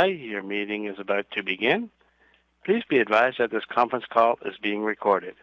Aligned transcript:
By. 0.00 0.06
Your 0.06 0.42
meeting 0.42 0.86
is 0.86 0.98
about 0.98 1.26
to 1.32 1.42
begin. 1.42 1.90
Please 2.64 2.82
be 2.88 2.98
advised 2.98 3.38
that 3.38 3.50
this 3.50 3.64
conference 3.66 4.06
call 4.10 4.38
is 4.46 4.54
being 4.62 4.82
recorded. 4.82 5.34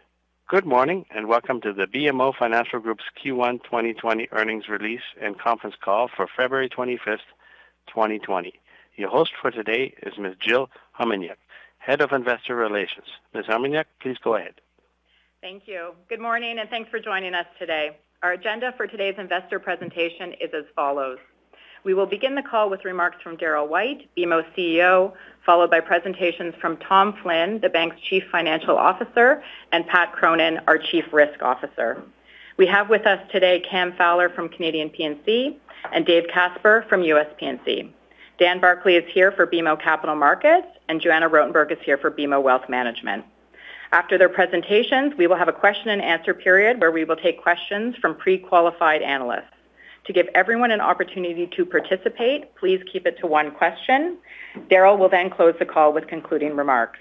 Good 0.48 0.64
morning, 0.64 1.04
and 1.14 1.28
welcome 1.28 1.60
to 1.60 1.72
the 1.72 1.86
BMO 1.86 2.34
Financial 2.36 2.80
Group's 2.80 3.04
Q1 3.22 3.62
2020 3.62 4.28
earnings 4.32 4.68
release 4.68 5.06
and 5.20 5.38
conference 5.38 5.76
call 5.80 6.08
for 6.08 6.26
February 6.36 6.68
25th, 6.68 7.28
2020. 7.86 8.52
Your 8.96 9.10
host 9.10 9.32
for 9.40 9.52
today 9.52 9.94
is 10.02 10.18
Ms. 10.18 10.34
Jill 10.40 10.70
Hominiuk, 10.98 11.36
Head 11.78 12.00
of 12.00 12.10
Investor 12.10 12.56
Relations. 12.56 13.06
Ms. 13.34 13.46
Hominiuk, 13.46 13.84
please 14.00 14.16
go 14.24 14.34
ahead. 14.34 14.54
Thank 15.40 15.68
you. 15.68 15.92
Good 16.08 16.20
morning, 16.20 16.58
and 16.58 16.68
thanks 16.68 16.90
for 16.90 16.98
joining 16.98 17.34
us 17.34 17.46
today. 17.60 17.96
Our 18.24 18.32
agenda 18.32 18.74
for 18.76 18.88
today's 18.88 19.14
investor 19.18 19.60
presentation 19.60 20.32
is 20.40 20.50
as 20.52 20.64
follows. 20.74 21.18
We 21.84 21.94
will 21.94 22.06
begin 22.06 22.34
the 22.34 22.42
call 22.42 22.70
with 22.70 22.84
remarks 22.84 23.22
from 23.22 23.36
Darryl 23.36 23.68
White, 23.68 24.08
BMO 24.16 24.44
CEO, 24.56 25.12
followed 25.46 25.70
by 25.70 25.80
presentations 25.80 26.54
from 26.60 26.76
Tom 26.78 27.16
Flynn, 27.22 27.60
the 27.60 27.68
bank's 27.68 28.00
Chief 28.00 28.24
Financial 28.30 28.76
Officer, 28.76 29.42
and 29.72 29.86
Pat 29.86 30.12
Cronin, 30.12 30.60
our 30.66 30.78
Chief 30.78 31.04
Risk 31.12 31.40
Officer. 31.42 32.02
We 32.56 32.66
have 32.66 32.90
with 32.90 33.06
us 33.06 33.20
today 33.30 33.60
Cam 33.60 33.92
Fowler 33.96 34.28
from 34.28 34.48
Canadian 34.48 34.90
P&C 34.90 35.58
Dave 36.04 36.24
Casper 36.32 36.84
from 36.88 37.02
US 37.02 37.28
P&C. 37.38 37.94
Dan 38.38 38.60
Barclay 38.60 38.96
is 38.96 39.04
here 39.12 39.32
for 39.32 39.46
BMO 39.46 39.80
Capital 39.80 40.16
Markets, 40.16 40.66
and 40.88 41.00
Joanna 41.00 41.28
Rotenberg 41.28 41.72
is 41.72 41.78
here 41.84 41.98
for 41.98 42.10
BMO 42.10 42.42
Wealth 42.42 42.68
Management. 42.68 43.24
After 43.92 44.18
their 44.18 44.28
presentations, 44.28 45.14
we 45.16 45.26
will 45.26 45.36
have 45.36 45.48
a 45.48 45.52
question 45.52 45.88
and 45.88 46.02
answer 46.02 46.34
period 46.34 46.80
where 46.80 46.90
we 46.90 47.04
will 47.04 47.16
take 47.16 47.40
questions 47.40 47.96
from 47.96 48.16
pre-qualified 48.16 49.02
analysts. 49.02 49.54
To 50.08 50.14
give 50.14 50.28
everyone 50.34 50.70
an 50.70 50.80
opportunity 50.80 51.46
to 51.54 51.66
participate, 51.66 52.54
please 52.56 52.82
keep 52.90 53.06
it 53.06 53.18
to 53.18 53.26
one 53.26 53.50
question. 53.50 54.16
Darryl 54.70 54.98
will 54.98 55.10
then 55.10 55.28
close 55.28 55.54
the 55.58 55.66
call 55.66 55.92
with 55.92 56.06
concluding 56.06 56.56
remarks. 56.56 56.98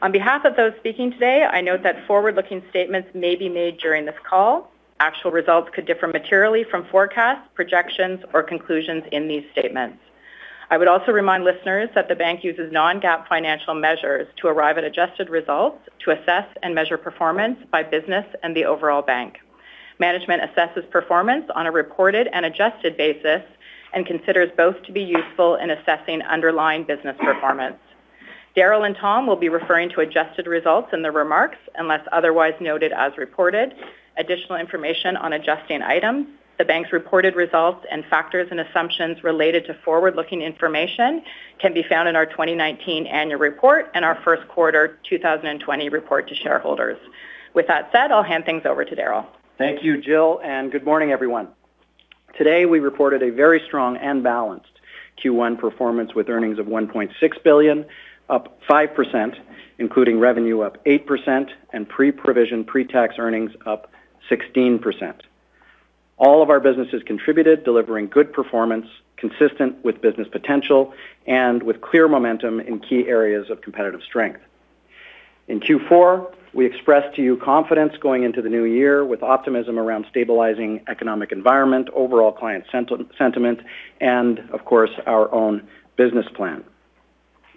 On 0.00 0.10
behalf 0.10 0.46
of 0.46 0.56
those 0.56 0.72
speaking 0.78 1.12
today, 1.12 1.44
I 1.44 1.60
note 1.60 1.82
that 1.82 2.06
forward-looking 2.06 2.62
statements 2.70 3.10
may 3.14 3.36
be 3.36 3.50
made 3.50 3.76
during 3.76 4.06
this 4.06 4.14
call. 4.26 4.72
Actual 5.00 5.30
results 5.32 5.68
could 5.74 5.84
differ 5.84 6.06
materially 6.06 6.64
from 6.64 6.86
forecasts, 6.86 7.46
projections, 7.52 8.24
or 8.32 8.42
conclusions 8.42 9.04
in 9.12 9.28
these 9.28 9.44
statements. 9.52 9.98
I 10.70 10.78
would 10.78 10.88
also 10.88 11.12
remind 11.12 11.44
listeners 11.44 11.90
that 11.94 12.08
the 12.08 12.14
bank 12.14 12.42
uses 12.42 12.72
non-GAAP 12.72 13.28
financial 13.28 13.74
measures 13.74 14.26
to 14.36 14.48
arrive 14.48 14.78
at 14.78 14.84
adjusted 14.84 15.28
results 15.28 15.86
to 16.06 16.12
assess 16.12 16.46
and 16.62 16.74
measure 16.74 16.96
performance 16.96 17.58
by 17.70 17.82
business 17.82 18.24
and 18.42 18.56
the 18.56 18.64
overall 18.64 19.02
bank. 19.02 19.40
Management 20.00 20.42
assesses 20.42 20.88
performance 20.90 21.44
on 21.54 21.66
a 21.66 21.70
reported 21.70 22.26
and 22.32 22.46
adjusted 22.46 22.96
basis 22.96 23.42
and 23.92 24.06
considers 24.06 24.50
both 24.56 24.82
to 24.84 24.92
be 24.92 25.02
useful 25.02 25.56
in 25.56 25.68
assessing 25.68 26.22
underlying 26.22 26.84
business 26.84 27.16
performance. 27.18 27.76
Darryl 28.56 28.86
and 28.86 28.96
Tom 28.96 29.26
will 29.26 29.36
be 29.36 29.50
referring 29.50 29.90
to 29.90 30.00
adjusted 30.00 30.46
results 30.46 30.88
in 30.94 31.02
their 31.02 31.12
remarks 31.12 31.58
unless 31.74 32.00
otherwise 32.12 32.54
noted 32.60 32.92
as 32.92 33.16
reported. 33.18 33.74
Additional 34.16 34.58
information 34.58 35.18
on 35.18 35.34
adjusting 35.34 35.82
items, 35.82 36.26
the 36.56 36.64
bank's 36.64 36.92
reported 36.92 37.36
results, 37.36 37.84
and 37.90 38.02
factors 38.06 38.48
and 38.50 38.58
assumptions 38.58 39.22
related 39.22 39.66
to 39.66 39.74
forward-looking 39.84 40.40
information 40.40 41.22
can 41.58 41.74
be 41.74 41.82
found 41.82 42.08
in 42.08 42.16
our 42.16 42.26
2019 42.26 43.06
annual 43.06 43.38
report 43.38 43.90
and 43.92 44.04
our 44.04 44.18
first 44.24 44.48
quarter 44.48 44.98
2020 45.08 45.90
report 45.90 46.26
to 46.28 46.34
shareholders. 46.34 46.98
With 47.52 47.66
that 47.66 47.90
said, 47.92 48.10
I'll 48.12 48.22
hand 48.22 48.46
things 48.46 48.62
over 48.64 48.84
to 48.84 48.96
Darryl. 48.96 49.26
Thank 49.60 49.84
you, 49.84 50.00
Jill, 50.00 50.40
and 50.42 50.72
good 50.72 50.86
morning, 50.86 51.12
everyone. 51.12 51.48
Today, 52.38 52.64
we 52.64 52.78
reported 52.78 53.22
a 53.22 53.30
very 53.30 53.60
strong 53.66 53.98
and 53.98 54.22
balanced 54.22 54.80
Q1 55.22 55.58
performance 55.58 56.14
with 56.14 56.30
earnings 56.30 56.58
of 56.58 56.64
1.6 56.64 57.12
billion, 57.44 57.84
up 58.30 58.58
5%, 58.62 59.38
including 59.78 60.18
revenue 60.18 60.62
up 60.62 60.82
8% 60.86 61.50
and 61.74 61.86
pre-provision 61.86 62.64
pre-tax 62.64 63.16
earnings 63.18 63.52
up 63.66 63.92
16%. 64.30 65.20
All 66.16 66.42
of 66.42 66.48
our 66.48 66.60
businesses 66.60 67.02
contributed, 67.02 67.62
delivering 67.62 68.06
good 68.06 68.32
performance 68.32 68.86
consistent 69.18 69.84
with 69.84 70.00
business 70.00 70.26
potential 70.28 70.94
and 71.26 71.62
with 71.62 71.82
clear 71.82 72.08
momentum 72.08 72.60
in 72.60 72.80
key 72.80 73.06
areas 73.08 73.50
of 73.50 73.60
competitive 73.60 74.02
strength. 74.02 74.40
In 75.48 75.60
Q4, 75.60 76.32
we 76.52 76.66
expressed 76.66 77.14
to 77.16 77.22
you 77.22 77.36
confidence 77.36 77.92
going 78.00 78.24
into 78.24 78.42
the 78.42 78.48
new 78.48 78.64
year 78.64 79.04
with 79.04 79.22
optimism 79.22 79.78
around 79.78 80.06
stabilizing 80.10 80.80
economic 80.88 81.30
environment, 81.32 81.88
overall 81.94 82.32
client 82.32 82.64
sentiment, 82.72 83.60
and 84.00 84.40
of 84.50 84.64
course, 84.64 84.90
our 85.06 85.32
own 85.32 85.66
business 85.96 86.26
plan. 86.34 86.64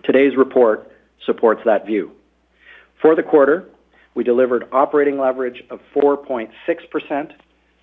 Today's 0.03 0.35
report 0.35 0.91
supports 1.25 1.61
that 1.65 1.85
view. 1.85 2.11
For 3.01 3.15
the 3.15 3.23
quarter, 3.23 3.67
we 4.15 4.23
delivered 4.23 4.67
operating 4.71 5.17
leverage 5.17 5.63
of 5.69 5.79
4.6% 5.95 7.31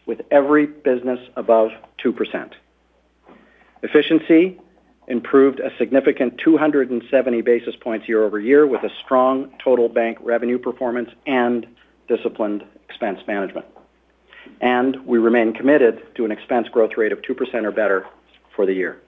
with 0.07 0.21
every 0.31 0.67
business 0.67 1.19
above 1.37 1.71
2%. 2.05 2.53
Efficiency 3.83 4.59
improved 5.11 5.61
a 5.61 5.71
significant 5.77 6.39
270 6.39 7.43
basis 7.43 7.75
points 7.77 8.09
year-over-year 8.09 8.67
with 8.67 8.83
a 8.85 8.91
strong 9.05 9.53
total 9.63 9.89
bank 9.89 10.19
revenue 10.23 10.59
performance 10.59 11.11
and 11.27 11.67
disciplined 12.09 12.65
expense 12.89 13.21
management. 13.27 13.67
And 14.61 15.05
we 15.05 15.19
remain 15.19 15.53
committed 15.53 16.03
to 16.15 16.25
an 16.25 16.31
expense 16.31 16.69
growth 16.69 16.97
rate 16.97 17.13
of 17.13 17.21
2% 17.23 17.65
or 17.65 17.73
better 17.73 18.07
for 18.55 18.67
the 18.67 18.73
year. 18.73 19.01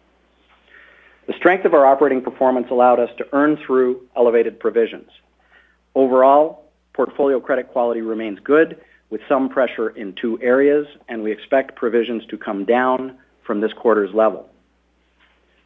The 1.26 1.34
strength 1.34 1.64
of 1.64 1.72
our 1.72 1.86
operating 1.86 2.20
performance 2.20 2.66
allowed 2.70 2.98
us 2.98 3.10
to 3.18 3.26
earn 3.32 3.56
through 3.56 4.08
elevated 4.16 4.58
provisions. 4.58 5.10
Overall, 5.94 6.64
portfolio 6.94 7.38
credit 7.38 7.68
quality 7.68 8.00
remains 8.00 8.40
good, 8.40 8.80
with 9.10 9.20
some 9.28 9.48
pressure 9.48 9.90
in 9.90 10.14
two 10.14 10.40
areas, 10.40 10.86
and 11.08 11.22
we 11.22 11.30
expect 11.30 11.76
provisions 11.76 12.24
to 12.26 12.38
come 12.38 12.64
down 12.64 13.16
from 13.44 13.60
this 13.60 13.72
quarter's 13.74 14.12
level. 14.14 14.48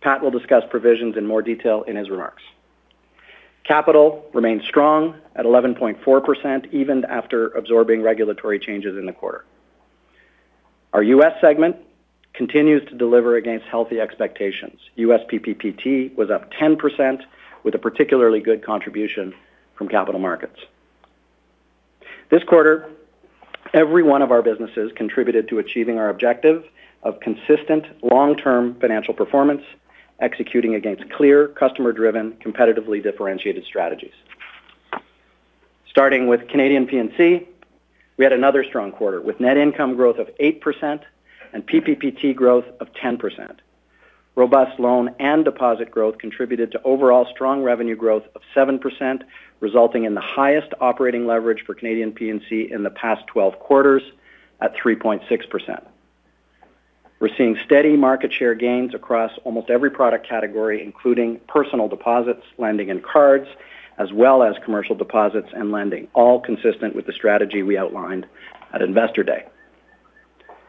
Pat 0.07 0.23
will 0.23 0.31
discuss 0.31 0.63
provisions 0.71 1.17
in 1.17 1.27
more 1.27 1.43
detail 1.43 1.83
in 1.83 1.97
his 1.97 2.09
remarks. 2.09 2.45
Capital 3.65 4.25
remains 4.33 4.63
strong 4.65 5.17
at 5.35 5.45
11.4%, 5.45 6.73
even 6.73 7.05
after 7.07 7.49
absorbing 7.49 8.03
regulatory 8.03 8.61
changes 8.61 8.97
in 8.97 9.07
the 9.07 9.13
quarter. 9.13 9.45
Our 10.93 11.03
U.S. 11.03 11.33
segment 11.41 11.75
continues 12.35 12.89
to 12.89 12.95
deliver 12.95 13.35
against 13.35 13.67
healthy 13.67 13.99
expectations. 13.99 14.79
U.S. 14.95 15.23
PPPT 15.29 16.15
was 16.15 16.31
up 16.31 16.53
10%, 16.53 17.23
with 17.65 17.75
a 17.75 17.79
particularly 17.79 18.39
good 18.39 18.65
contribution 18.65 19.35
from 19.75 19.89
capital 19.89 20.21
markets. 20.21 20.61
This 22.31 22.45
quarter, 22.45 22.89
every 23.75 24.05
one 24.05 24.23
of 24.23 24.31
our 24.31 24.43
businesses 24.43 24.93
contributed 24.95 25.49
to 25.49 25.59
achieving 25.59 25.99
our 25.99 26.11
objective 26.11 26.63
of 27.03 27.19
consistent 27.19 27.87
long-term 28.05 28.79
financial 28.79 29.13
performance 29.13 29.63
executing 30.21 30.75
against 30.75 31.11
clear, 31.11 31.49
customer-driven, 31.49 32.33
competitively 32.35 33.03
differentiated 33.03 33.65
strategies. 33.65 34.15
Starting 35.89 36.27
with 36.27 36.49
Canadian 36.49 36.87
P&C, 36.87 37.47
we 38.17 38.25
had 38.25 38.33
another 38.33 38.65
strong 38.65 38.93
quarter 38.93 39.21
with 39.21 39.41
net 39.41 39.57
income 39.57 39.95
growth 39.95 40.19
of 40.19 40.29
8% 40.41 41.01
and 41.53 41.67
PPPT 41.67 42.35
growth 42.35 42.65
of 42.81 42.93
10%. 42.93 43.57
Robust 44.35 44.79
loan 44.79 45.15
and 45.19 45.45
deposit 45.45 45.91
growth 45.91 46.19
contributed 46.19 46.71
to 46.73 46.83
overall 46.83 47.27
strong 47.31 47.63
revenue 47.63 47.97
growth 47.97 48.25
of 48.35 48.43
7%, 48.55 49.23
resulting 49.61 50.05
in 50.05 50.15
the 50.15 50.21
highest 50.21 50.73
operating 50.81 51.27
leverage 51.27 51.65
for 51.65 51.75
Canadian 51.75 52.13
P&C 52.13 52.69
in 52.71 52.83
the 52.83 52.91
past 52.91 53.27
12 53.29 53.59
quarters 53.59 54.03
at 54.61 54.75
3.6%. 54.77 55.87
We're 57.19 57.35
seeing 57.37 57.59
steady 57.65 57.97
market 57.97 58.33
share 58.33 58.55
gains 58.55 58.95
across 58.95 59.33
almost 59.45 59.71
every 59.71 59.91
product 59.91 60.29
category, 60.29 60.83
including 60.83 61.41
personal 61.49 61.89
deposits, 61.89 62.43
lending, 62.59 62.91
and 62.91 63.03
cards, 63.03 63.49
as 63.99 64.13
well 64.13 64.43
as 64.43 64.55
commercial 64.65 64.95
deposits 64.95 65.49
and 65.55 65.73
lending, 65.73 66.09
all 66.13 66.41
consistent 66.41 66.95
with 66.95 67.07
the 67.07 67.13
strategy 67.15 67.63
we 67.63 67.79
outlined 67.79 68.27
at 68.73 68.83
Investor 68.83 69.23
Day. 69.23 69.47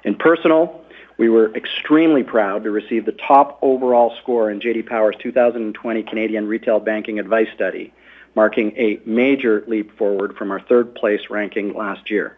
In 0.06 0.16
personal, 0.16 0.86
We 1.18 1.30
were 1.30 1.54
extremely 1.56 2.22
proud 2.22 2.64
to 2.64 2.72
receive 2.72 3.06
the 3.06 3.12
top 3.12 3.58
overall 3.64 4.16
score 4.22 4.52
in 4.52 4.62
J.D. 4.62 4.84
Power's 4.84 5.16
2020 5.20 6.04
Canadian 6.04 6.48
Retail 6.48 6.80
Banking 6.80 7.20
Advice 7.20 7.48
Study, 7.56 7.92
marking 8.36 8.72
a 8.78 9.00
major 9.04 9.64
leap 9.68 9.98
forward 9.98 10.38
from 10.38 10.52
our 10.52 10.62
third 10.62 10.94
place 10.94 11.22
ranking 11.32 11.74
last 11.74 12.12
year. 12.12 12.38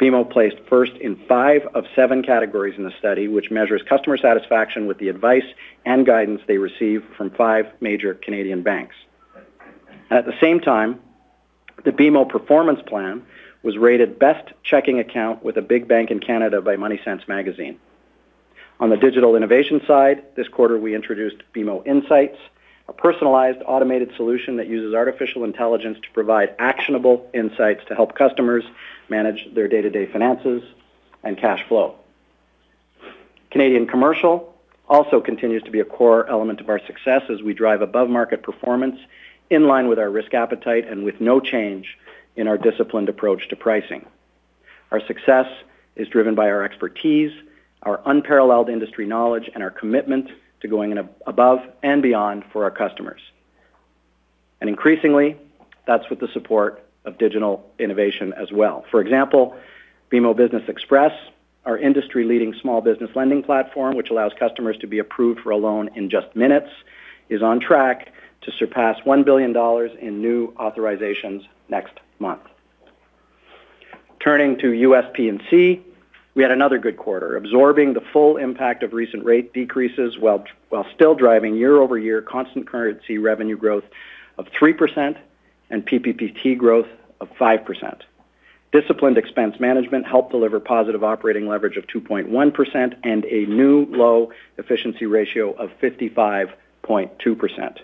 BMO 0.00 0.30
placed 0.30 0.58
first 0.68 0.92
in 0.96 1.16
five 1.26 1.66
of 1.74 1.86
seven 1.94 2.22
categories 2.22 2.74
in 2.76 2.84
the 2.84 2.92
study, 2.98 3.28
which 3.28 3.50
measures 3.50 3.82
customer 3.82 4.18
satisfaction 4.18 4.86
with 4.86 4.98
the 4.98 5.08
advice 5.08 5.46
and 5.84 6.04
guidance 6.04 6.42
they 6.46 6.58
receive 6.58 7.02
from 7.16 7.30
five 7.30 7.66
major 7.80 8.14
Canadian 8.14 8.62
banks. 8.62 8.94
And 10.10 10.18
At 10.18 10.26
the 10.26 10.38
same 10.40 10.60
time, 10.60 11.00
the 11.84 11.92
BMO 11.92 12.28
Performance 12.28 12.80
Plan 12.86 13.22
was 13.62 13.78
rated 13.78 14.18
best 14.18 14.52
checking 14.62 14.98
account 14.98 15.42
with 15.42 15.56
a 15.56 15.62
big 15.62 15.88
bank 15.88 16.10
in 16.10 16.20
Canada 16.20 16.60
by 16.60 16.76
Money 16.76 17.00
Sense 17.04 17.26
magazine. 17.26 17.78
On 18.78 18.90
the 18.90 18.96
digital 18.96 19.34
innovation 19.34 19.80
side, 19.86 20.22
this 20.36 20.48
quarter 20.48 20.78
we 20.78 20.94
introduced 20.94 21.38
BMO 21.54 21.86
Insights, 21.86 22.38
a 22.88 22.92
personalized 22.92 23.58
automated 23.66 24.12
solution 24.16 24.56
that 24.56 24.68
uses 24.68 24.94
artificial 24.94 25.44
intelligence 25.44 25.98
to 26.02 26.10
provide 26.12 26.54
actionable 26.58 27.28
insights 27.34 27.84
to 27.88 27.94
help 27.94 28.14
customers 28.14 28.64
manage 29.08 29.52
their 29.54 29.68
day-to-day 29.68 30.06
finances 30.06 30.62
and 31.24 31.36
cash 31.36 31.66
flow. 31.68 31.96
Canadian 33.50 33.86
Commercial 33.86 34.54
also 34.88 35.20
continues 35.20 35.62
to 35.64 35.70
be 35.70 35.80
a 35.80 35.84
core 35.84 36.28
element 36.28 36.60
of 36.60 36.68
our 36.68 36.80
success 36.86 37.22
as 37.28 37.42
we 37.42 37.52
drive 37.52 37.82
above-market 37.82 38.42
performance 38.42 38.98
in 39.50 39.66
line 39.66 39.88
with 39.88 39.98
our 39.98 40.10
risk 40.10 40.34
appetite 40.34 40.86
and 40.86 41.04
with 41.04 41.20
no 41.20 41.40
change 41.40 41.96
in 42.36 42.46
our 42.46 42.58
disciplined 42.58 43.08
approach 43.08 43.48
to 43.48 43.56
pricing. 43.56 44.06
Our 44.92 45.00
success 45.06 45.46
is 45.96 46.08
driven 46.08 46.34
by 46.34 46.50
our 46.50 46.62
expertise, 46.62 47.32
our 47.82 48.00
unparalleled 48.04 48.68
industry 48.68 49.06
knowledge, 49.06 49.50
and 49.52 49.62
our 49.62 49.70
commitment 49.70 50.30
to 50.60 50.68
going 50.68 50.96
above 51.26 51.60
and 51.82 52.02
beyond 52.02 52.44
for 52.52 52.64
our 52.64 52.70
customers. 52.70 53.20
And 54.60 54.70
increasingly, 54.70 55.36
that's 55.86 56.08
with 56.10 56.20
the 56.20 56.28
support 56.28 56.84
of 57.04 57.18
digital 57.18 57.68
innovation 57.78 58.32
as 58.32 58.50
well. 58.50 58.84
For 58.90 59.00
example, 59.00 59.56
BMO 60.10 60.36
Business 60.36 60.68
Express, 60.68 61.12
our 61.64 61.76
industry-leading 61.78 62.54
small 62.54 62.80
business 62.80 63.10
lending 63.14 63.42
platform, 63.42 63.96
which 63.96 64.10
allows 64.10 64.32
customers 64.38 64.76
to 64.78 64.86
be 64.86 64.98
approved 64.98 65.40
for 65.40 65.50
a 65.50 65.56
loan 65.56 65.90
in 65.94 66.10
just 66.10 66.34
minutes, 66.34 66.70
is 67.28 67.42
on 67.42 67.60
track 67.60 68.12
to 68.42 68.52
surpass 68.52 68.98
$1 69.00 69.24
billion 69.24 69.50
in 70.00 70.20
new 70.20 70.52
authorizations 70.52 71.44
next 71.68 71.94
month. 72.18 72.42
Turning 74.20 74.58
to 74.58 74.72
U.S. 74.72 75.04
P&C, 75.12 75.82
we 76.36 76.42
had 76.42 76.52
another 76.52 76.78
good 76.78 76.98
quarter, 76.98 77.36
absorbing 77.36 77.94
the 77.94 78.02
full 78.12 78.36
impact 78.36 78.82
of 78.82 78.92
recent 78.92 79.24
rate 79.24 79.54
decreases 79.54 80.18
while 80.18 80.44
still 80.94 81.14
driving 81.14 81.56
year-over-year 81.56 82.20
constant 82.20 82.68
currency 82.68 83.16
revenue 83.16 83.56
growth 83.56 83.84
of 84.36 84.46
3% 84.48 85.16
and 85.70 85.86
PPPT 85.86 86.58
growth 86.58 86.88
of 87.22 87.30
5%. 87.40 88.02
Disciplined 88.70 89.16
expense 89.16 89.58
management 89.58 90.06
helped 90.06 90.30
deliver 90.30 90.60
positive 90.60 91.02
operating 91.02 91.48
leverage 91.48 91.78
of 91.78 91.86
2.1% 91.86 92.96
and 93.02 93.24
a 93.24 93.46
new 93.46 93.86
low 93.86 94.30
efficiency 94.58 95.06
ratio 95.06 95.52
of 95.52 95.70
55.2%. 95.80 97.78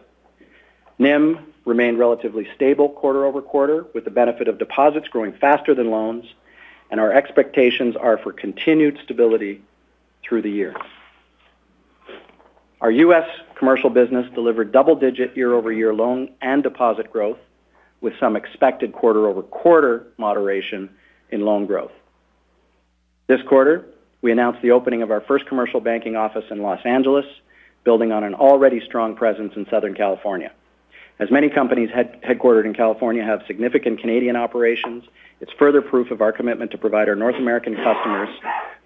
NIM 0.98 1.38
remained 1.64 1.98
relatively 1.98 2.46
stable 2.54 2.90
quarter-over-quarter, 2.90 3.86
with 3.94 4.04
the 4.04 4.10
benefit 4.10 4.46
of 4.46 4.58
deposits 4.58 5.08
growing 5.08 5.32
faster 5.32 5.74
than 5.74 5.90
loans, 5.90 6.26
and 6.92 7.00
our 7.00 7.10
expectations 7.10 7.96
are 7.96 8.18
for 8.18 8.32
continued 8.32 8.98
stability 9.02 9.62
through 10.22 10.42
the 10.42 10.50
year. 10.50 10.76
Our 12.82 12.90
U.S. 12.90 13.26
commercial 13.54 13.88
business 13.88 14.30
delivered 14.34 14.72
double-digit 14.72 15.34
year-over-year 15.34 15.94
loan 15.94 16.34
and 16.42 16.62
deposit 16.62 17.10
growth, 17.10 17.38
with 18.02 18.12
some 18.20 18.36
expected 18.36 18.92
quarter-over-quarter 18.92 20.06
moderation 20.18 20.90
in 21.30 21.40
loan 21.40 21.64
growth. 21.66 21.92
This 23.26 23.40
quarter, 23.48 23.86
we 24.20 24.30
announced 24.30 24.60
the 24.60 24.72
opening 24.72 25.00
of 25.00 25.10
our 25.10 25.22
first 25.22 25.46
commercial 25.46 25.80
banking 25.80 26.14
office 26.14 26.44
in 26.50 26.60
Los 26.60 26.84
Angeles, 26.84 27.24
building 27.84 28.12
on 28.12 28.22
an 28.22 28.34
already 28.34 28.84
strong 28.84 29.16
presence 29.16 29.54
in 29.56 29.66
Southern 29.70 29.94
California. 29.94 30.52
As 31.22 31.30
many 31.30 31.48
companies 31.48 31.88
headquartered 31.88 32.64
in 32.64 32.74
California 32.74 33.22
have 33.22 33.42
significant 33.46 34.00
Canadian 34.00 34.34
operations, 34.34 35.04
it's 35.40 35.52
further 35.56 35.80
proof 35.80 36.10
of 36.10 36.20
our 36.20 36.32
commitment 36.32 36.72
to 36.72 36.78
provide 36.78 37.08
our 37.08 37.14
North 37.14 37.36
American 37.36 37.76
customers 37.76 38.28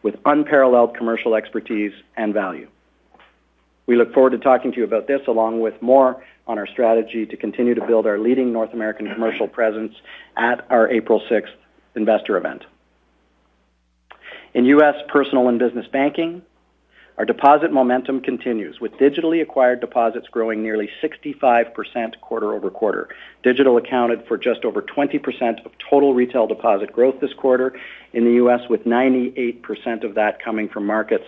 with 0.02 0.16
unparalleled 0.26 0.94
commercial 0.94 1.34
expertise 1.34 1.94
and 2.14 2.34
value. 2.34 2.68
We 3.86 3.96
look 3.96 4.12
forward 4.12 4.32
to 4.32 4.38
talking 4.38 4.70
to 4.72 4.76
you 4.76 4.84
about 4.84 5.06
this, 5.06 5.22
along 5.26 5.60
with 5.60 5.80
more 5.80 6.22
on 6.46 6.58
our 6.58 6.66
strategy 6.66 7.24
to 7.24 7.38
continue 7.38 7.74
to 7.74 7.86
build 7.86 8.06
our 8.06 8.18
leading 8.18 8.52
North 8.52 8.74
American 8.74 9.10
commercial 9.14 9.48
presence 9.48 9.94
at 10.36 10.66
our 10.68 10.90
April 10.90 11.22
6th 11.30 11.54
investor 11.94 12.36
event. 12.36 12.66
In 14.52 14.66
U.S. 14.66 14.96
personal 15.08 15.48
and 15.48 15.58
business 15.58 15.86
banking, 15.90 16.42
our 17.18 17.24
deposit 17.24 17.72
momentum 17.72 18.20
continues, 18.20 18.78
with 18.78 18.92
digitally 18.94 19.40
acquired 19.40 19.80
deposits 19.80 20.28
growing 20.28 20.62
nearly 20.62 20.90
65% 21.02 22.20
quarter-over-quarter. 22.20 23.08
Digital 23.42 23.78
accounted 23.78 24.26
for 24.26 24.36
just 24.36 24.66
over 24.66 24.82
20% 24.82 25.64
of 25.64 25.72
total 25.78 26.12
retail 26.12 26.46
deposit 26.46 26.92
growth 26.92 27.18
this 27.20 27.32
quarter 27.32 27.78
in 28.12 28.24
the 28.24 28.32
U.S., 28.32 28.68
with 28.68 28.84
98% 28.84 30.04
of 30.04 30.14
that 30.14 30.42
coming 30.42 30.68
from 30.68 30.84
markets 30.84 31.24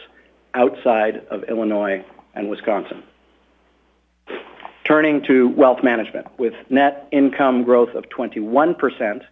outside 0.52 1.26
of 1.30 1.44
Illinois 1.44 2.04
and 2.34 2.50
Wisconsin. 2.50 3.02
Turning 4.84 5.22
to 5.22 5.48
wealth 5.48 5.82
management. 5.82 6.26
With 6.38 6.54
net 6.70 7.08
income 7.12 7.62
growth 7.62 7.94
of 7.94 8.04
21%, 8.10 9.22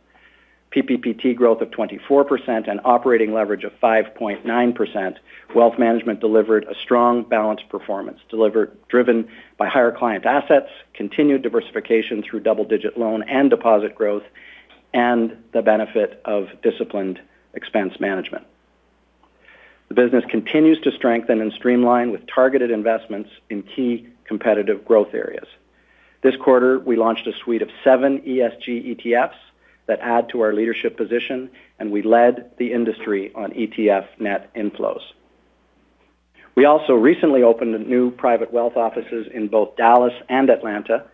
PPPT 0.76 1.34
growth 1.34 1.62
of 1.62 1.70
24%, 1.70 2.68
and 2.68 2.80
operating 2.84 3.32
leverage 3.32 3.64
of 3.64 3.72
5.9%, 3.82 5.16
wealth 5.54 5.78
management 5.78 6.20
delivered 6.20 6.64
a 6.64 6.74
strong 6.74 7.22
balanced 7.22 7.66
performance, 7.70 8.20
driven 8.88 9.28
by 9.56 9.68
higher 9.68 9.90
client 9.90 10.26
assets, 10.26 10.68
continued 10.92 11.40
diversification 11.40 12.22
through 12.22 12.40
double-digit 12.40 12.98
loan 12.98 13.22
and 13.22 13.48
deposit 13.48 13.94
growth, 13.94 14.24
and 14.92 15.42
the 15.52 15.62
benefit 15.62 16.20
of 16.26 16.48
disciplined 16.62 17.20
expense 17.54 17.98
management. 17.98 18.46
The 19.88 19.94
business 19.94 20.24
continues 20.28 20.78
to 20.80 20.92
strengthen 20.92 21.40
and 21.40 21.52
streamline 21.54 22.10
with 22.10 22.26
targeted 22.26 22.70
investments 22.70 23.30
in 23.48 23.62
key 23.62 24.08
competitive 24.24 24.84
growth 24.84 25.14
areas. 25.14 25.46
This 26.22 26.34
quarter, 26.36 26.78
we 26.80 26.96
launched 26.96 27.26
a 27.26 27.32
suite 27.32 27.62
of 27.62 27.70
seven 27.82 28.20
ESG 28.20 28.96
ETFs 28.96 29.36
that 29.86 30.00
add 30.00 30.28
to 30.30 30.40
our 30.40 30.52
leadership 30.52 30.96
position, 30.96 31.50
and 31.78 31.90
we 31.90 32.02
led 32.02 32.50
the 32.58 32.72
industry 32.72 33.32
on 33.34 33.52
ETF 33.52 34.06
net 34.18 34.52
inflows. 34.54 35.02
We 36.56 36.64
also 36.64 36.94
recently 36.94 37.42
opened 37.42 37.86
new 37.86 38.10
private 38.10 38.52
wealth 38.52 38.76
offices 38.76 39.26
in 39.32 39.48
both 39.48 39.76
Dallas 39.76 40.14
and 40.28 40.48
Atlanta, 40.48 41.04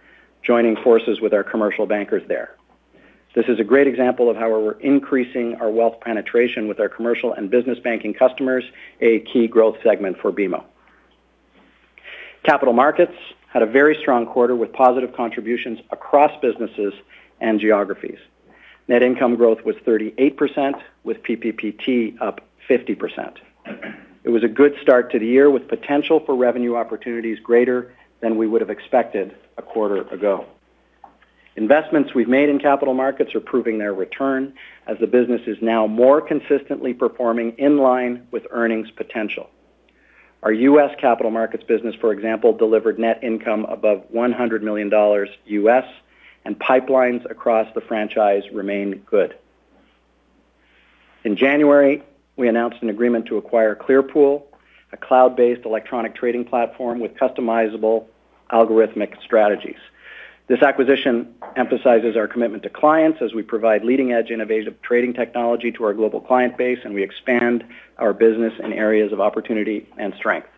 joining 0.43 0.77
forces 0.77 1.21
with 1.21 1.35
our 1.35 1.43
commercial 1.43 1.87
bankers 1.87 2.23
there. 2.29 2.57
This 3.35 3.47
is 3.49 3.59
a 3.59 3.65
great 3.65 3.87
example 3.87 4.29
of 4.29 4.37
how 4.37 4.51
we're 4.51 4.79
increasing 4.81 5.55
our 5.57 5.71
wealth 5.71 6.01
penetration 6.01 6.69
with 6.69 6.79
our 6.79 6.89
commercial 6.89 7.33
and 7.33 7.51
business 7.51 7.79
banking 7.79 8.13
customers, 8.13 8.63
a 9.01 9.21
key 9.21 9.49
growth 9.49 9.77
segment 9.83 10.19
for 10.21 10.31
BMO. 10.31 10.63
Capital 12.45 12.75
markets 12.75 13.15
had 13.49 13.63
a 13.63 13.67
very 13.67 13.97
strong 14.01 14.27
quarter 14.27 14.55
with 14.55 14.73
positive 14.73 15.15
contributions 15.15 15.79
across 15.91 16.31
businesses 16.41 16.93
and 17.41 17.59
geographies. 17.59 18.19
Net 18.93 19.03
income 19.03 19.37
growth 19.37 19.65
was 19.65 19.75
38%, 19.87 20.75
with 21.03 21.23
PPPT 21.23 22.21
up 22.21 22.43
50%. 22.69 23.39
It 24.23 24.29
was 24.29 24.45
a 24.45 24.49
good 24.49 24.75
start 24.83 25.11
to 25.13 25.19
the 25.19 25.25
year 25.25 25.49
with 25.49 25.67
potential 25.67 26.21
for 26.21 26.37
revenue 26.37 26.77
opportunities 26.77 27.39
greater 27.41 27.95
than 28.21 28.37
we 28.37 28.47
would 28.47 28.61
have 28.61 28.69
expected 28.69 29.35
a 29.57 29.63
quarter 29.63 30.03
ago. 30.09 30.45
Investments 31.57 32.15
we've 32.15 32.29
made 32.29 32.51
in 32.51 32.59
capital 32.59 32.93
markets 32.93 33.35
are 33.35 33.41
proving 33.41 33.79
their 33.79 33.95
return 33.95 34.53
as 34.87 34.99
the 34.99 35.07
business 35.07 35.41
is 35.47 35.57
now 35.63 35.87
more 35.87 36.21
consistently 36.21 36.93
performing 36.93 37.55
in 37.57 37.79
line 37.79 38.27
with 38.31 38.47
earnings 38.51 38.91
potential. 38.91 39.49
Our 40.43 40.53
U.S. 40.53 40.91
capital 41.01 41.31
markets 41.31 41.65
business, 41.65 41.95
for 41.95 42.13
example, 42.13 42.53
delivered 42.53 42.99
net 42.99 43.25
income 43.25 43.65
above 43.71 44.05
$100 44.13 44.61
million, 44.61 44.91
and 46.45 46.59
pipelines 46.59 47.29
across 47.31 47.73
the 47.75 47.81
franchise 47.81 48.43
remain 48.53 49.03
good. 49.07 49.37
In 51.25 51.37
January, 51.37 52.03
we 52.37 52.49
announced 52.49 52.79
an 52.83 52.91
agreement 52.91 53.27
to 53.27 53.37
acquire 53.37 53.77
Clearpool, 53.77 54.43
a 54.93 54.97
cloud-based 54.97 55.65
electronic 55.65 56.15
trading 56.15 56.45
platform 56.45 56.99
with 56.99 57.15
customizable 57.15 58.07
algorithmic 58.51 59.21
strategies. 59.23 59.79
This 60.49 60.61
acquisition 60.61 61.35
emphasizes 61.57 62.17
our 62.17 62.27
commitment 62.27 62.65
to 62.65 62.69
clients 62.69 63.23
as 63.23 63.33
we 63.33 63.43
provide 63.43 63.85
leading-edge 63.85 64.31
innovative 64.31 64.83
trading 64.83 65.15
technology 65.15 65.71
to 65.73 65.85
our 65.85 65.95
global 65.95 66.21
client 66.21 66.59
base, 66.59 66.81
and 66.85 66.93
we 66.93 67.03
expand 67.03 67.65
our 67.99 68.13
business 68.13 68.53
in 68.59 68.73
areas 68.73 69.13
of 69.13 69.21
opportunity 69.21 69.89
and 69.97 70.13
strength. 70.15 70.49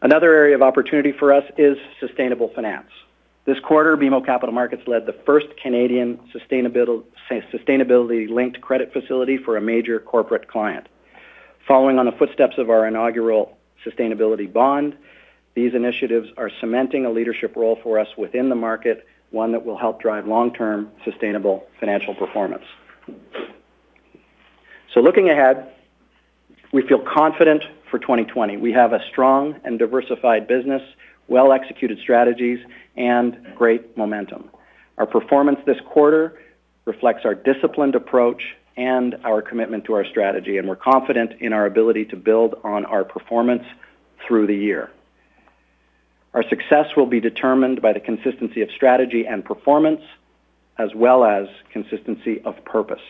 Another 0.00 0.34
area 0.34 0.54
of 0.54 0.62
opportunity 0.62 1.12
for 1.12 1.32
us 1.32 1.44
is 1.56 1.78
sustainable 2.00 2.48
finance. 2.48 2.90
This 3.46 3.58
quarter, 3.60 3.96
BMO 3.96 4.24
Capital 4.24 4.54
Markets 4.54 4.84
led 4.86 5.04
the 5.04 5.12
first 5.26 5.48
Canadian 5.62 6.18
sustainability-linked 6.34 8.60
credit 8.62 8.90
facility 8.90 9.36
for 9.36 9.58
a 9.58 9.60
major 9.60 10.00
corporate 10.00 10.48
client. 10.48 10.88
Following 11.68 11.98
on 11.98 12.06
the 12.06 12.12
footsteps 12.12 12.56
of 12.56 12.70
our 12.70 12.86
inaugural 12.86 13.58
sustainability 13.84 14.50
bond, 14.50 14.96
these 15.54 15.74
initiatives 15.74 16.30
are 16.38 16.50
cementing 16.58 17.04
a 17.04 17.10
leadership 17.10 17.54
role 17.54 17.78
for 17.82 17.98
us 17.98 18.08
within 18.16 18.48
the 18.48 18.54
market, 18.54 19.06
one 19.30 19.52
that 19.52 19.62
will 19.62 19.76
help 19.76 20.00
drive 20.00 20.26
long-term 20.26 20.90
sustainable 21.04 21.66
financial 21.78 22.14
performance. 22.14 22.64
So 24.94 25.00
looking 25.00 25.28
ahead, 25.28 25.70
we 26.72 26.80
feel 26.86 27.00
confident 27.00 27.62
for 27.90 27.98
2020. 27.98 28.56
We 28.56 28.72
have 28.72 28.94
a 28.94 29.00
strong 29.10 29.60
and 29.64 29.78
diversified 29.78 30.48
business, 30.48 30.80
well-executed 31.28 31.98
strategies, 32.02 32.58
and 32.96 33.36
great 33.56 33.96
momentum. 33.96 34.50
Our 34.98 35.06
performance 35.06 35.58
this 35.66 35.78
quarter 35.90 36.38
reflects 36.84 37.22
our 37.24 37.34
disciplined 37.34 37.94
approach 37.94 38.42
and 38.76 39.16
our 39.24 39.40
commitment 39.40 39.84
to 39.84 39.94
our 39.94 40.04
strategy, 40.04 40.58
and 40.58 40.68
we're 40.68 40.76
confident 40.76 41.32
in 41.40 41.52
our 41.52 41.66
ability 41.66 42.06
to 42.06 42.16
build 42.16 42.56
on 42.64 42.84
our 42.84 43.04
performance 43.04 43.64
through 44.26 44.46
the 44.46 44.54
year. 44.54 44.90
Our 46.34 46.42
success 46.48 46.86
will 46.96 47.06
be 47.06 47.20
determined 47.20 47.80
by 47.80 47.92
the 47.92 48.00
consistency 48.00 48.62
of 48.62 48.68
strategy 48.74 49.24
and 49.26 49.44
performance, 49.44 50.00
as 50.78 50.90
well 50.94 51.24
as 51.24 51.46
consistency 51.72 52.40
of 52.44 52.64
purpose. 52.64 53.02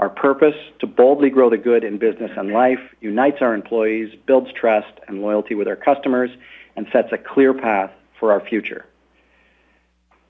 Our 0.00 0.10
purpose 0.10 0.56
to 0.80 0.86
boldly 0.86 1.30
grow 1.30 1.48
the 1.48 1.56
good 1.56 1.84
in 1.84 1.98
business 1.98 2.32
and 2.36 2.50
life 2.50 2.80
unites 3.00 3.38
our 3.40 3.54
employees, 3.54 4.14
builds 4.26 4.50
trust 4.52 4.92
and 5.06 5.22
loyalty 5.22 5.54
with 5.54 5.68
our 5.68 5.76
customers, 5.76 6.30
and 6.76 6.86
sets 6.92 7.12
a 7.12 7.18
clear 7.18 7.54
path 7.54 7.90
for 8.18 8.32
our 8.32 8.40
future. 8.40 8.86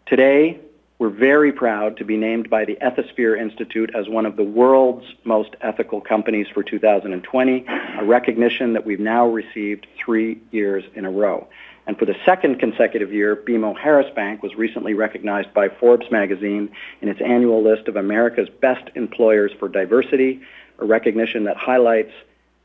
Today, 0.07 0.61
we're 0.99 1.11
very 1.11 1.53
proud 1.53 1.99
to 1.99 2.05
be 2.05 2.17
named 2.17 2.49
by 2.49 2.65
the 2.65 2.77
Ethisphere 2.77 3.39
Institute 3.39 3.91
as 3.95 4.09
one 4.09 4.25
of 4.25 4.37
the 4.37 4.43
world's 4.43 5.05
most 5.25 5.51
ethical 5.61 6.01
companies 6.01 6.47
for 6.55 6.63
2020, 6.63 7.67
a 7.99 8.05
recognition 8.05 8.73
that 8.73 8.87
we've 8.87 9.01
now 9.01 9.27
received 9.29 9.87
three 10.03 10.41
years 10.53 10.85
in 10.95 11.05
a 11.05 11.11
row. 11.11 11.47
And 11.87 11.99
for 11.99 12.07
the 12.07 12.17
second 12.25 12.61
consecutive 12.61 13.13
year, 13.13 13.37
BMO 13.37 13.79
Harris 13.79 14.11
Bank 14.15 14.43
was 14.43 14.55
recently 14.55 14.95
recognized 14.95 15.53
by 15.53 15.69
Forbes 15.69 16.11
magazine 16.11 16.71
in 17.03 17.09
its 17.09 17.21
annual 17.21 17.63
list 17.63 17.89
of 17.89 17.97
America's 17.97 18.49
best 18.49 18.89
employers 18.95 19.53
for 19.59 19.69
diversity, 19.69 20.41
a 20.79 20.87
recognition 20.87 21.45
that 21.45 21.59
highlights 21.59 22.13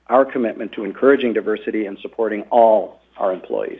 our 0.07 0.23
commitment 0.23 0.71
to 0.73 0.85
encouraging 0.85 1.33
diversity 1.33 1.85
and 1.85 1.99
supporting 1.99 2.43
all 2.43 3.00
our 3.21 3.31
employees. 3.31 3.79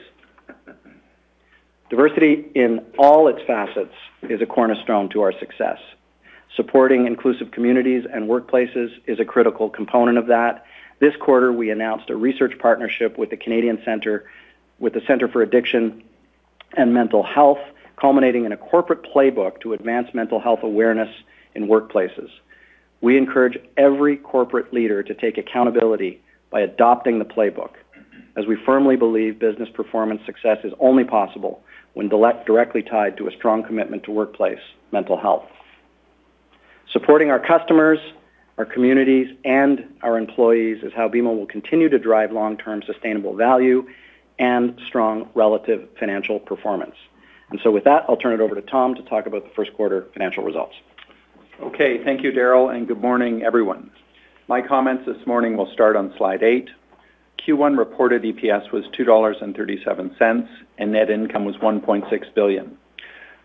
Diversity 1.90 2.50
in 2.56 2.86
all 2.98 3.28
its 3.28 3.42
facets 3.46 3.94
is 4.22 4.42
a 4.42 4.46
cornerstone 4.46 5.10
to 5.10 5.22
our 5.24 5.34
success. 5.38 5.80
Supporting 6.56 7.08
inclusive 7.08 7.52
communities 7.52 8.06
and 8.12 8.30
workplaces 8.30 8.92
is 9.08 9.20
a 9.20 9.26
critical 9.26 9.70
component 9.70 10.18
of 10.18 10.28
that. 10.28 10.66
This 11.00 11.16
quarter, 11.16 11.52
we 11.52 11.72
announced 11.72 12.10
a 12.10 12.16
research 12.16 12.58
partnership 12.60 13.18
with 13.18 13.32
the 13.32 13.38
Canadian 13.38 13.82
Centre, 13.84 14.30
with 14.80 14.94
the 14.94 15.02
Centre 15.08 15.28
for 15.28 15.42
Addiction 15.42 16.04
and 16.78 16.94
Mental 16.94 17.24
Health, 17.24 17.60
culminating 17.98 18.46
in 18.46 18.52
a 18.52 18.58
corporate 18.58 19.04
playbook 19.04 19.60
to 19.62 19.74
advance 19.74 20.14
mental 20.14 20.40
health 20.40 20.64
awareness 20.64 21.10
in 21.56 21.68
workplaces. 21.68 22.30
We 23.02 23.18
encourage 23.18 23.58
every 23.76 24.18
corporate 24.18 24.72
leader 24.72 25.02
to 25.02 25.14
take 25.16 25.38
accountability 25.38 26.22
by 26.52 26.62
adopting 26.62 27.18
the 27.18 27.26
playbook, 27.26 27.72
as 28.38 28.46
we 28.46 28.56
firmly 28.66 28.96
believe 28.96 29.40
business 29.40 29.70
performance 29.74 30.22
success 30.26 30.58
is 30.64 30.74
only 30.80 31.04
possible 31.04 31.64
when 31.94 32.08
directly 32.08 32.82
tied 32.82 33.18
to 33.18 33.28
a 33.28 33.32
strong 33.32 33.64
commitment 33.64 34.04
to 34.04 34.12
workplace 34.12 34.60
mental 34.92 35.18
health. 35.20 35.46
Supporting 36.92 37.30
our 37.30 37.40
customers, 37.40 38.00
our 38.58 38.66
communities, 38.66 39.28
and 39.44 39.94
our 40.02 40.18
employees 40.18 40.84
is 40.84 40.94
how 40.96 41.10
BMO 41.10 41.38
will 41.38 41.46
continue 41.46 41.90
to 41.90 42.00
drive 42.00 42.32
long-term 42.32 42.84
sustainable 42.86 43.36
value 43.36 43.88
and 44.40 44.80
strong 44.88 45.30
relative 45.36 45.88
financial 46.00 46.40
performance. 46.40 46.96
And 47.50 47.60
so 47.64 47.72
with 47.72 47.84
that, 47.84 48.06
I'll 48.08 48.18
turn 48.18 48.34
it 48.34 48.40
over 48.42 48.56
to 48.56 48.62
Tom 48.62 48.96
to 48.96 49.02
talk 49.04 49.26
about 49.26 49.44
the 49.44 49.52
first 49.56 49.74
quarter 49.74 50.08
financial 50.14 50.44
results. 50.44 50.76
Okay. 51.62 52.04
Thank 52.04 52.24
you, 52.24 52.32
Darryl, 52.32 52.74
and 52.74 52.88
good 52.88 53.02
morning, 53.02 53.44
everyone. 53.44 53.92
My 54.48 54.62
comments 54.62 55.06
this 55.06 55.28
morning 55.28 55.56
will 55.56 55.72
start 55.72 55.96
on 55.96 56.14
slide 56.18 56.44
eight. 56.44 56.70
Q1 57.46 57.78
reported 57.78 58.22
EPS 58.22 58.72
was 58.72 58.86
2.37 58.98 59.06
dollars, 59.06 60.48
and 60.78 60.92
net 60.92 61.10
income 61.10 61.46
was 61.46 61.56
1.6 61.58 62.34
billion. 62.36 62.78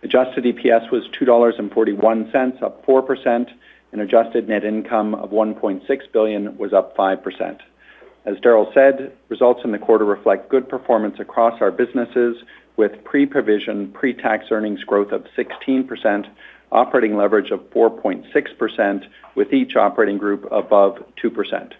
Adjusted 0.02 0.44
EPS 0.44 0.90
was 0.90 1.04
2.41 1.18 2.00
dollars, 2.30 2.62
up 2.62 2.84
4%, 2.84 3.50
and 3.92 4.00
adjusted 4.00 4.48
net 4.48 4.64
income 4.64 5.14
of 5.14 5.30
1.6 5.30 6.12
billion 6.12 6.58
was 6.58 6.74
up 6.74 6.94
5%. 6.96 7.58
As 8.26 8.36
Darryl 8.38 8.72
said, 8.74 9.12
results 9.28 9.62
in 9.64 9.72
the 9.72 9.78
quarter 9.78 10.04
reflect 10.04 10.50
good 10.50 10.68
performance 10.68 11.18
across 11.18 11.62
our 11.62 11.70
businesses 11.70 12.36
with 12.76 13.02
pre-provision, 13.04 13.90
pre-tax 13.92 14.46
earnings 14.50 14.82
growth 14.84 15.12
of 15.12 15.24
16%, 15.38 16.26
operating 16.72 17.16
leverage 17.16 17.50
of 17.50 17.60
4.6%, 17.70 19.06
with 19.34 19.52
each 19.54 19.76
operating 19.76 20.18
group 20.18 20.46
above 20.50 21.02
2%. 21.22 21.72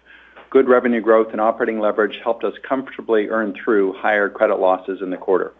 Good 0.56 0.68
revenue 0.70 1.02
growth 1.02 1.32
and 1.32 1.40
operating 1.42 1.80
leverage 1.80 2.18
helped 2.24 2.42
us 2.42 2.54
comfortably 2.66 3.28
earn 3.28 3.52
through 3.52 3.92
higher 3.92 4.30
credit 4.30 4.58
losses 4.58 5.02
in 5.02 5.10
the 5.10 5.18
quarter. 5.18 5.52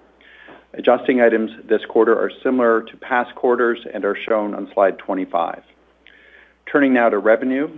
Adjusting 0.73 1.21
items 1.21 1.50
this 1.69 1.85
quarter 1.85 2.19
are 2.19 2.31
similar 2.43 2.81
to 2.81 2.97
past 2.97 3.35
quarters 3.35 3.79
and 3.93 4.07
are 4.07 4.17
shown 4.17 4.55
on 4.55 4.71
slide 4.73 4.97
25. 4.97 5.62
Turning 6.73 6.95
now 6.95 7.11
to 7.11 7.19
revenue. 7.19 7.69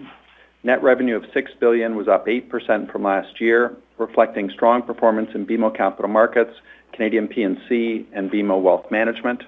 Net 0.62 0.80
revenue 0.80 1.16
of 1.16 1.24
6 1.34 1.50
billion 1.58 1.96
was 1.96 2.06
up 2.06 2.28
8% 2.28 2.92
from 2.92 3.02
last 3.02 3.40
year, 3.40 3.74
reflecting 3.98 4.48
strong 4.50 4.82
performance 4.82 5.30
in 5.34 5.44
BMO 5.44 5.76
Capital 5.76 6.08
Markets, 6.08 6.54
Canadian 6.92 7.26
P&C, 7.26 8.06
and 8.12 8.30
BMO 8.30 8.62
Wealth 8.62 8.92
Management. 8.92 9.42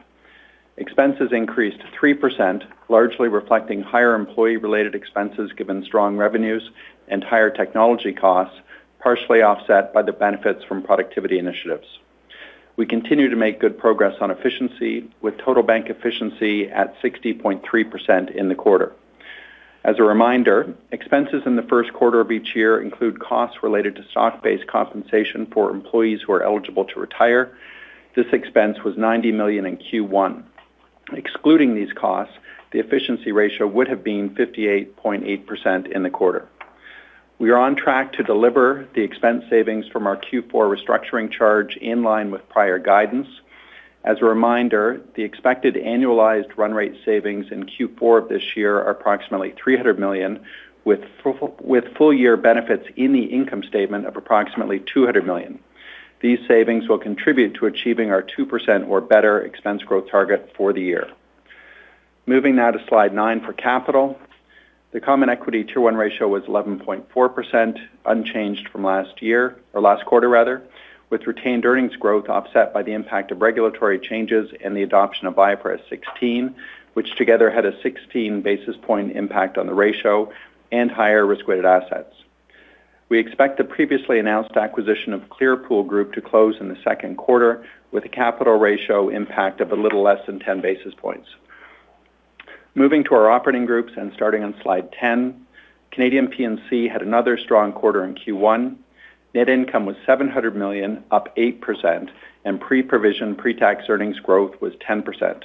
Expenses 0.81 1.31
increased 1.31 1.81
3%, 2.01 2.63
largely 2.89 3.29
reflecting 3.29 3.83
higher 3.83 4.15
employee-related 4.15 4.95
expenses 4.95 5.53
given 5.53 5.85
strong 5.85 6.17
revenues 6.17 6.71
and 7.07 7.23
higher 7.23 7.51
technology 7.51 8.15
costs, 8.15 8.59
partially 8.99 9.43
offset 9.43 9.93
by 9.93 10.01
the 10.01 10.13
benefits 10.13 10.65
from 10.65 10.83
productivity 10.83 11.39
initiatives. 11.39 11.87
We 12.77 12.87
continue 12.87 13.29
to 13.29 13.37
make 13.37 13.61
good 13.61 13.77
progress 13.79 14.15
on 14.23 14.31
efficiency, 14.31 15.11
with 15.21 15.37
total 15.37 15.63
bank 15.63 15.91
efficiency 15.91 16.71
at 16.71 16.99
60.3% 17.03 18.35
in 18.35 18.49
the 18.49 18.55
quarter. 18.55 18.93
As 19.85 19.99
a 19.99 20.03
reminder, 20.03 20.73
expenses 20.93 21.43
in 21.45 21.57
the 21.57 21.63
first 21.63 21.93
quarter 21.93 22.21
of 22.21 22.33
each 22.33 22.57
year 22.57 22.81
include 22.81 23.21
costs 23.21 23.63
related 23.63 23.97
to 23.97 24.05
stock-based 24.11 24.67
compensation 24.67 25.45
for 25.53 25.71
employees 25.71 26.23
who 26.23 26.33
are 26.33 26.43
eligible 26.43 26.87
to 26.87 27.01
retire. 27.01 27.55
This 28.17 28.33
expense 28.33 28.83
was 28.83 28.97
90 28.97 29.33
million 29.33 29.67
in 29.67 29.77
Q1. 29.77 30.45
Excluding 31.13 31.75
these 31.75 31.93
costs, 31.93 32.35
the 32.73 32.79
efficiency 32.79 33.33
ratio 33.33 33.67
would 33.67 33.89
have 33.89 34.05
been 34.05 34.31
58.8% 34.31 35.91
in 35.91 36.03
the 36.03 36.11
quarter. 36.11 36.47
We 37.39 37.51
are 37.51 37.59
on 37.59 37.75
track 37.75 38.13
to 38.15 38.23
deliver 38.23 38.87
the 38.95 39.03
expense 39.03 39.45
savings 39.49 39.89
from 39.89 40.07
our 40.07 40.17
Q4 40.17 40.51
restructuring 40.53 41.33
charge 41.33 41.77
in 41.77 42.03
line 42.03 42.31
with 42.31 42.49
prior 42.49 42.79
guidance. 42.79 43.29
As 44.05 44.19
a 44.21 44.25
reminder, 44.25 45.01
the 45.15 45.25
expected 45.25 45.75
annualized 45.75 46.57
run 46.57 46.75
rate 46.75 46.97
savings 47.05 47.51
in 47.51 47.65
Q4 47.65 48.23
of 48.23 48.29
this 48.29 48.57
year 48.57 48.77
are 48.77 48.91
approximately 48.91 49.55
300 49.63 49.99
million, 49.99 50.41
with 50.85 51.01
with 51.61 51.97
full-year 51.97 52.37
benefits 52.37 52.87
in 52.97 53.13
the 53.13 53.25
income 53.25 53.63
statement 53.63 54.07
of 54.07 54.17
approximately 54.17 54.81
200 54.81 55.27
million. 55.27 55.59
These 56.21 56.47
savings 56.47 56.89
will 56.89 56.99
contribute 56.99 57.55
to 57.55 57.67
achieving 57.67 58.11
our 58.11 58.23
2% 58.23 58.89
or 58.89 59.01
better 59.01 59.41
expense 59.41 59.83
growth 59.83 60.11
target 60.11 60.53
for 60.57 60.73
the 60.73 60.83
year. 60.83 61.09
Moving 62.27 62.57
now 62.57 62.71
to 62.71 62.87
slide 62.87 63.15
nine 63.15 63.41
for 63.41 63.55
capital. 63.55 64.19
The 64.93 65.01
common 65.01 65.31
equity 65.31 65.65
Tier 65.65 65.81
1 65.81 65.97
ratio 65.97 66.29
was 66.29 66.43
11.4%, 66.45 67.79
unchanged 68.05 68.69
from 68.69 68.85
last 68.85 69.23
year, 69.23 69.57
or 69.73 69.81
last 69.81 70.05
quarter 70.05 70.29
rather, 70.29 70.63
with 71.09 71.27
retained 71.27 71.65
earnings 71.65 71.97
growth 71.97 72.29
offset 72.29 72.75
by 72.75 72.83
the 72.83 72.93
impact 72.93 73.31
of 73.31 73.41
regulatory 73.41 73.99
changes 73.99 74.51
and 74.63 74.77
the 74.77 74.83
adoption 74.83 75.27
of 75.27 75.35
IFRS 75.35 75.89
16, 75.89 76.55
which 76.95 77.17
together 77.17 77.51
had 77.51 77.65
a 77.65 77.81
16 77.83 78.43
basis 78.43 78.77
point 78.83 79.17
impact 79.17 79.57
on 79.57 79.67
the 79.67 79.75
ratio 79.75 80.31
and 80.71 80.91
higher 80.91 81.25
risk-weighted 81.25 81.65
assets. 81.65 82.15
We 83.11 83.19
expect 83.19 83.59
the 83.59 83.65
previously 83.65 84.21
announced 84.21 84.57
acquisition 84.57 85.13
of 85.13 85.29
Clearpool 85.29 85.85
Group 85.89 86.13
to 86.13 86.21
close 86.21 86.55
in 86.61 86.69
the 86.69 86.79
second 86.85 87.17
quarter 87.17 87.67
with 87.91 88.05
a 88.05 88.09
capital 88.09 88.57
ratio 88.57 89.09
impact 89.09 89.61
of 89.61 89.73
a 89.73 89.75
little 89.75 90.01
less 90.01 90.25
than 90.27 90.39
10 90.39 90.61
basis 90.61 90.95
points. 90.95 91.29
Moving 92.77 93.03
to 93.05 93.15
our 93.17 93.29
operating 93.29 93.67
groups 93.67 93.95
and 93.97 94.13
starting 94.15 94.45
on 94.45 94.55
slide 94.63 94.93
10, 94.93 95.45
Canadian 95.91 96.29
P&C 96.29 96.87
had 96.87 97.03
another 97.03 97.37
strong 97.37 97.73
quarter 97.73 98.05
in 98.05 98.15
Q1. 98.15 98.77
Net 99.35 99.49
income 99.49 99.87
was 99.87 99.97
700 100.07 100.55
million, 100.55 101.03
up 101.11 101.35
8%, 101.37 102.11
and 102.45 102.61
pre-provision 102.61 103.35
pre-tax 103.35 103.87
earnings 103.89 104.21
growth 104.21 104.61
was 104.61 104.75
10%. 104.89 105.43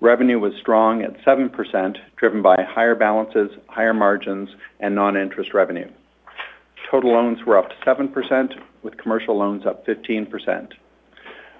Revenue 0.00 0.40
was 0.40 0.56
strong 0.56 1.02
at 1.02 1.16
7%, 1.24 1.96
driven 2.16 2.42
by 2.42 2.60
higher 2.64 2.96
balances, 2.96 3.52
higher 3.68 3.94
margins, 3.94 4.48
and 4.80 4.96
non-interest 4.96 5.54
revenue. 5.54 5.88
Total 6.92 7.10
loans 7.10 7.38
were 7.46 7.56
up 7.56 7.70
7%, 7.86 8.54
with 8.82 8.98
commercial 8.98 9.38
loans 9.38 9.64
up 9.64 9.86
15%. 9.86 10.72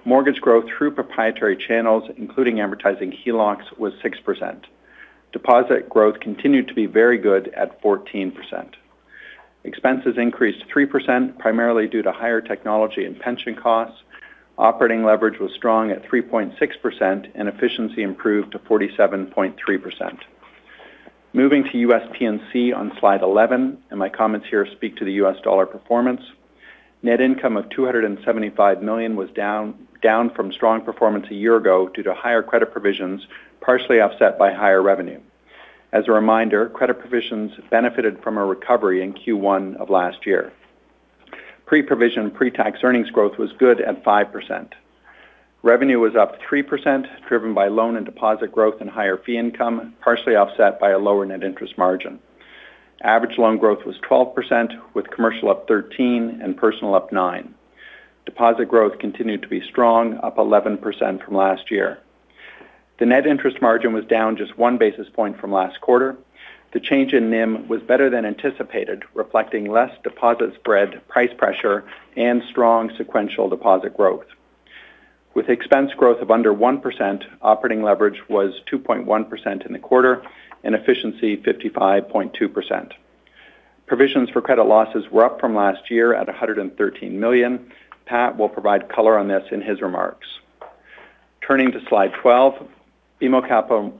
Mortgage 0.05 0.43
growth 0.43 0.67
through 0.69 0.91
proprietary 0.91 1.57
channels, 1.57 2.05
including 2.19 2.57
amortizing 2.57 3.17
HELOCs, 3.25 3.79
was 3.79 3.95
6%. 4.05 4.65
Deposit 5.33 5.89
growth 5.89 6.21
continued 6.21 6.69
to 6.69 6.75
be 6.75 6.85
very 6.85 7.17
good 7.17 7.49
at 7.57 7.81
14%. 7.81 8.35
Expenses 9.65 10.19
increased 10.19 10.67
3%, 10.69 11.39
primarily 11.39 11.89
due 11.89 12.03
to 12.03 12.12
higher 12.12 12.43
technology 12.43 13.07
and 13.07 13.19
pension 13.19 13.55
costs. 13.55 14.03
Operating 14.59 15.03
leverage 15.03 15.41
was 15.41 15.55
strong 15.55 15.91
at 15.91 16.03
3.6%, 16.03 17.31
and 17.35 17.49
efficiency 17.49 18.03
improved 18.03 18.53
to 18.53 18.59
47.3%. 18.59 20.19
Moving 21.35 21.65
to 21.65 21.79
U.S. 21.79 22.07
P&C 22.12 22.75
on 22.75 22.93
slide 23.01 23.23
11, 23.23 23.79
and 23.89 23.99
my 23.99 24.11
comments 24.11 24.47
here 24.51 24.67
speak 24.67 24.97
to 24.97 25.07
the 25.07 25.12
U.S. 25.12 25.37
dollar 25.43 25.65
performance. 25.65 26.21
Net 27.03 27.23
income 27.23 27.57
of 27.57 27.71
$275 27.71 28.83
million 28.83 29.17
was 29.17 29.31
down 29.31 30.31
from 30.35 30.53
strong 30.53 30.83
performance 30.83 31.27
a 31.31 31.35
year 31.35 31.57
ago 31.57 31.89
due 31.89 32.03
to 32.03 32.12
higher 32.12 32.43
credit 32.43 32.71
provisions, 32.71 33.27
partially 33.62 33.99
offset 33.99 34.39
by 34.39 34.53
higher 34.53 34.83
revenue. 34.83 35.21
As 35.91 36.07
a 36.07 36.12
reminder, 36.12 36.69
credit 36.69 37.01
provisions 37.01 37.53
benefited 37.71 38.23
from 38.23 38.37
a 38.37 38.45
recovery 38.45 39.03
in 39.03 39.15
Q1 39.15 39.77
of 39.77 39.89
last 39.89 40.27
year. 40.27 40.53
Pre-provision 41.65 42.31
pre-tax 42.31 42.81
earnings 42.83 43.09
growth 43.09 43.39
was 43.39 43.53
good 43.53 43.81
at 43.81 44.05
5%. 44.05 44.73
Revenue 45.64 46.00
was 46.00 46.16
up 46.16 46.40
3%, 46.42 47.07
driven 47.28 47.54
by 47.54 47.69
loan 47.69 47.97
and 47.97 48.04
deposit 48.04 48.50
growth 48.50 48.81
and 48.81 48.90
higher 48.90 49.16
fee 49.16 49.37
income, 49.37 49.95
partially 50.00 50.35
offset 50.35 50.81
by 50.81 50.90
a 50.90 50.99
lower 50.99 51.25
net 51.25 51.45
interest 51.45 51.78
margin. 51.78 52.19
Average 53.02 53.38
loan 53.38 53.59
growth 53.59 53.85
was 53.87 53.97
12%, 53.99 54.73
with 54.95 55.11
commercial 55.11 55.50
up 55.50 55.69
13 55.69 56.40
and 56.42 56.57
personal 56.57 56.97
up 56.97 57.12
9. 57.12 57.54
Deposit 58.26 58.64
growth 58.64 58.99
continued 58.99 59.42
to 59.42 59.49
be 59.49 59.61
strong, 59.61 60.19
up 60.25 60.37
11% 60.37 61.25
from 61.25 61.37
last 61.37 61.71
year. 61.71 62.00
The 62.99 63.07
net 63.07 63.25
interest 63.25 63.62
margin 63.62 63.92
was 63.92 64.04
down 64.07 64.37
just 64.37 64.59
one 64.59 64.78
basis 64.78 65.09
point 65.11 65.38
from 65.40 65.52
last 65.52 65.81
quarter. 65.81 66.16
The 66.73 66.81
change 66.81 67.12
in 67.12 67.31
NIM 67.31 67.69
was 67.69 67.83
better 67.83 68.11
than 68.11 68.25
anticipated, 68.25 69.04
reflecting 69.14 69.71
less 69.71 69.97
deposit 70.02 70.54
spread, 70.57 71.07
price 71.07 71.33
pressure, 71.37 71.85
and 72.16 72.42
strong 72.50 72.90
sequential 72.97 73.49
deposit 73.49 73.97
growth. 73.97 74.26
With 75.35 75.49
expense 75.49 75.93
growth 75.95 76.21
of 76.21 76.31
under 76.31 76.53
1%, 76.53 77.25
operating 77.41 77.83
leverage 77.83 78.21
was 78.29 78.53
2.1% 78.71 79.67
in 79.67 79.73
the 79.73 79.79
quarter 79.79 80.23
and 80.62 80.75
efficiency 80.75 81.37
55.2%. 81.39 82.93
Provisions 83.87 84.31
for 84.31 84.41
credit 84.41 84.65
losses 84.65 85.11
were 85.11 85.25
up 85.25 85.41
from 85.41 85.55
last 85.55 85.91
year 85.91 86.15
at 86.15 86.27
113 86.27 87.19
million. 87.19 87.73
Pat 88.07 88.37
will 88.37 88.49
provide 88.49 88.89
color 88.89 89.19
on 89.19 89.29
this 89.29 89.45
in 89.51 89.62
his 89.62 89.81
remarks. 89.81 90.27
Turning 91.47 91.73
to 91.73 91.81
slide 91.89 92.12
12, 92.21 92.69
BMO 93.21 93.47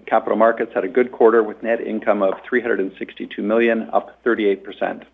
Capital 0.07 0.37
Markets 0.37 0.73
had 0.75 0.85
a 0.85 0.89
good 0.89 1.13
quarter 1.13 1.43
with 1.43 1.63
net 1.63 1.81
income 1.81 2.23
of 2.23 2.35
362 2.49 3.43
million, 3.43 3.89
up 3.93 4.23
38%. 4.25 5.05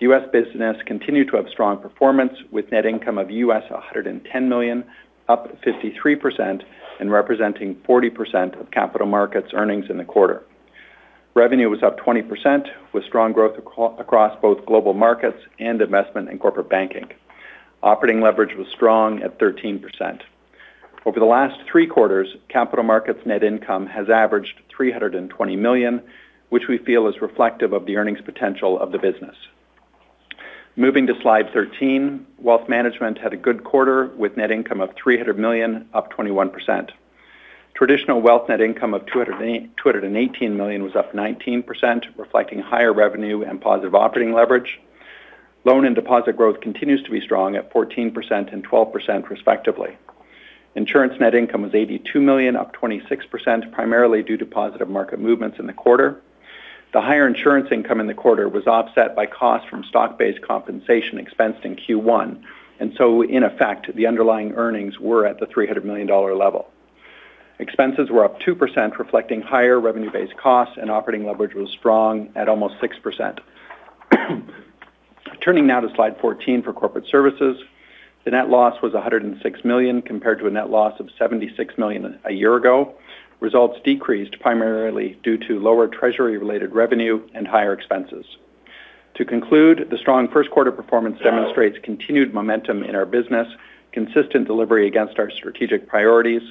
The 0.00 0.06
U.S. 0.06 0.28
business 0.32 0.76
continued 0.86 1.28
to 1.28 1.36
have 1.36 1.48
strong 1.48 1.78
performance 1.78 2.32
with 2.50 2.72
net 2.72 2.86
income 2.86 3.18
of 3.18 3.30
US 3.30 3.64
$110 3.70 4.48
million, 4.48 4.84
up 5.30 5.62
53% 5.62 6.62
and 6.98 7.10
representing 7.10 7.76
40% 7.88 8.60
of 8.60 8.70
capital 8.70 9.06
markets 9.06 9.52
earnings 9.54 9.86
in 9.88 9.96
the 9.96 10.04
quarter. 10.04 10.42
Revenue 11.34 11.70
was 11.70 11.82
up 11.82 11.98
20%, 12.00 12.66
with 12.92 13.04
strong 13.04 13.32
growth 13.32 13.56
across 13.56 14.40
both 14.42 14.66
global 14.66 14.92
markets 14.92 15.38
and 15.60 15.80
investment 15.80 16.28
and 16.28 16.40
corporate 16.40 16.68
banking. 16.68 17.08
Operating 17.82 18.20
leverage 18.20 18.56
was 18.56 18.66
strong 18.68 19.22
at 19.22 19.38
13%. 19.38 20.20
Over 21.06 21.18
the 21.18 21.26
last 21.26 21.58
three 21.70 21.86
quarters, 21.86 22.36
capital 22.48 22.84
markets 22.84 23.24
net 23.24 23.44
income 23.44 23.86
has 23.86 24.10
averaged 24.10 24.60
320 24.76 25.56
million, 25.56 26.02
which 26.50 26.68
we 26.68 26.78
feel 26.78 27.06
is 27.06 27.22
reflective 27.22 27.72
of 27.72 27.86
the 27.86 27.96
earnings 27.96 28.20
potential 28.20 28.78
of 28.78 28.92
the 28.92 28.98
business. 28.98 29.36
Moving 30.76 31.08
to 31.08 31.20
slide 31.20 31.52
13, 31.52 32.26
wealth 32.38 32.68
management 32.68 33.18
had 33.18 33.32
a 33.32 33.36
good 33.36 33.64
quarter 33.64 34.06
with 34.06 34.36
net 34.36 34.52
income 34.52 34.80
of 34.80 34.94
300 34.94 35.36
million, 35.36 35.88
up 35.92 36.12
21%. 36.12 36.90
Traditional 37.74 38.20
wealth 38.20 38.48
net 38.48 38.60
income 38.60 38.94
of 38.94 39.04
218 39.06 40.56
million 40.56 40.82
was 40.84 40.94
up 40.94 41.12
19%, 41.12 42.04
reflecting 42.16 42.60
higher 42.60 42.92
revenue 42.92 43.42
and 43.42 43.60
positive 43.60 43.96
operating 43.96 44.32
leverage. 44.32 44.80
Loan 45.64 45.84
and 45.84 45.96
deposit 45.96 46.36
growth 46.36 46.60
continues 46.60 47.02
to 47.02 47.10
be 47.10 47.20
strong 47.20 47.56
at 47.56 47.72
14% 47.72 48.52
and 48.52 48.64
12% 48.64 49.28
respectively. 49.28 49.96
Insurance 50.76 51.18
net 51.18 51.34
income 51.34 51.62
was 51.62 51.74
82 51.74 52.20
million, 52.20 52.54
up 52.54 52.76
26%, 52.76 53.72
primarily 53.72 54.22
due 54.22 54.36
to 54.36 54.46
positive 54.46 54.88
market 54.88 55.18
movements 55.18 55.58
in 55.58 55.66
the 55.66 55.72
quarter. 55.72 56.22
The 56.92 57.00
higher 57.00 57.26
insurance 57.26 57.68
income 57.70 58.00
in 58.00 58.08
the 58.08 58.14
quarter 58.14 58.48
was 58.48 58.66
offset 58.66 59.14
by 59.14 59.26
costs 59.26 59.68
from 59.68 59.84
stock-based 59.84 60.42
compensation 60.42 61.18
expensed 61.18 61.64
in 61.64 61.76
Q1, 61.76 62.42
and 62.80 62.92
so 62.96 63.22
in 63.22 63.44
effect, 63.44 63.94
the 63.94 64.06
underlying 64.06 64.52
earnings 64.54 64.98
were 64.98 65.24
at 65.24 65.38
the 65.38 65.46
300 65.46 65.84
million 65.84 66.08
dollar 66.08 66.34
level. 66.34 66.68
Expenses 67.60 68.10
were 68.10 68.24
up 68.24 68.40
2%, 68.40 68.98
reflecting 68.98 69.42
higher 69.42 69.78
revenue-based 69.78 70.36
costs, 70.36 70.78
and 70.80 70.90
operating 70.90 71.26
leverage 71.26 71.54
was 71.54 71.70
strong 71.70 72.30
at 72.34 72.48
almost 72.48 72.74
6%. 72.80 73.38
Turning 75.42 75.66
now 75.66 75.80
to 75.80 75.94
slide 75.94 76.18
14 76.20 76.62
for 76.62 76.72
corporate 76.72 77.06
services. 77.06 77.62
The 78.24 78.30
net 78.30 78.48
loss 78.48 78.80
was 78.82 78.94
106 78.94 79.64
million 79.64 80.02
compared 80.02 80.38
to 80.40 80.46
a 80.46 80.50
net 80.50 80.70
loss 80.70 80.98
of 81.00 81.10
76 81.18 81.76
million 81.78 82.18
a 82.24 82.32
year 82.32 82.56
ago. 82.56 82.94
Results 83.40 83.80
decreased 83.82 84.38
primarily 84.40 85.18
due 85.22 85.38
to 85.38 85.58
lower 85.58 85.88
treasury-related 85.88 86.72
revenue 86.72 87.26
and 87.34 87.48
higher 87.48 87.72
expenses. 87.72 88.26
To 89.14 89.24
conclude, 89.24 89.88
the 89.90 89.98
strong 89.98 90.28
first 90.28 90.50
quarter 90.50 90.70
performance 90.70 91.18
demonstrates 91.20 91.78
continued 91.82 92.32
momentum 92.32 92.82
in 92.82 92.94
our 92.94 93.06
business, 93.06 93.48
consistent 93.92 94.46
delivery 94.46 94.86
against 94.86 95.18
our 95.18 95.30
strategic 95.30 95.88
priorities, 95.88 96.42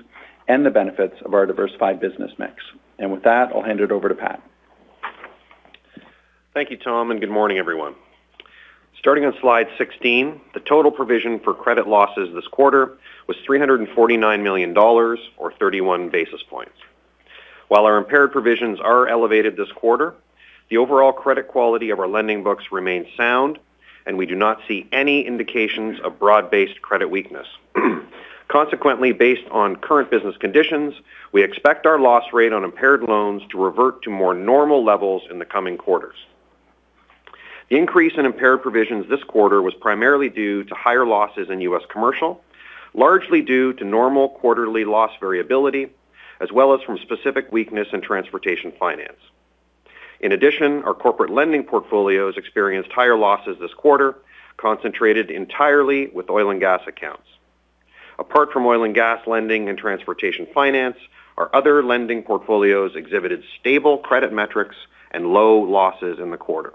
and 0.47 0.65
the 0.65 0.71
benefits 0.71 1.15
of 1.23 1.33
our 1.33 1.45
diversified 1.45 1.99
business 1.99 2.31
mix. 2.37 2.55
And 2.97 3.11
with 3.11 3.23
that, 3.23 3.51
I'll 3.53 3.61
hand 3.61 3.79
it 3.79 3.91
over 3.91 4.09
to 4.09 4.15
Pat. 4.15 4.41
Thank 6.53 6.71
you, 6.71 6.77
Tom, 6.77 7.11
and 7.11 7.21
good 7.21 7.29
morning, 7.29 7.59
everyone. 7.59 7.95
Starting 8.97 9.23
on 9.23 9.33
slide 9.39 9.67
16, 9.77 10.41
the 10.53 10.59
total 10.59 10.91
provision 10.91 11.39
for 11.39 11.53
credit 11.53 11.87
losses 11.87 12.33
this 12.33 12.47
quarter 12.47 12.97
was 13.29 13.37
349 13.45 14.41
million 14.41 14.73
dollars 14.73 15.19
or 15.37 15.53
31 15.53 16.09
basis 16.09 16.41
points. 16.41 16.73
While 17.67 17.85
our 17.85 17.95
impaired 17.95 18.31
provisions 18.31 18.79
are 18.79 19.07
elevated 19.07 19.55
this 19.55 19.71
quarter, 19.71 20.15
the 20.69 20.77
overall 20.77 21.13
credit 21.13 21.47
quality 21.47 21.91
of 21.91 21.99
our 21.99 22.07
lending 22.07 22.43
books 22.43 22.71
remains 22.71 23.05
sound, 23.15 23.59
and 24.07 24.17
we 24.17 24.25
do 24.25 24.33
not 24.33 24.61
see 24.67 24.87
any 24.91 25.21
indications 25.21 25.99
of 25.99 26.17
broad-based 26.17 26.81
credit 26.81 27.11
weakness. 27.11 27.45
Consequently, 28.47 29.11
based 29.11 29.47
on 29.51 29.75
current 29.75 30.09
business 30.09 30.35
conditions, 30.37 30.95
we 31.31 31.43
expect 31.43 31.85
our 31.85 31.99
loss 31.99 32.33
rate 32.33 32.51
on 32.51 32.63
impaired 32.63 33.03
loans 33.03 33.43
to 33.51 33.63
revert 33.63 34.01
to 34.01 34.09
more 34.09 34.33
normal 34.33 34.83
levels 34.83 35.21
in 35.29 35.37
the 35.37 35.45
coming 35.45 35.77
quarters. 35.77 36.17
The 37.69 37.77
increase 37.77 38.13
in 38.17 38.25
impaired 38.25 38.63
provisions 38.63 39.07
this 39.07 39.23
quarter 39.23 39.61
was 39.61 39.75
primarily 39.75 40.29
due 40.29 40.63
to 40.63 40.73
higher 40.73 41.05
losses 41.05 41.51
in 41.51 41.61
U.S. 41.61 41.83
commercial, 41.91 42.43
largely 42.93 43.41
due 43.41 43.73
to 43.73 43.83
normal 43.83 44.29
quarterly 44.29 44.85
loss 44.85 45.11
variability, 45.19 45.87
as 46.39 46.51
well 46.51 46.73
as 46.73 46.81
from 46.81 46.97
specific 46.97 47.51
weakness 47.51 47.87
in 47.93 48.01
transportation 48.01 48.71
finance. 48.79 49.19
In 50.19 50.31
addition, 50.31 50.83
our 50.83 50.93
corporate 50.93 51.29
lending 51.29 51.63
portfolios 51.63 52.35
experienced 52.37 52.91
higher 52.91 53.17
losses 53.17 53.57
this 53.59 53.73
quarter, 53.73 54.17
concentrated 54.57 55.31
entirely 55.31 56.07
with 56.07 56.29
oil 56.29 56.49
and 56.49 56.59
gas 56.59 56.81
accounts. 56.87 57.27
Apart 58.17 58.51
from 58.51 58.65
oil 58.65 58.83
and 58.83 58.93
gas 58.93 59.25
lending 59.27 59.69
and 59.69 59.77
transportation 59.77 60.45
finance, 60.53 60.97
our 61.37 61.49
other 61.55 61.81
lending 61.81 62.21
portfolios 62.21 62.95
exhibited 62.95 63.43
stable 63.59 63.97
credit 63.97 64.33
metrics 64.33 64.75
and 65.11 65.27
low 65.27 65.59
losses 65.61 66.19
in 66.19 66.29
the 66.31 66.37
quarter. 66.37 66.73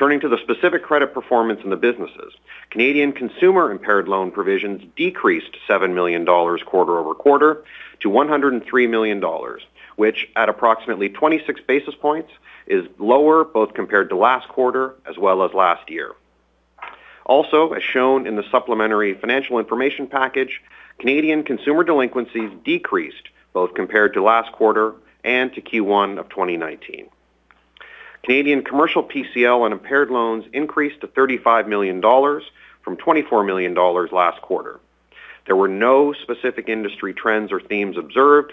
Turning 0.00 0.18
to 0.18 0.30
the 0.30 0.38
specific 0.38 0.82
credit 0.82 1.12
performance 1.12 1.60
in 1.62 1.68
the 1.68 1.76
businesses, 1.76 2.32
Canadian 2.70 3.12
consumer 3.12 3.70
impaired 3.70 4.08
loan 4.08 4.30
provisions 4.30 4.82
decreased 4.96 5.54
7 5.66 5.94
million 5.94 6.24
dollars 6.24 6.62
quarter-over-quarter 6.64 7.62
to 8.00 8.08
103 8.08 8.86
million 8.86 9.20
dollars, 9.20 9.60
which 9.96 10.26
at 10.36 10.48
approximately 10.48 11.10
26 11.10 11.60
basis 11.68 11.94
points 11.94 12.32
is 12.66 12.86
lower 12.98 13.44
both 13.44 13.74
compared 13.74 14.08
to 14.08 14.16
last 14.16 14.48
quarter 14.48 14.94
as 15.04 15.18
well 15.18 15.42
as 15.42 15.52
last 15.52 15.90
year. 15.90 16.12
Also, 17.26 17.74
as 17.74 17.82
shown 17.82 18.26
in 18.26 18.36
the 18.36 18.44
supplementary 18.50 19.12
financial 19.12 19.58
information 19.58 20.06
package, 20.06 20.62
Canadian 20.98 21.42
consumer 21.44 21.84
delinquencies 21.84 22.50
decreased 22.64 23.28
both 23.52 23.74
compared 23.74 24.14
to 24.14 24.22
last 24.22 24.50
quarter 24.52 24.94
and 25.24 25.52
to 25.52 25.60
Q1 25.60 26.18
of 26.18 26.30
2019. 26.30 27.10
Canadian 28.22 28.62
commercial 28.62 29.02
PCL 29.02 29.62
on 29.62 29.72
impaired 29.72 30.10
loans 30.10 30.44
increased 30.52 31.00
to 31.00 31.06
35 31.06 31.68
million 31.68 32.00
dollars 32.00 32.44
from 32.82 32.96
24 32.96 33.44
million 33.44 33.74
dollars 33.74 34.12
last 34.12 34.40
quarter. 34.42 34.80
There 35.46 35.56
were 35.56 35.68
no 35.68 36.12
specific 36.12 36.68
industry 36.68 37.14
trends 37.14 37.50
or 37.50 37.60
themes 37.60 37.96
observed, 37.96 38.52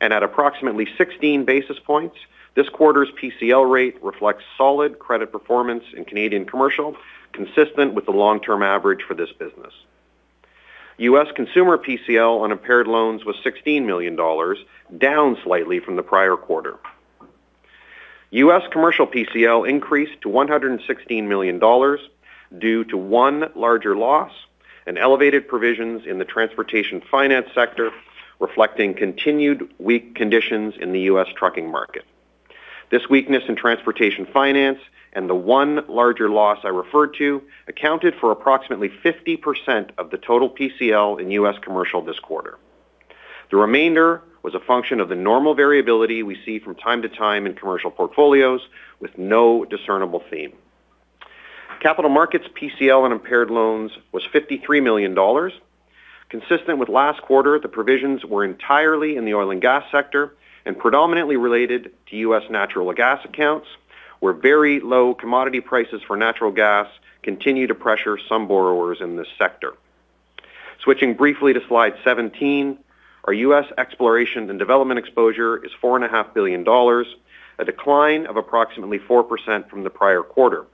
and 0.00 0.12
at 0.12 0.22
approximately 0.22 0.86
16 0.96 1.44
basis 1.44 1.78
points, 1.78 2.16
this 2.54 2.68
quarter's 2.68 3.10
PCL 3.10 3.70
rate 3.70 4.02
reflects 4.02 4.44
solid 4.56 4.98
credit 4.98 5.32
performance 5.32 5.84
in 5.94 6.04
Canadian 6.04 6.46
commercial, 6.46 6.96
consistent 7.32 7.94
with 7.94 8.06
the 8.06 8.12
long-term 8.12 8.62
average 8.62 9.02
for 9.02 9.14
this 9.14 9.30
business. 9.38 9.72
U.S. 10.98 11.26
consumer 11.36 11.76
PCL 11.76 12.40
on 12.40 12.52
impaired 12.52 12.86
loans 12.86 13.24
was 13.26 13.36
$16 13.44 13.84
million, 13.84 14.16
down 14.96 15.36
slightly 15.44 15.80
from 15.80 15.96
the 15.96 16.02
prior 16.02 16.36
quarter. 16.36 16.78
U.S. 18.30 18.62
commercial 18.72 19.06
PCL 19.06 19.68
increased 19.68 20.20
to 20.22 20.28
$116 20.28 21.28
million 21.28 21.60
due 22.58 22.84
to 22.84 22.96
one 22.96 23.50
larger 23.54 23.96
loss 23.96 24.32
and 24.86 24.98
elevated 24.98 25.46
provisions 25.48 26.06
in 26.06 26.18
the 26.18 26.24
transportation 26.24 27.00
finance 27.10 27.48
sector, 27.54 27.90
reflecting 28.40 28.94
continued 28.94 29.68
weak 29.78 30.14
conditions 30.14 30.74
in 30.80 30.92
the 30.92 31.00
U.S. 31.02 31.28
trucking 31.36 31.70
market. 31.70 32.04
This 32.90 33.08
weakness 33.08 33.44
in 33.48 33.56
transportation 33.56 34.26
finance 34.26 34.78
and 35.12 35.30
the 35.30 35.34
one 35.34 35.84
larger 35.88 36.28
loss 36.28 36.58
I 36.64 36.68
referred 36.68 37.14
to 37.18 37.42
accounted 37.68 38.14
for 38.20 38.30
approximately 38.30 38.88
50% 38.88 39.90
of 39.98 40.10
the 40.10 40.18
total 40.18 40.50
PCL 40.50 41.20
in 41.20 41.30
U.S. 41.32 41.56
commercial 41.62 42.02
this 42.02 42.18
quarter. 42.18 42.58
The 43.50 43.56
remainder 43.56 44.22
was 44.46 44.54
a 44.54 44.60
function 44.60 45.00
of 45.00 45.08
the 45.08 45.16
normal 45.16 45.56
variability 45.56 46.22
we 46.22 46.40
see 46.44 46.60
from 46.60 46.76
time 46.76 47.02
to 47.02 47.08
time 47.08 47.46
in 47.46 47.54
commercial 47.54 47.90
portfolios 47.90 48.60
with 49.00 49.18
no 49.18 49.64
discernible 49.64 50.22
theme. 50.30 50.52
Capital 51.80 52.08
Markets 52.08 52.46
PCL 52.54 53.02
on 53.02 53.10
impaired 53.10 53.50
loans 53.50 53.90
was 54.12 54.24
53 54.32 54.80
million 54.80 55.14
dollars. 55.14 55.52
Consistent 56.28 56.78
with 56.78 56.88
last 56.88 57.20
quarter, 57.22 57.58
the 57.58 57.66
provisions 57.66 58.24
were 58.24 58.44
entirely 58.44 59.16
in 59.16 59.24
the 59.24 59.34
oil 59.34 59.50
and 59.50 59.60
gas 59.60 59.82
sector 59.90 60.36
and 60.64 60.78
predominantly 60.78 61.36
related 61.36 61.90
to 62.08 62.16
U.S. 62.18 62.44
natural 62.48 62.92
gas 62.92 63.24
accounts, 63.24 63.66
where 64.20 64.32
very 64.32 64.78
low 64.78 65.12
commodity 65.12 65.60
prices 65.60 66.02
for 66.06 66.16
natural 66.16 66.52
gas 66.52 66.86
continue 67.24 67.66
to 67.66 67.74
pressure 67.74 68.16
some 68.28 68.46
borrowers 68.46 68.98
in 69.00 69.16
this 69.16 69.28
sector. 69.36 69.72
Switching 70.84 71.14
briefly 71.14 71.52
to 71.52 71.66
slide 71.66 71.94
17, 72.04 72.78
our 73.26 73.32
U.S. 73.32 73.66
exploration 73.76 74.48
and 74.50 74.58
development 74.58 74.98
exposure 74.98 75.64
is 75.64 75.72
$4.5 75.82 76.32
billion, 76.32 76.66
a 77.58 77.64
decline 77.64 78.26
of 78.26 78.36
approximately 78.36 78.98
4% 78.98 79.68
from 79.68 79.82
the 79.82 79.90
prior 79.90 80.22
quarter. 80.22 80.66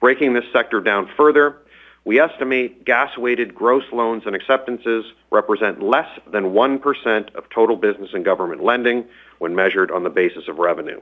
Breaking 0.00 0.32
this 0.32 0.44
sector 0.52 0.80
down 0.80 1.10
further, 1.16 1.58
we 2.04 2.20
estimate 2.20 2.84
gas-weighted 2.84 3.54
gross 3.54 3.84
loans 3.92 4.22
and 4.26 4.34
acceptances 4.36 5.04
represent 5.30 5.82
less 5.82 6.08
than 6.30 6.44
1% 6.52 7.34
of 7.34 7.50
total 7.50 7.76
business 7.76 8.10
and 8.14 8.24
government 8.24 8.62
lending 8.62 9.04
when 9.38 9.54
measured 9.54 9.90
on 9.90 10.04
the 10.04 10.10
basis 10.10 10.48
of 10.48 10.58
revenue. 10.58 11.00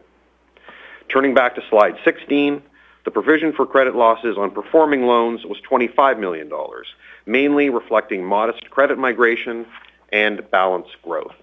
Turning 1.09 1.35
back 1.35 1.55
to 1.55 1.63
slide 1.69 1.97
16, 2.05 2.63
the 3.05 3.11
provision 3.11 3.53
for 3.53 3.67
credit 3.67 3.95
losses 3.95 4.39
on 4.39 4.51
performing 4.51 5.03
loans 5.03 5.45
was 5.45 5.61
25 5.61 6.19
million 6.19 6.49
dollars, 6.49 6.87
mainly 7.27 7.69
reflecting 7.69 8.25
modest 8.25 8.71
credit 8.71 8.97
migration 8.97 9.67
and 10.15 10.49
balance 10.51 10.87
growth. 11.03 11.35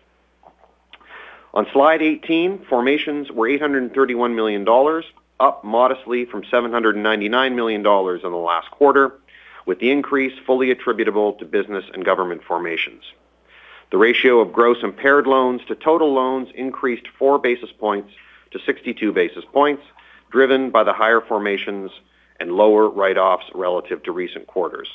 On 1.53 1.67
slide 1.73 2.01
18, 2.01 2.65
formations 2.69 3.29
were 3.29 3.47
831 3.47 4.33
million 4.33 4.63
dollars, 4.63 5.03
up 5.41 5.63
modestly 5.65 6.23
from 6.23 6.45
799 6.45 7.55
million 7.55 7.83
dollars 7.83 8.21
in 8.23 8.31
the 8.31 8.37
last 8.37 8.71
quarter, 8.71 9.19
with 9.65 9.79
the 9.79 9.91
increase 9.91 10.33
fully 10.45 10.71
attributable 10.71 11.33
to 11.33 11.45
business 11.45 11.83
and 11.93 12.05
government 12.05 12.43
formations. 12.45 13.03
The 13.91 13.97
ratio 13.97 14.39
of 14.39 14.53
gross 14.53 14.77
impaired 14.81 15.27
loans 15.27 15.61
to 15.67 15.75
total 15.75 16.13
loans 16.13 16.47
increased 16.55 17.07
4 17.19 17.39
basis 17.39 17.71
points 17.73 18.13
to 18.51 18.59
62 18.65 19.11
basis 19.11 19.43
points, 19.51 19.83
driven 20.29 20.71
by 20.71 20.85
the 20.85 20.93
higher 20.93 21.19
formations 21.19 21.91
and 22.39 22.53
lower 22.53 22.87
write-offs 22.87 23.47
relative 23.53 24.01
to 24.03 24.13
recent 24.13 24.47
quarters. 24.47 24.87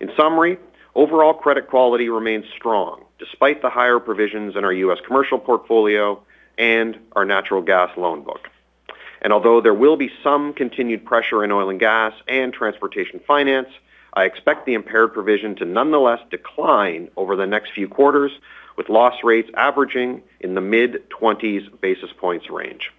In 0.00 0.10
summary, 0.16 0.58
overall 0.94 1.34
credit 1.34 1.68
quality 1.68 2.08
remains 2.08 2.46
strong 2.56 3.04
despite 3.18 3.62
the 3.62 3.70
higher 3.70 3.98
provisions 3.98 4.56
in 4.56 4.64
our 4.64 4.72
U.S. 4.72 4.98
commercial 5.06 5.38
portfolio 5.38 6.20
and 6.58 6.98
our 7.12 7.24
natural 7.24 7.62
gas 7.62 7.90
loan 7.96 8.22
book. 8.22 8.48
And 9.22 9.32
although 9.32 9.60
there 9.60 9.74
will 9.74 9.96
be 9.96 10.10
some 10.22 10.52
continued 10.52 11.04
pressure 11.04 11.42
in 11.42 11.50
oil 11.50 11.70
and 11.70 11.80
gas 11.80 12.12
and 12.28 12.52
transportation 12.52 13.20
finance, 13.26 13.68
I 14.12 14.24
expect 14.24 14.66
the 14.66 14.74
impaired 14.74 15.14
provision 15.14 15.56
to 15.56 15.64
nonetheless 15.64 16.20
decline 16.30 17.10
over 17.16 17.34
the 17.34 17.46
next 17.46 17.72
few 17.72 17.88
quarters, 17.88 18.32
with 18.76 18.88
loss 18.88 19.14
rates 19.24 19.50
averaging 19.54 20.22
in 20.40 20.54
the 20.54 20.60
mid-20s 20.60 21.80
basis 21.80 22.10
points 22.16 22.50
range. 22.50 22.92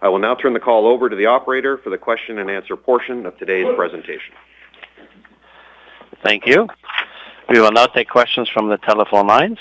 I 0.00 0.08
will 0.08 0.18
now 0.18 0.34
turn 0.34 0.52
the 0.52 0.60
call 0.60 0.86
over 0.86 1.08
to 1.08 1.16
the 1.16 1.26
operator 1.26 1.78
for 1.78 1.90
the 1.90 1.98
question 1.98 2.38
and 2.38 2.50
answer 2.50 2.76
portion 2.76 3.26
of 3.26 3.36
today's 3.38 3.74
presentation. 3.74 4.34
Thank 6.26 6.44
you. 6.44 6.66
We 7.48 7.60
will 7.60 7.70
now 7.70 7.86
take 7.86 8.08
questions 8.08 8.48
from 8.48 8.68
the 8.68 8.78
telephone 8.78 9.28
lines. 9.28 9.58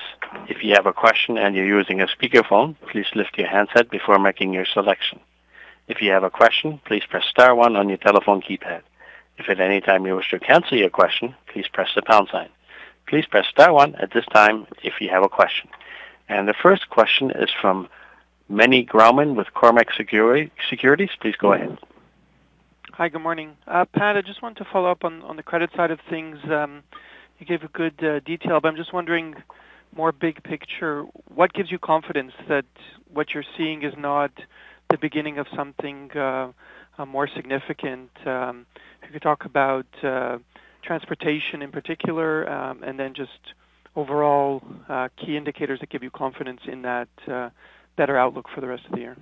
If 0.49 0.63
you 0.63 0.73
have 0.73 0.88
a 0.88 0.93
question 0.93 1.38
and 1.38 1.56
you're 1.56 1.67
using 1.67 2.01
a 2.01 2.08
speakerphone, 2.08 2.75
please 2.91 3.06
lift 3.13 3.38
your 3.38 3.47
handset 3.47 3.91
before 3.91 4.17
making 4.17 4.51
your 4.51 4.65
selection. 4.65 5.19
If 5.88 6.01
you 6.01 6.10
have 6.10 6.23
a 6.23 6.32
question, 6.32 6.82
please 6.84 7.04
press 7.08 7.25
star 7.30 7.54
one 7.54 7.75
on 7.75 7.88
your 7.88 7.99
telephone 7.99 8.41
keypad. 8.41 8.82
If 9.38 9.47
at 9.47 9.60
any 9.60 9.80
time 9.80 10.08
you 10.08 10.15
wish 10.15 10.32
to 10.32 10.39
cancel 10.39 10.75
your 10.75 10.89
question, 10.89 11.36
please 11.54 11.67
press 11.71 11.89
the 11.93 12.01
pound 12.01 12.30
sign. 12.32 12.49
Please 13.08 13.28
press 13.28 13.45
star 13.47 13.71
one 13.71 13.93
at 13.97 14.12
this 14.12 14.25
time 14.34 14.65
if 14.82 14.93
you 14.99 15.10
have 15.10 15.21
a 15.21 15.30
question. 15.30 15.69
And 16.28 16.47
the 16.47 16.56
first 16.63 16.89
question 16.89 17.30
is 17.30 17.51
from 17.62 17.89
Meny 18.49 18.84
Grauman 18.84 19.36
with 19.36 19.54
Cormark 19.56 19.93
Securities. 19.95 21.12
Please 21.21 21.36
go 21.36 21.54
ahead. 21.54 21.78
Hi, 22.97 23.10
good 23.10 23.23
morning. 23.23 23.58
Uh, 23.67 23.84
Pat, 23.84 24.15
I 24.15 24.21
just 24.21 24.41
wanted 24.41 24.60
to 24.60 24.67
follow 24.71 24.89
up 24.89 25.03
on 25.03 25.21
on 25.23 25.36
the 25.36 25.43
credit 25.43 25.69
side 25.75 25.91
of 25.91 25.99
things. 26.10 26.38
Um, 26.49 26.81
you 27.38 27.45
gave 27.45 27.62
a 27.62 27.67
good 27.67 28.01
uh, 28.01 28.21
detail, 28.21 28.62
but 28.62 28.69
I'm 28.69 28.77
just 28.77 28.93
wondering, 28.93 29.36
more 29.93 30.13
big 30.13 30.41
picture, 30.43 31.03
what 31.27 31.51
gives 31.51 31.69
you 31.69 31.77
confidence 31.77 32.31
that 32.47 32.63
what 33.13 33.34
you're 33.34 33.43
seeing 33.58 33.84
is 33.84 33.93
not 33.97 34.31
the 34.89 34.97
beginning 34.97 35.39
of 35.39 35.45
something 35.53 36.10
uh, 36.12 36.53
more 37.05 37.27
significant? 37.36 38.12
Um, 38.25 38.65
if 39.01 39.10
you 39.10 39.12
could 39.12 39.21
talk 39.21 39.43
about 39.43 39.88
transportation 40.81 41.62
in 41.62 41.73
particular, 41.73 42.49
um, 42.49 42.81
and 42.81 42.97
then 42.97 43.13
just 43.13 43.55
overall 43.97 44.63
key 45.17 45.36
indicators 45.36 45.81
that 45.81 45.89
give 45.89 46.01
you 46.01 46.12
confidence 46.12 46.62
in 46.65 46.84
that 46.84 47.10
better 47.97 48.17
outlook 48.17 48.45
for 48.55 48.62
the 48.62 48.67
rest 48.67 48.86
of 48.86 48.93
the 48.93 48.99
year. 48.99 49.17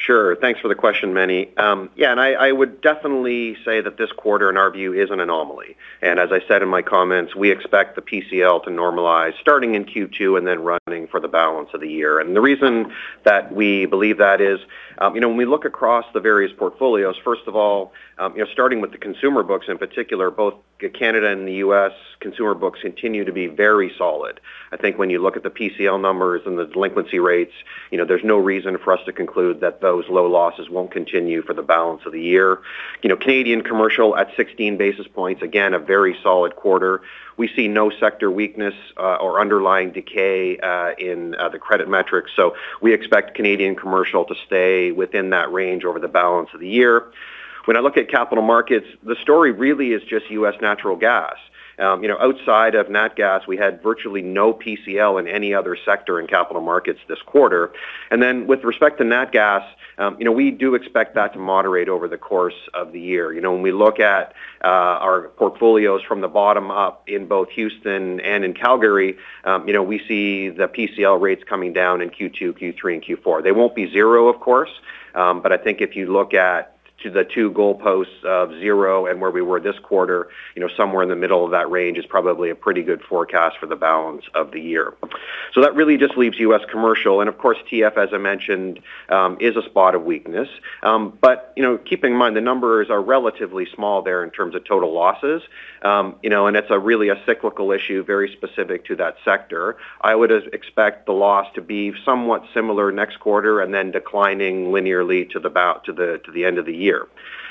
Sure. 0.00 0.34
Thanks 0.34 0.58
for 0.60 0.68
the 0.68 0.74
question, 0.74 1.12
Meny. 1.12 1.54
Um, 1.58 1.90
yeah, 1.94 2.10
and 2.10 2.18
I 2.18 2.50
would 2.50 2.80
definitely 2.80 3.54
say 3.66 3.82
that 3.82 3.98
this 3.98 4.10
quarter, 4.12 4.48
in 4.48 4.56
our 4.56 4.70
view, 4.70 4.94
is 4.94 5.10
an 5.10 5.20
anomaly. 5.20 5.76
And 6.00 6.18
as 6.18 6.32
I 6.32 6.40
said 6.48 6.62
in 6.62 6.70
my 6.70 6.80
comments, 6.80 7.36
we 7.36 7.50
expect 7.50 7.96
the 7.96 8.00
PCL 8.00 8.64
to 8.64 8.70
normalize 8.70 9.38
starting 9.42 9.74
in 9.74 9.84
Q2 9.84 10.38
and 10.38 10.46
then 10.46 10.60
running 10.60 11.06
for 11.08 11.20
the 11.20 11.28
balance 11.28 11.68
of 11.74 11.82
the 11.82 11.88
year. 11.88 12.18
And 12.18 12.34
the 12.34 12.40
reason 12.40 12.90
that 13.24 13.54
we 13.54 13.84
believe 13.84 14.16
that 14.16 14.40
is, 14.40 14.58
um, 15.02 15.14
you 15.14 15.20
know, 15.20 15.28
when 15.28 15.36
we 15.36 15.44
look 15.44 15.66
across 15.66 16.06
the 16.14 16.20
various 16.20 16.52
portfolios, 16.56 17.16
first 17.22 17.42
of 17.46 17.54
all, 17.54 17.92
um, 18.16 18.32
you 18.34 18.42
know, 18.42 18.50
starting 18.50 18.80
with 18.80 18.92
the 18.92 18.98
consumer 18.98 19.42
books 19.42 19.66
in 19.68 19.76
particular, 19.76 20.30
both 20.30 20.54
Canada 20.88 21.28
and 21.28 21.46
the 21.46 21.54
U.S. 21.54 21.92
consumer 22.20 22.54
books 22.54 22.80
continue 22.80 23.24
to 23.24 23.32
be 23.32 23.46
very 23.46 23.92
solid. 23.98 24.40
I 24.72 24.76
think 24.76 24.98
when 24.98 25.10
you 25.10 25.20
look 25.20 25.36
at 25.36 25.42
the 25.42 25.50
PCL 25.50 26.00
numbers 26.00 26.42
and 26.46 26.58
the 26.58 26.66
delinquency 26.66 27.18
rates, 27.18 27.52
you 27.90 27.98
know, 27.98 28.04
there's 28.04 28.24
no 28.24 28.38
reason 28.38 28.78
for 28.78 28.92
us 28.92 29.00
to 29.06 29.12
conclude 29.12 29.60
that 29.60 29.80
those 29.90 30.08
low 30.08 30.26
losses 30.26 30.70
won't 30.70 30.92
continue 30.92 31.42
for 31.42 31.52
the 31.52 31.64
balance 31.64 32.02
of 32.06 32.12
the 32.12 32.20
year. 32.20 32.60
You 33.02 33.08
know, 33.08 33.16
Canadian 33.16 33.62
commercial 33.62 34.16
at 34.16 34.28
16 34.36 34.76
basis 34.76 35.08
points, 35.08 35.42
again, 35.42 35.74
a 35.74 35.80
very 35.80 36.16
solid 36.22 36.54
quarter. 36.54 37.02
We 37.36 37.48
see 37.56 37.66
no 37.66 37.90
sector 37.90 38.30
weakness 38.30 38.74
or 38.96 39.40
underlying 39.40 39.90
decay 39.90 40.52
in 40.96 41.34
uh, 41.34 41.48
the 41.48 41.58
credit 41.58 41.88
metrics. 41.88 42.30
So 42.36 42.54
we 42.80 42.94
expect 42.94 43.34
Canadian 43.34 43.74
commercial 43.74 44.24
to 44.26 44.34
stay 44.46 44.92
within 44.92 45.30
that 45.30 45.52
range 45.52 45.84
over 45.84 45.98
the 45.98 46.06
balance 46.22 46.50
of 46.54 46.60
the 46.60 46.68
year. 46.68 47.10
When 47.64 47.76
I 47.76 47.80
look 47.80 47.96
at 47.96 48.08
capital 48.08 48.44
markets, 48.44 48.86
the 49.02 49.16
story 49.16 49.50
really 49.50 49.92
is 49.92 50.02
just 50.04 50.30
U.S. 50.30 50.54
natural 50.60 50.94
gas. 50.94 51.36
Um, 51.80 52.02
you 52.02 52.08
know, 52.08 52.18
outside 52.18 52.74
of 52.74 52.90
nat 52.90 53.16
gas, 53.16 53.46
we 53.46 53.56
had 53.56 53.82
virtually 53.82 54.22
no 54.22 54.52
PCL 54.52 55.18
in 55.18 55.26
any 55.26 55.54
other 55.54 55.76
sector 55.84 56.20
in 56.20 56.26
capital 56.26 56.60
markets 56.62 57.00
this 57.08 57.20
quarter. 57.22 57.72
And 58.10 58.22
then 58.22 58.46
with 58.46 58.64
respect 58.64 58.98
to 58.98 59.04
nat 59.04 59.32
gas, 59.32 59.64
um, 59.98 60.16
you 60.18 60.24
know, 60.24 60.32
we 60.32 60.50
do 60.50 60.74
expect 60.74 61.14
that 61.14 61.32
to 61.32 61.38
moderate 61.38 61.88
over 61.88 62.08
the 62.08 62.18
course 62.18 62.54
of 62.74 62.92
the 62.92 63.00
year. 63.00 63.32
You 63.32 63.40
know, 63.40 63.52
when 63.52 63.62
we 63.62 63.72
look 63.72 63.98
at 63.98 64.34
uh, 64.62 64.66
our 64.66 65.28
portfolios 65.28 66.02
from 66.02 66.20
the 66.20 66.28
bottom 66.28 66.70
up 66.70 67.04
in 67.06 67.26
both 67.26 67.50
Houston 67.50 68.20
and 68.20 68.44
in 68.44 68.54
Calgary, 68.54 69.16
um, 69.44 69.66
you 69.66 69.72
know, 69.72 69.82
we 69.82 69.98
see 70.06 70.50
the 70.50 70.68
PCL 70.68 71.20
rates 71.20 71.44
coming 71.44 71.72
down 71.72 72.02
in 72.02 72.10
Q2, 72.10 72.58
Q3, 72.58 72.94
and 72.94 73.02
Q4. 73.02 73.42
They 73.42 73.52
won't 73.52 73.74
be 73.74 73.90
zero, 73.90 74.28
of 74.28 74.40
course, 74.40 74.70
but 75.14 75.52
I 75.52 75.56
think 75.56 75.80
if 75.80 75.96
you 75.96 76.12
look 76.12 76.34
at 76.34 76.76
to 77.02 77.10
the 77.10 77.24
two 77.24 77.50
goalposts 77.50 78.24
of 78.24 78.50
zero 78.58 79.06
and 79.06 79.20
where 79.20 79.30
we 79.30 79.42
were 79.42 79.60
this 79.60 79.78
quarter, 79.78 80.28
you 80.54 80.60
know, 80.60 80.68
somewhere 80.76 81.02
in 81.02 81.08
the 81.08 81.16
middle 81.16 81.44
of 81.44 81.50
that 81.50 81.70
range 81.70 81.98
is 81.98 82.06
probably 82.06 82.50
a 82.50 82.54
pretty 82.54 82.82
good 82.82 83.02
forecast 83.02 83.56
for 83.58 83.66
the 83.66 83.76
balance 83.76 84.24
of 84.34 84.52
the 84.52 84.60
year. 84.60 84.94
So 85.52 85.62
that 85.62 85.74
really 85.74 85.96
just 85.96 86.16
leaves 86.16 86.38
U.S. 86.38 86.62
commercial, 86.70 87.20
and 87.20 87.28
of 87.28 87.38
course, 87.38 87.58
TF, 87.70 87.96
as 87.96 88.10
I 88.12 88.18
mentioned, 88.18 88.80
um, 89.08 89.36
is 89.40 89.56
a 89.56 89.62
spot 89.62 89.94
of 89.94 90.04
weakness. 90.04 90.48
Um, 90.82 91.16
but, 91.20 91.52
you 91.56 91.62
know, 91.62 91.78
keeping 91.78 92.12
in 92.12 92.18
mind, 92.18 92.36
the 92.36 92.40
numbers 92.40 92.90
are 92.90 93.00
relatively 93.00 93.66
small 93.74 94.02
there 94.02 94.22
in 94.22 94.30
terms 94.30 94.54
of 94.54 94.64
total 94.64 94.92
losses. 94.92 95.42
Um, 95.82 96.16
you 96.22 96.28
know, 96.28 96.46
and 96.46 96.56
it's 96.56 96.70
a 96.70 96.78
really 96.78 97.08
a 97.08 97.20
cyclical 97.24 97.72
issue, 97.72 98.04
very 98.04 98.30
specific 98.32 98.84
to 98.86 98.96
that 98.96 99.16
sector. 99.24 99.76
I 100.02 100.14
would 100.14 100.30
expect 100.30 101.06
the 101.06 101.12
loss 101.12 101.46
to 101.54 101.62
be 101.62 101.92
somewhat 102.04 102.44
similar 102.52 102.92
next 102.92 103.18
quarter 103.20 103.60
and 103.60 103.72
then 103.72 103.90
declining 103.90 104.66
linearly 104.66 105.30
to 105.30 105.40
the 105.40 106.44
end 106.44 106.58
of 106.58 106.66
the 106.66 106.76
year. 106.76 106.89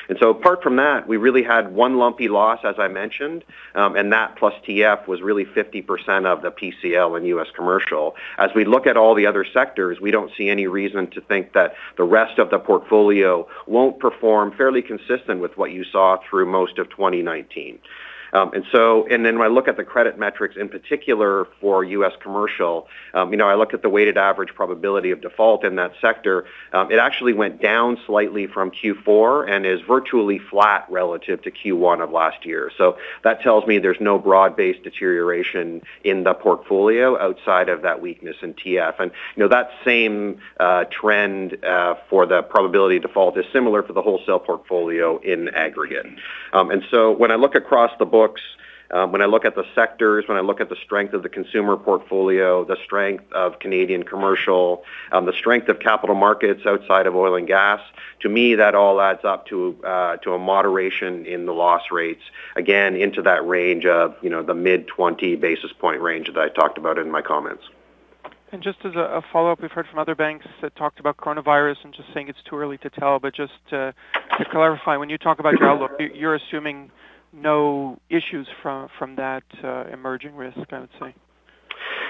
And 0.10 0.18
so 0.20 0.32
apart 0.32 0.64
from 0.64 0.76
that, 0.78 1.08
we 1.08 1.18
really 1.18 1.44
had 1.44 1.72
one 1.72 1.98
lumpy 1.98 2.28
loss, 2.28 2.60
as 2.64 2.76
I 2.80 2.88
mentioned, 2.88 3.44
um, 3.76 3.96
and 3.96 4.12
that 4.12 4.36
plus 4.38 4.56
TF 4.68 5.08
was 5.08 5.22
really 5.22 5.46
50% 5.46 6.26
of 6.26 6.42
the 6.42 6.52
PCL 6.52 7.16
in 7.16 7.26
U.S. 7.26 7.48
commercial. 7.56 8.16
As 8.40 8.50
we 8.56 8.66
look 8.66 8.88
at 8.88 8.98
all 8.98 9.14
the 9.14 9.28
other 9.28 9.46
sectors, 9.54 10.02
we 10.02 10.10
don't 10.10 10.32
see 10.36 10.50
any 10.50 10.66
reason 10.66 11.12
to 11.12 11.22
think 11.22 11.54
that 11.54 11.76
the 11.96 12.04
rest 12.04 12.40
of 12.40 12.50
the 12.50 12.58
portfolio 12.58 13.48
won't 13.68 14.00
perform 14.00 14.52
fairly 14.52 14.82
consistent 14.82 15.42
with 15.42 15.56
what 15.58 15.72
you 15.72 15.84
saw 15.84 16.18
through 16.28 16.48
most 16.48 16.80
of 16.80 16.90
2019. 16.90 17.78
Um, 18.34 18.54
and 18.54 18.66
so, 18.72 19.08
and 19.08 19.26
then 19.26 19.40
when 19.40 19.50
I 19.50 19.54
look 19.54 19.68
at 19.68 19.78
the 19.78 19.84
credit 19.84 20.18
metrics, 20.18 20.56
in 20.56 20.70
particular 20.70 21.48
for 21.60 21.84
U.S. 21.84 22.14
commercial, 22.22 22.88
um, 23.14 23.32
you 23.32 23.38
know, 23.38 23.48
I 23.48 23.56
look 23.56 23.74
at 23.74 23.82
the 23.82 23.90
weighted 23.90 24.18
average 24.18 24.54
probability 24.54 25.12
of 25.12 25.22
default 25.22 25.64
in 25.64 25.76
that 25.76 25.94
sector. 26.02 26.46
Um, 26.74 26.92
it 26.92 27.00
actually 27.00 27.34
went 27.34 27.62
down 27.62 27.98
slightly 28.06 28.48
from 28.48 28.72
Q4 28.72 29.50
and 29.50 29.66
is 29.66 29.82
virtually 29.82 30.40
flat 30.40 30.86
relative 30.90 31.42
to 31.44 31.52
Q1 31.52 32.04
of 32.04 32.12
last 32.12 32.46
year. 32.46 32.72
So 32.78 32.98
that 33.24 33.42
tells 33.42 33.66
me 33.66 33.80
there's 33.80 34.02
no 34.02 34.20
broad-based 34.20 34.84
deterioration 34.84 35.82
in 36.04 36.24
the 36.24 36.34
portfolio 36.34 37.20
outside 37.20 37.70
of 37.70 37.82
that 37.82 38.02
weakness 38.02 38.38
in 38.42 38.54
TF. 38.54 39.00
And, 39.00 39.12
you 39.36 39.44
know, 39.44 39.50
that 39.50 39.72
same 39.84 40.40
uh, 40.60 40.86
trend 40.86 41.64
uh, 41.64 41.96
for 42.10 42.26
the 42.26 42.42
probability 42.44 42.98
of 42.98 43.04
default 43.04 43.38
is 43.38 43.46
similar 43.52 43.84
for 43.84 43.94
the 43.94 44.02
wholesale 44.02 44.40
portfolio 44.40 45.18
in 45.20 45.50
aggregate. 45.50 46.06
And 46.54 46.84
so 46.92 47.12
when 47.12 47.32
I 47.32 47.36
look 47.36 47.56
across 47.56 47.92
the 48.00 48.06
books, 48.20 48.42
um, 48.92 49.12
when 49.12 49.22
I 49.22 49.26
look 49.26 49.46
at 49.46 49.56
the 49.56 49.66
sectors, 49.76 50.28
when 50.28 50.38
I 50.38 50.42
look 50.42 50.60
at 50.60 50.70
the 50.70 50.76
strength 50.76 51.14
of 51.14 51.22
the 51.22 51.30
consumer 51.30 51.78
portfolio, 51.78 52.66
the 52.66 52.78
strength 52.84 53.32
of 53.34 53.60
Canadian 53.60 54.04
commercial, 54.04 54.84
um, 55.12 55.26
the 55.26 55.34
strength 55.34 55.70
of 55.70 55.80
capital 55.80 56.16
markets 56.16 56.66
outside 56.66 57.06
of 57.06 57.16
oil 57.16 57.36
and 57.36 57.48
gas, 57.48 57.82
to 58.22 58.30
me, 58.30 58.56
that 58.56 58.74
all 58.74 59.00
adds 59.00 59.24
up 59.24 59.46
to 59.48 59.78
uh, 59.86 60.18
a 60.26 60.38
moderation 60.40 61.26
in 61.26 61.46
the 61.46 61.54
loss 61.54 61.84
rates, 61.92 62.24
again, 62.56 62.96
into 62.96 63.22
that 63.22 63.48
range 63.48 63.86
of, 63.86 64.16
you 64.24 64.30
know, 64.30 64.42
the 64.42 64.56
mid-20 64.56 65.40
basis 65.40 65.72
point 65.72 66.02
range 66.02 66.28
that 66.28 66.40
I 66.40 66.50
talked 66.50 66.78
about 66.78 66.98
in 66.98 67.12
my 67.12 67.22
comments. 67.22 67.64
And 68.52 68.64
just 68.64 68.80
as 68.84 68.96
a 68.96 69.22
follow-up, 69.32 69.62
we've 69.62 69.72
heard 69.72 69.88
from 69.88 70.00
other 70.00 70.16
banks 70.16 70.48
that 70.62 70.76
talked 70.76 71.00
about 71.00 71.18
coronavirus 71.18 71.78
and 71.84 71.94
just 71.94 72.12
saying 72.16 72.30
it's 72.30 72.42
too 72.50 72.58
early 72.58 72.80
to 72.80 72.90
tell. 72.90 73.20
But 73.20 73.36
just 73.36 73.54
to 73.70 73.94
clarify, 74.52 74.98
when 74.98 75.12
you 75.12 75.20
talk 75.20 75.38
about 75.38 75.54
your 75.60 75.70
outlook, 75.70 75.92
you're 76.16 76.34
assuming 76.34 76.90
no 77.34 78.00
issues 78.10 78.48
from 78.62 78.90
from 78.98 79.16
that 79.16 79.44
uh, 79.64 79.86
emerging 79.92 80.36
risk, 80.36 80.58
I 80.72 80.80
would 80.80 80.90
say? 81.00 81.16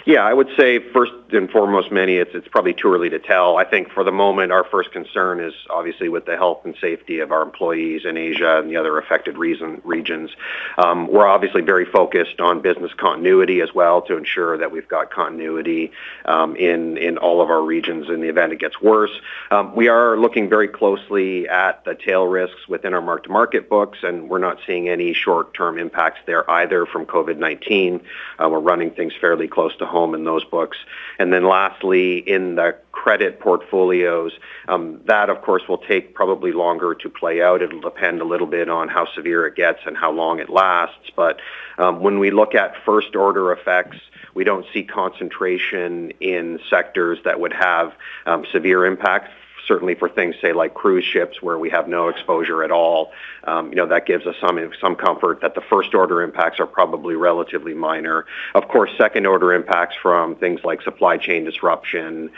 Yeah, 0.05 0.23
I 0.23 0.33
would 0.33 0.49
say 0.57 0.79
first 0.79 1.11
and 1.31 1.49
foremost, 1.49 1.91
Meny, 1.91 2.15
it's 2.15 2.47
probably 2.47 2.73
too 2.73 2.93
early 2.93 3.09
to 3.09 3.19
tell. 3.19 3.57
I 3.57 3.63
think 3.65 3.91
for 3.91 4.03
the 4.03 4.11
moment, 4.11 4.51
our 4.51 4.63
first 4.63 4.91
concern 4.91 5.39
is 5.39 5.53
obviously 5.69 6.09
with 6.09 6.25
the 6.25 6.37
health 6.37 6.61
and 6.63 6.75
safety 6.79 7.19
of 7.19 7.31
our 7.31 7.41
employees 7.41 8.05
in 8.05 8.17
Asia 8.17 8.59
and 8.59 8.69
the 8.69 8.77
other 8.77 8.97
affected 8.97 9.37
regions. 9.37 10.31
Um, 10.77 11.07
we're 11.07 11.27
obviously 11.27 11.61
very 11.61 11.85
focused 11.85 12.39
on 12.39 12.61
business 12.61 12.91
continuity 12.93 13.61
as 13.61 13.73
well 13.73 14.01
to 14.03 14.17
ensure 14.17 14.57
that 14.57 14.71
we've 14.71 14.87
got 14.87 15.11
continuity 15.11 15.91
um, 16.25 16.55
in 16.55 16.97
in 16.97 17.17
all 17.17 17.41
of 17.41 17.49
our 17.49 17.61
regions 17.61 18.09
in 18.09 18.21
the 18.21 18.29
event 18.29 18.53
it 18.53 18.59
gets 18.59 18.81
worse. 18.81 19.11
Um, 19.51 19.75
we 19.75 19.87
are 19.89 20.17
looking 20.17 20.49
very 20.49 20.67
closely 20.67 21.47
at 21.47 21.83
the 21.85 21.95
tail 21.95 22.25
risks 22.25 22.67
within 22.67 22.93
our 22.93 23.01
mark-to-market 23.01 23.69
books, 23.69 23.99
and 24.03 24.29
we're 24.29 24.39
not 24.39 24.59
seeing 24.65 24.89
any 24.89 25.13
short-term 25.13 25.77
impacts 25.77 26.19
there 26.25 26.49
either 26.49 26.85
from 26.85 27.05
COVID-19. 27.05 28.01
Uh, 28.39 28.49
we're 28.49 28.59
running 28.59 28.91
things 28.91 29.13
fairly 29.19 29.47
close 29.47 29.75
to 29.77 29.85
home 29.89 30.15
in 30.15 30.23
those 30.23 30.45
books. 30.45 30.77
And 31.19 31.33
then 31.33 31.43
lastly, 31.43 32.17
in 32.17 32.55
the 32.55 32.77
credit 32.91 33.39
portfolios, 33.39 34.31
um, 34.67 35.01
that, 35.05 35.29
of 35.29 35.41
course, 35.41 35.63
will 35.67 35.77
take 35.77 36.13
probably 36.13 36.51
longer 36.51 36.93
to 36.95 37.09
play 37.09 37.41
out. 37.41 37.61
It'll 37.61 37.81
depend 37.81 38.21
a 38.21 38.25
little 38.25 38.47
bit 38.47 38.69
on 38.69 38.87
how 38.87 39.05
severe 39.13 39.47
it 39.47 39.55
gets 39.55 39.79
and 39.85 39.97
how 39.97 40.11
long 40.11 40.39
it 40.39 40.49
lasts. 40.49 41.09
But 41.15 41.39
um, 41.77 42.01
when 42.01 42.19
we 42.19 42.31
look 42.31 42.55
at 42.55 42.75
first-order 42.85 43.51
effects, 43.51 43.97
we 44.33 44.43
don't 44.43 44.65
see 44.73 44.83
concentration 44.83 46.11
in 46.19 46.59
sectors 46.69 47.19
that 47.25 47.39
would 47.39 47.53
have 47.53 47.93
um, 48.25 48.45
severe 48.51 48.85
impacts, 48.85 49.31
certainly 49.69 49.95
for 49.95 50.09
things, 50.09 50.35
say, 50.41 50.51
like 50.51 50.73
cruise 50.73 51.05
ships, 51.13 51.35
where 51.45 51.59
we 51.65 51.69
have 51.69 51.87
no 51.87 52.09
exposure 52.13 52.59
at 52.67 52.71
all. 52.71 53.11
Um, 53.45 53.69
you 53.69 53.75
know, 53.79 53.87
that 53.93 54.03
gives 54.11 54.25
us 54.31 54.35
some 54.41 54.57
some 54.83 54.95
comfort 55.07 55.35
that 55.43 55.53
the 55.55 55.61
first-order 55.71 56.17
impacts 56.27 56.59
are 56.59 56.69
probably 56.79 57.15
relatively 57.29 57.75
minor. 57.89 58.25
Of 58.59 58.67
course, 58.73 58.91
second-order 58.97 59.49
impacts 59.53 59.95
from 60.05 60.35
things 60.43 60.59
like 60.69 60.81
supply 60.89 61.15
chain 61.25 61.41
disruption 61.45 62.31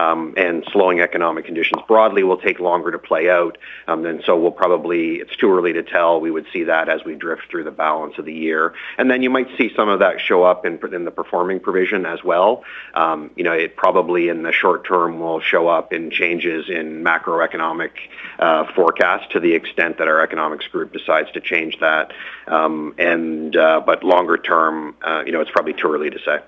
um, 0.00 0.20
and 0.36 0.56
slowing 0.72 0.98
economic 1.08 1.44
conditions 1.50 1.82
broadly 1.86 2.22
will 2.28 2.42
take 2.48 2.58
longer 2.70 2.90
to 2.96 3.00
play 3.10 3.24
out. 3.38 3.54
Um, 3.86 4.04
and 4.10 4.18
so 4.26 4.32
we'll 4.40 4.58
probably... 4.64 5.04
It's 5.22 5.36
too 5.42 5.50
early 5.56 5.72
to 5.74 5.84
tell. 5.96 6.10
We 6.26 6.32
would 6.36 6.48
see 6.52 6.64
that 6.72 6.88
as 6.88 7.00
we 7.08 7.14
drift 7.26 7.44
through 7.50 7.64
the 7.70 7.76
balance 7.86 8.14
of 8.20 8.24
the 8.30 8.38
year. 8.46 8.62
And 8.98 9.06
then 9.10 9.20
you 9.22 9.30
might 9.36 9.48
see 9.58 9.68
some 9.78 9.88
of 9.94 9.98
that 10.04 10.16
show 10.28 10.40
up 10.50 10.60
in 10.64 10.74
the 11.08 11.14
performing 11.20 11.60
provision 11.60 12.00
as 12.14 12.20
well. 12.30 12.50
You 13.38 13.44
know, 13.46 13.56
it 13.64 13.70
probably, 13.84 14.22
in 14.32 14.42
the 14.48 14.54
short 14.62 14.80
term, 14.92 15.10
will 15.20 15.40
show 15.52 15.64
up 15.76 15.92
in 15.92 16.10
changes 16.20 16.62
in 16.77 16.77
macroeconomic 16.86 17.90
uh, 18.38 18.64
forecasts 18.74 19.26
to 19.32 19.40
the 19.40 19.52
extent 19.52 19.98
that 19.98 20.08
our 20.08 20.20
economics 20.20 20.66
group 20.68 20.92
decides 20.92 21.30
to 21.32 21.40
change 21.40 21.78
that. 21.80 22.12
Um, 22.46 22.94
and 22.98 23.56
uh, 23.56 23.80
But 23.84 24.04
longer 24.04 24.36
term, 24.36 24.96
uh, 25.02 25.22
you 25.26 25.32
know, 25.32 25.40
it's 25.40 25.50
probably 25.50 25.74
too 25.74 25.92
early 25.92 26.10
to 26.10 26.18
say. 26.18 26.38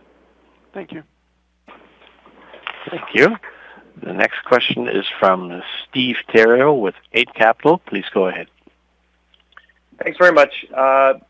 Thank 0.72 0.92
you. 0.92 1.02
Thank 2.88 3.14
you. 3.14 3.36
The 4.02 4.12
next 4.12 4.44
question 4.44 4.88
is 4.88 5.04
from 5.18 5.62
Steve 5.88 6.16
Theriault 6.28 6.80
with 6.80 6.94
Eight 7.12 7.34
Capital. 7.34 7.78
Please 7.78 8.06
go 8.14 8.28
ahead. 8.28 8.48
Thanks 10.02 10.16
very 10.16 10.32
much. 10.32 10.64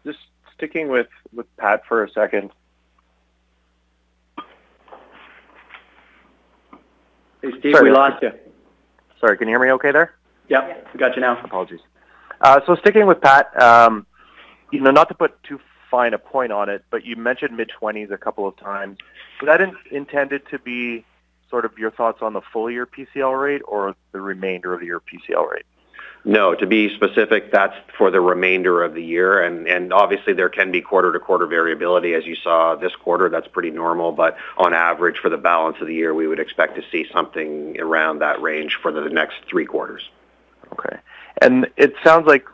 Just 0.05 0.19
sticking 0.55 0.89
with 0.89 1.09
Pat 1.57 1.85
for 1.87 2.05
a 2.05 2.11
second. 2.11 2.51
Hey, 7.43 7.51
Steve, 7.59 7.77
we 7.83 7.91
lost 7.91 8.23
you. 8.23 8.33
Sorry, 9.21 9.37
can 9.37 9.49
you 9.49 9.53
hear 9.53 9.61
me 9.61 9.73
okay 9.73 9.93
there? 9.93 10.15
Yep, 10.49 10.89
we 10.95 10.99
got 10.99 11.15
you 11.15 11.21
now. 11.21 11.41
Apologies. 11.45 11.81
Uh, 12.41 12.61
so 12.67 12.75
sticking 12.77 13.07
with 13.07 13.21
Pat, 13.21 13.61
um, 13.61 14.07
you 14.73 14.81
know, 14.81 14.91
not 14.91 15.09
to 15.09 15.15
put 15.15 15.41
too 15.43 15.61
fine 15.91 16.15
a 16.15 16.19
point 16.19 16.53
on 16.53 16.69
it, 16.69 16.85
but 16.91 17.05
you 17.05 17.17
mentioned 17.17 17.57
mid-twenties 17.57 18.11
a 18.11 18.17
couple 18.17 18.47
of 18.49 18.57
times. 18.57 18.99
Was 19.41 19.47
that 19.47 19.61
intended 19.91 20.43
to 20.51 20.59
be 20.59 21.05
sort 21.51 21.65
of 21.65 21.77
your 21.79 21.91
thoughts 21.91 22.23
on 22.23 22.33
the 22.33 22.41
full 22.53 22.71
year 22.71 22.87
PCL 22.87 23.41
rate 23.41 23.63
or 23.67 23.95
the 24.13 24.21
remainder 24.21 24.73
of 24.73 24.81
the 24.81 24.87
year 24.87 25.01
PCL 25.01 25.51
rate? 25.51 25.67
No. 26.25 26.55
To 26.55 26.67
be 26.67 26.95
specific, 26.95 27.51
that's 27.51 27.75
for 27.97 28.11
the 28.11 28.21
remainder 28.21 28.83
of 28.83 28.95
the 28.95 29.03
year. 29.03 29.43
and 29.43 29.67
and 29.67 29.93
Obviously 29.93 30.33
there 30.33 30.49
can 30.49 30.71
be 30.71 30.81
quarter-to-quarter 30.81 31.47
variability 31.47 32.15
as 32.15 32.27
you 32.27 32.37
saw 32.37 32.75
this 32.75 32.95
quarter. 32.97 33.29
That's 33.29 33.49
pretty 33.49 33.71
normal. 33.71 34.13
But 34.13 34.37
On 34.59 34.75
average, 34.75 35.19
for 35.19 35.31
the 35.31 35.39
balance 35.39 35.77
of 35.81 35.87
the 35.87 35.95
year, 35.95 36.13
we 36.15 36.27
would 36.27 36.41
expect 36.41 36.77
to 36.77 36.83
see 36.93 37.07
something 37.13 37.81
around 37.81 38.19
that 38.21 38.41
range 38.43 38.79
for 38.83 38.93
the 38.93 39.09
next 39.09 39.37
three 39.49 39.65
quarters. 39.67 40.09
Okay. 40.73 40.99
and 41.41 41.67
It 41.77 41.95
sounds 42.05 42.27
like 42.27 42.45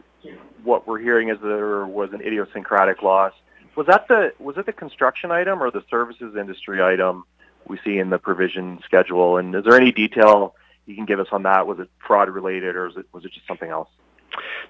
what 0.62 0.86
we're 0.86 0.98
hearing 0.98 1.28
is 1.28 1.38
there 1.42 1.86
was 1.86 2.12
an 2.12 2.20
idiosyncratic 2.20 3.02
loss. 3.02 3.32
Was 3.76 3.86
that 3.86 4.08
the 4.08 4.32
was 4.38 4.56
it 4.56 4.66
the 4.66 4.72
construction 4.72 5.30
item 5.30 5.62
or 5.62 5.70
the 5.70 5.84
services 5.90 6.34
industry 6.36 6.82
item 6.82 7.24
we 7.68 7.78
see 7.84 7.98
in 7.98 8.10
the 8.10 8.18
provision 8.18 8.80
schedule? 8.84 9.36
And 9.36 9.54
Is 9.54 9.64
there 9.64 9.74
any 9.74 9.92
detail 9.92 10.54
you 10.86 10.94
can 10.94 11.04
give 11.04 11.20
us 11.20 11.28
on 11.32 11.42
that? 11.42 11.66
Was 11.66 11.78
it 11.78 11.88
fraud 12.06 12.28
related 12.30 12.76
or 12.76 12.86
was 12.86 12.96
it 12.96 13.06
was 13.12 13.24
it 13.24 13.32
just 13.32 13.46
something 13.46 13.70
else? 13.70 13.88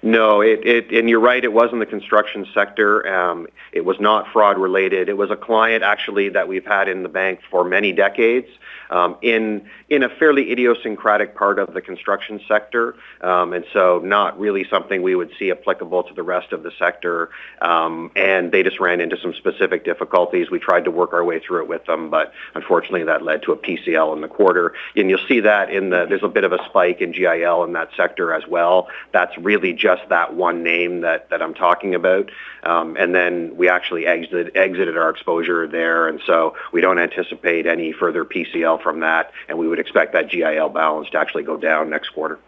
No, 0.01 0.41
it, 0.41 0.65
it, 0.65 0.91
and 0.91 1.09
you're 1.09 1.19
right, 1.19 1.43
it 1.43 1.53
was 1.53 1.71
in 1.71 1.79
the 1.79 1.85
construction 1.85 2.45
sector. 2.53 3.07
Um, 3.07 3.47
it 3.71 3.85
was 3.85 3.99
not 3.99 4.31
fraud 4.31 4.57
related. 4.57 5.09
It 5.09 5.17
was 5.17 5.31
a 5.31 5.35
client 5.35 5.83
actually 5.83 6.29
that 6.29 6.47
we've 6.47 6.65
had 6.65 6.87
in 6.87 7.03
the 7.03 7.09
bank 7.09 7.39
for 7.49 7.63
many 7.63 7.91
decades 7.91 8.47
um, 8.89 9.17
in 9.21 9.69
in 9.89 10.03
a 10.03 10.09
fairly 10.09 10.51
idiosyncratic 10.51 11.35
part 11.35 11.59
of 11.59 11.73
the 11.73 11.81
construction 11.81 12.41
sector, 12.47 12.95
um, 13.21 13.53
and 13.53 13.65
so 13.71 14.01
not 14.03 14.37
really 14.37 14.65
something 14.69 15.01
we 15.01 15.15
would 15.15 15.31
see 15.39 15.49
applicable 15.49 16.03
to 16.03 16.13
the 16.13 16.23
rest 16.23 16.51
of 16.51 16.63
the 16.63 16.71
sector. 16.77 17.29
Um, 17.61 18.11
and 18.15 18.51
they 18.51 18.63
just 18.63 18.79
ran 18.79 18.99
into 18.99 19.17
some 19.17 19.33
specific 19.33 19.85
difficulties. 19.85 20.51
We 20.51 20.59
tried 20.59 20.85
to 20.85 20.91
work 20.91 21.13
our 21.13 21.23
way 21.23 21.39
through 21.39 21.63
it 21.63 21.67
with 21.69 21.85
them, 21.85 22.09
but 22.09 22.33
unfortunately 22.53 23.03
that 23.03 23.21
led 23.21 23.43
to 23.43 23.53
a 23.53 23.57
PCL 23.57 24.13
in 24.13 24.21
the 24.21 24.27
quarter. 24.27 24.73
And 24.95 25.09
you'll 25.09 25.25
see 25.27 25.39
that 25.41 25.69
in 25.69 25.89
the 25.89 26.05
there's 26.07 26.23
a 26.23 26.27
bit 26.27 26.43
of 26.43 26.51
a 26.51 26.63
spike 26.65 27.01
in 27.01 27.11
GIL 27.11 27.63
in 27.63 27.73
that 27.73 27.89
sector 27.95 28.33
as 28.33 28.45
well. 28.47 28.87
That's 29.13 29.37
really 29.37 29.56
just 29.73 30.01
that 30.09 30.35
one 30.35 30.63
name 30.63 31.01
that, 31.01 31.29
that 31.29 31.41
I'm 31.41 31.53
talking 31.53 31.95
about. 31.95 32.29
Um, 32.63 32.95
and 32.97 33.13
then 33.13 33.55
we 33.55 33.69
actually 33.69 34.05
exited, 34.05 34.55
exited 34.55 34.97
our 34.97 35.09
exposure 35.09 35.67
there, 35.67 36.07
and 36.07 36.19
so 36.25 36.55
we 36.71 36.81
don't 36.81 36.99
anticipate 36.99 37.65
any 37.65 37.93
further 37.93 38.25
PCL 38.25 38.81
from 38.83 38.99
that, 39.01 39.31
and 39.47 39.57
we 39.57 39.67
would 39.67 39.79
expect 39.79 40.13
that 40.13 40.29
GIL 40.29 40.69
balance 40.69 41.09
to 41.11 41.17
actually 41.17 41.43
go 41.43 41.57
down 41.57 41.89
next 41.89 42.09
quarter. 42.09 42.39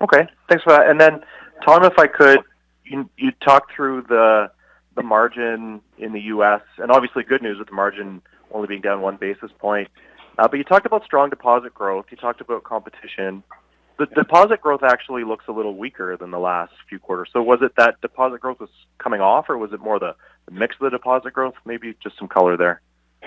Okay, 0.00 0.26
thanks 0.48 0.64
for 0.64 0.72
that. 0.72 0.88
And 0.88 1.00
then, 1.00 1.22
Tom, 1.64 1.84
if 1.84 1.98
I 1.98 2.06
could, 2.06 2.40
you, 2.84 3.08
you 3.16 3.32
talked 3.40 3.72
through 3.72 4.02
the 4.02 4.50
the 4.94 5.02
margin 5.02 5.80
in 5.98 6.12
the 6.12 6.20
U.S., 6.20 6.62
and 6.78 6.90
obviously 6.92 7.24
good 7.24 7.42
news 7.42 7.58
with 7.58 7.68
the 7.68 7.74
margin 7.74 8.22
only 8.52 8.68
being 8.68 8.80
down 8.80 9.00
one 9.00 9.16
basis 9.16 9.50
point. 9.58 9.88
Uh, 10.38 10.48
but 10.48 10.56
you 10.56 10.64
talked 10.64 10.86
about 10.86 11.04
strong 11.04 11.30
deposit 11.30 11.74
growth. 11.74 12.06
You 12.10 12.16
talked 12.16 12.40
about 12.40 12.64
competition 12.64 13.42
the 13.98 14.06
deposit 14.06 14.60
growth 14.60 14.82
actually 14.82 15.24
looks 15.24 15.44
a 15.48 15.52
little 15.52 15.76
weaker 15.76 16.16
than 16.16 16.30
the 16.30 16.38
last 16.38 16.72
few 16.88 16.98
quarters. 16.98 17.28
So 17.32 17.42
was 17.42 17.60
it 17.62 17.76
that 17.76 18.00
deposit 18.00 18.40
growth 18.40 18.60
was 18.60 18.70
coming 18.98 19.20
off, 19.20 19.48
or 19.48 19.56
was 19.56 19.72
it 19.72 19.80
more 19.80 19.98
the 19.98 20.14
mix 20.50 20.74
of 20.76 20.80
the 20.80 20.90
deposit 20.90 21.32
growth? 21.32 21.54
Maybe 21.64 21.94
just 22.02 22.18
some 22.18 22.28
color 22.28 22.56
there. 22.56 22.80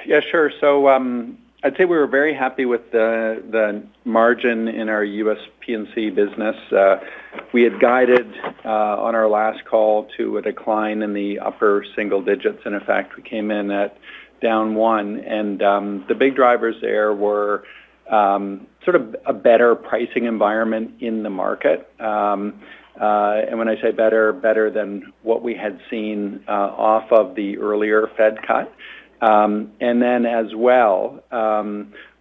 Yeah, 0.06 0.20
sure. 0.20 0.52
So 0.60 0.90
um, 0.90 1.38
I'd 1.64 1.76
say 1.78 1.86
we 1.86 1.98
were 1.98 2.08
very 2.08 2.34
happy 2.34 2.66
with 2.66 2.92
the 2.92 3.42
the 3.50 3.84
margin 4.06 4.68
in 4.68 4.90
our 4.90 5.04
U.S. 5.04 5.40
P&C 5.60 6.10
business. 6.12 6.56
Uh, 6.72 6.98
we 7.54 7.64
had 7.64 7.80
guided 7.80 8.32
uh, 8.64 8.70
on 8.70 9.16
our 9.16 9.28
last 9.28 9.66
call 9.66 10.08
to 10.18 10.38
a 10.38 10.42
decline 10.42 11.02
in 11.02 11.14
the 11.14 11.40
upper 11.40 11.86
single 11.96 12.22
digits, 12.22 12.62
and 12.66 12.76
in 12.76 12.82
fact, 12.82 13.16
we 13.16 13.24
came 13.24 13.52
in 13.52 13.72
at 13.72 13.98
down 14.42 14.76
one. 14.76 15.20
And 15.20 15.64
um, 15.64 16.06
the 16.08 16.16
big 16.16 16.36
drivers 16.36 16.76
there 16.82 17.14
were 17.14 17.64
sort 18.10 18.96
of 18.96 19.15
a 19.26 19.34
better 19.34 19.76
pricing 19.76 20.26
environment 20.26 21.02
in 21.02 21.24
the 21.24 21.30
market. 21.30 21.89
Um, 22.00 22.62
uh, 23.00 23.41
and 23.48 23.60
when 23.60 23.67
I 23.67 23.76
say 23.82 23.91
better, 23.91 24.34
better 24.34 24.72
than 24.72 25.13
what 25.22 25.43
we 25.43 25.56
had 25.56 25.80
seen 25.89 26.43
uh, 26.48 26.52
off 26.52 27.12
of 27.12 27.36
the 27.36 27.58
earlier 27.58 28.08
Fed 28.17 28.38
cut. 28.46 28.74
Um, 29.22 29.72
and 29.80 30.02
then 30.02 30.26
as 30.26 30.56
well, 30.56 31.24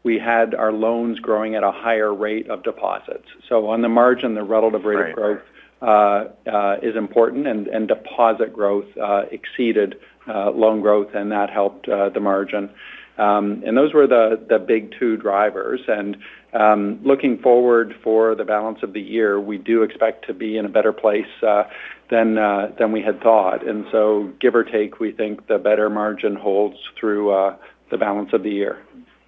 we 0.03 0.18
had 0.18 0.55
our 0.55 0.72
loans 0.72 1.18
growing 1.18 1.55
at 1.55 1.62
a 1.62 1.72
higher 1.72 2.14
rate 2.14 2.49
of 2.51 2.62
deposits. 2.62 3.27
So 3.49 3.68
on 3.68 3.83
the 3.83 3.88
margin, 3.88 4.35
the 4.35 4.44
relative 4.44 4.85
rate 4.85 5.11
of 5.11 5.14
growth 5.14 5.40
uh, 5.83 6.77
is 6.83 6.96
important, 6.96 7.46
and 7.46 7.88
deposit 7.88 8.53
growth 8.53 8.87
exceeded 9.31 9.96
loan 10.27 10.81
growth, 10.81 11.09
and 11.14 11.33
that 11.33 11.51
helped 11.51 11.87
the 11.87 12.20
margin. 12.20 12.70
Um, 13.18 13.62
and 13.66 13.76
those 13.76 13.94
were 13.94 14.07
the, 14.07 14.44
the 14.48 14.59
big 14.59 14.94
two 14.98 15.16
drivers. 15.16 15.81
And 15.88 16.16
um, 16.52 17.00
looking 17.02 17.38
forward 17.38 17.94
for 18.02 18.35
the 18.35 18.44
balance 18.44 18.83
of 18.83 18.92
the 18.92 19.00
year, 19.00 19.40
we 19.40 19.59
do 19.59 19.83
expect 19.83 20.26
to 20.26 20.35
be 20.35 20.57
in 20.57 20.64
a 20.64 20.68
better 20.68 20.92
place 20.92 21.26
uh, 21.42 21.64
than 22.11 22.38
uh, 22.38 22.72
than 22.79 22.92
we 22.92 23.02
had 23.02 23.20
thought. 23.22 23.66
And 23.66 23.87
so, 23.90 24.33
give 24.40 24.55
or 24.55 24.64
take, 24.64 25.00
we 25.00 25.12
think 25.12 25.46
the 25.46 25.59
better 25.59 25.90
margin 25.90 26.37
holds 26.37 26.76
through 26.98 27.31
uh, 27.31 27.57
the 27.90 27.98
balance 27.98 28.33
of 28.33 28.42
the 28.42 28.50
year. 28.50 28.83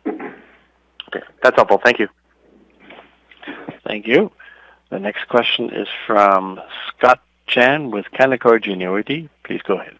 Okay, 0.06 1.24
that's 1.42 1.56
helpful. 1.56 1.80
Thank 1.82 1.98
you. 1.98 2.08
Thank 3.86 4.06
you. 4.06 4.30
The 4.90 4.98
next 4.98 5.28
question 5.28 5.70
is 5.70 5.88
from 6.06 6.60
Scott 6.88 7.20
Chan 7.46 7.90
with 7.90 8.06
Canaccord 8.12 8.64
Genuity. 8.64 9.28
Please 9.44 9.60
go 9.62 9.78
ahead. 9.78 9.98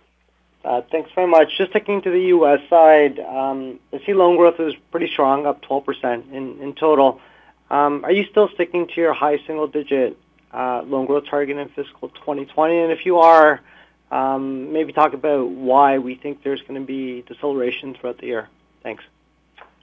Uh, 0.65 0.83
thanks 0.91 1.11
very 1.15 1.29
much. 1.29 1.57
Just 1.57 1.71
sticking 1.71 2.03
to 2.03 2.11
the 2.11 2.21
U.S. 2.37 2.61
side, 2.69 3.21
um, 3.21 3.79
I 3.93 4.05
see 4.05 4.13
loan 4.13 4.37
growth 4.37 4.59
is 4.59 4.75
pretty 4.91 5.09
strong, 5.11 5.47
up 5.47 5.63
12% 5.63 6.33
in 6.33 6.75
total. 6.75 7.21
Um, 7.71 8.05
are 8.05 8.13
you 8.13 8.25
still 8.31 8.49
sticking 8.55 8.87
to 8.89 8.95
your 8.97 9.13
high 9.13 9.39
single-digit 9.47 10.17
uh, 10.53 10.83
loan 10.83 11.07
growth 11.07 11.27
target 11.29 11.59
in 11.59 11.69
fiscal 11.69 12.09
2020? 12.09 12.79
And 12.79 12.93
if 12.93 13.05
you 13.05 13.19
are, 13.19 13.61
um, 14.11 14.73
maybe 14.73 14.93
talk 14.93 15.13
about 15.13 15.49
why 15.49 15.99
we 15.99 16.15
think 16.15 16.43
there's 16.43 16.63
going 16.63 16.81
to 16.81 16.87
be 16.87 17.23
deceleration 17.23 17.95
throughout 17.95 18.19
the 18.19 18.27
year. 18.27 18.49
Thanks. 18.83 19.05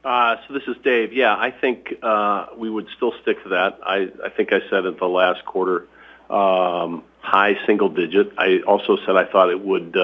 Uh, 0.03 0.37
so 0.47 0.53
this 0.53 0.63
is 0.67 0.75
Dave. 0.83 1.13
Yeah, 1.13 1.35
I 1.35 1.51
think 1.51 1.95
we 2.57 2.69
would 2.69 2.87
still 2.95 3.13
stick 3.21 3.41
to 3.43 3.49
that. 3.49 3.79
I 3.83 4.09
think 4.35 4.51
I 4.51 4.59
said 4.69 4.85
at 4.85 4.99
the 4.99 5.07
last 5.07 5.45
quarter, 5.45 5.87
high 6.29 7.57
single 7.65 7.89
digit. 7.89 8.33
I 8.37 8.59
also 8.67 8.97
said 9.05 9.15
I 9.15 9.25
thought 9.25 9.49
it 9.49 9.61
would 9.61 9.95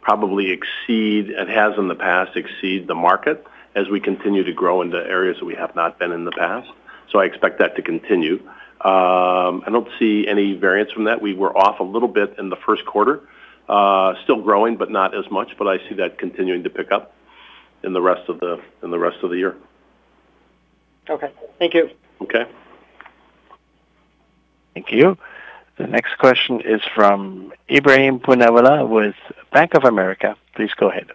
probably 0.00 0.50
exceed, 0.50 1.30
it 1.30 1.48
has 1.48 1.76
in 1.78 1.88
the 1.88 1.94
past, 1.94 2.36
exceed 2.36 2.86
the 2.86 2.94
market 2.94 3.44
as 3.74 3.88
we 3.88 4.00
continue 4.00 4.44
to 4.44 4.52
grow 4.52 4.82
into 4.82 4.96
areas 4.96 5.38
that 5.38 5.44
we 5.44 5.54
have 5.54 5.74
not 5.74 5.98
been 5.98 6.12
in 6.12 6.24
the 6.24 6.32
past. 6.32 6.68
So 7.10 7.18
I 7.20 7.24
expect 7.24 7.58
that 7.60 7.76
to 7.76 7.82
continue. 7.82 8.40
Um, 8.80 9.64
I 9.66 9.70
don't 9.70 9.88
see 9.98 10.26
any 10.28 10.54
variance 10.54 10.92
from 10.92 11.04
that. 11.04 11.20
We 11.20 11.34
were 11.34 11.56
off 11.56 11.80
a 11.80 11.84
little 11.84 12.08
bit 12.08 12.36
in 12.38 12.48
the 12.48 12.56
first 12.56 12.86
quarter, 12.86 13.20
uh, 13.68 14.14
still 14.22 14.40
growing, 14.40 14.76
but 14.76 14.90
not 14.90 15.16
as 15.16 15.28
much. 15.30 15.56
But 15.58 15.68
I 15.68 15.78
see 15.88 15.94
that 15.96 16.18
continuing 16.18 16.62
to 16.64 16.70
pick 16.70 16.92
up 16.92 17.14
in 17.82 17.92
the 17.92 18.00
rest 18.00 18.28
of 18.28 18.40
the 18.40 18.60
in 18.82 18.90
the 18.90 18.98
rest 18.98 19.18
of 19.22 19.30
the 19.30 19.36
year. 19.36 19.56
Okay. 21.10 21.30
Thank 21.58 21.74
you. 21.74 21.90
Okay. 22.20 22.44
Thank 24.74 24.92
you. 24.92 25.16
The 25.78 25.86
next 25.86 26.18
question 26.18 26.60
is 26.60 26.80
from 26.92 27.52
Ibrahim 27.70 28.18
Poonawala 28.18 28.88
with 28.88 29.14
Bank 29.52 29.74
of 29.74 29.84
America. 29.84 30.36
Please 30.56 30.74
go 30.74 30.90
ahead. 30.90 31.06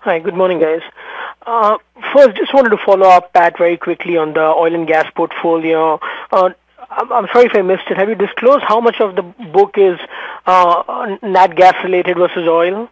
Hi, 0.00 0.18
good 0.18 0.34
morning, 0.34 0.58
guys. 0.58 0.80
Uh, 1.46 1.78
first, 2.12 2.36
just 2.36 2.52
wanted 2.52 2.70
to 2.70 2.78
follow 2.84 3.06
up, 3.06 3.32
Pat, 3.32 3.56
very 3.56 3.76
quickly 3.76 4.16
on 4.16 4.32
the 4.32 4.40
oil 4.40 4.74
and 4.74 4.88
gas 4.88 5.08
portfolio. 5.14 6.00
Uh, 6.32 6.50
I'm 6.90 7.28
sorry 7.32 7.46
if 7.46 7.54
I 7.54 7.62
missed 7.62 7.84
it. 7.88 7.96
Have 7.96 8.08
you 8.08 8.16
disclosed 8.16 8.64
how 8.66 8.80
much 8.80 9.00
of 9.00 9.14
the 9.14 9.22
book 9.22 9.78
is 9.78 9.96
uh, 10.44 11.16
nat 11.22 11.54
gas 11.54 11.76
related 11.84 12.16
versus 12.16 12.48
oil? 12.48 12.88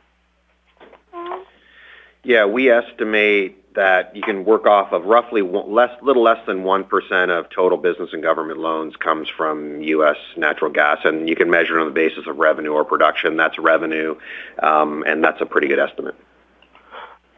Yeah, 2.22 2.46
we 2.46 2.70
estimate 2.70 3.59
that 3.74 4.14
you 4.16 4.22
can 4.22 4.44
work 4.44 4.66
off 4.66 4.92
of 4.92 5.04
roughly 5.04 5.42
less, 5.42 5.90
little 6.02 6.22
less 6.22 6.44
than 6.46 6.64
1% 6.64 7.30
of 7.30 7.48
total 7.50 7.78
business 7.78 8.10
and 8.12 8.22
government 8.22 8.58
loans 8.58 8.96
comes 8.96 9.28
from 9.28 9.80
U.S. 9.82 10.16
natural 10.36 10.70
gas, 10.70 10.98
and 11.04 11.28
you 11.28 11.36
can 11.36 11.50
measure 11.50 11.78
it 11.78 11.80
on 11.80 11.86
the 11.86 11.94
basis 11.94 12.26
of 12.26 12.36
revenue 12.36 12.72
or 12.72 12.84
production. 12.84 13.36
That's 13.36 13.58
revenue, 13.58 14.16
um, 14.60 15.04
and 15.06 15.22
that's 15.22 15.40
a 15.40 15.46
pretty 15.46 15.68
good 15.68 15.78
estimate. 15.78 16.16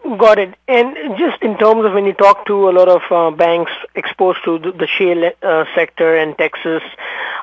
Got 0.02 0.40
it. 0.40 0.54
And 0.66 0.96
just 1.16 1.42
in 1.42 1.56
terms 1.58 1.84
of 1.84 1.92
when 1.92 2.06
you 2.06 2.12
talk 2.12 2.44
to 2.46 2.68
a 2.68 2.72
lot 2.72 2.88
of 2.88 3.02
uh, 3.10 3.30
banks 3.36 3.70
exposed 3.94 4.40
to 4.44 4.58
the, 4.58 4.72
the 4.72 4.88
shale 4.88 5.30
uh, 5.42 5.64
sector 5.76 6.16
and 6.16 6.36
Texas 6.36 6.82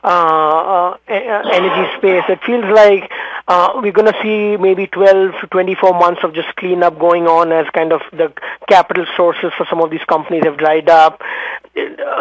uh, 0.04 0.08
uh, 0.08 0.98
energy 1.08 1.98
space, 1.98 2.24
it 2.28 2.40
feels 2.46 2.66
like 2.66 3.10
uh, 3.48 3.80
we're 3.82 3.94
going 3.94 4.12
to 4.12 4.20
see 4.22 4.58
maybe 4.62 4.88
12 4.88 5.36
to 5.40 5.48
24 5.48 5.94
months 5.94 6.22
of 6.24 6.34
just 6.34 6.54
cleanup 6.58 7.00
going 7.00 7.28
on 7.28 7.54
as 7.54 7.66
kind 7.74 7.94
of 7.94 8.02
the 8.12 8.32
capital 8.68 9.06
sources 9.16 9.52
for 9.58 9.66
some 9.70 9.82
of 9.82 9.90
these 9.90 10.04
companies 10.10 10.44
have 10.44 10.58
dried 10.58 10.90
up. 10.90 11.22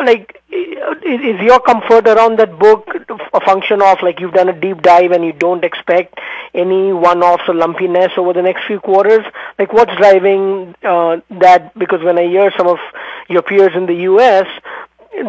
Like, 0.05 0.40
is 0.51 1.40
your 1.40 1.61
comfort 1.61 2.07
around 2.07 2.38
that 2.38 2.59
book 2.59 2.88
a 3.35 3.40
function 3.40 3.83
of 3.83 3.98
like 4.03 4.20
you've 4.20 4.33
done 4.33 4.48
a 4.48 4.59
deep 4.59 4.83
dive 4.83 5.11
and 5.11 5.24
you 5.24 5.33
don't 5.33 5.64
expect 5.64 6.18
any 6.55 6.92
one-offs 6.92 7.44
or 7.48 7.55
lumpiness 7.55 8.12
over 8.16 8.33
the 8.33 8.42
next 8.42 8.66
few 8.66 8.81
quarters? 8.81 9.24
Like, 9.59 9.72
what's 9.72 9.94
driving 9.96 10.28
uh, 10.83 11.21
that? 11.41 11.79
Because 11.79 12.03
when 12.03 12.19
I 12.19 12.27
hear 12.27 12.53
some 12.57 12.67
of 12.67 12.79
your 13.29 13.43
peers 13.43 13.73
in 13.75 13.87
the 13.87 13.95
U.S., 13.95 14.47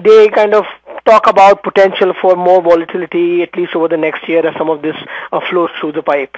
they 0.04 0.30
kind 0.30 0.54
of 0.54 0.66
talk 1.06 1.28
about 1.28 1.64
potential 1.64 2.14
for 2.22 2.36
more 2.36 2.62
volatility, 2.62 3.42
at 3.42 3.56
least 3.56 3.76
over 3.76 3.88
the 3.88 3.98
next 3.98 4.28
year, 4.28 4.46
as 4.46 4.56
some 4.58 4.70
of 4.70 4.82
this 4.82 4.96
uh, 5.32 5.40
flows 5.50 5.70
through 5.80 5.94
the 5.94 6.04
pipe? 6.04 6.36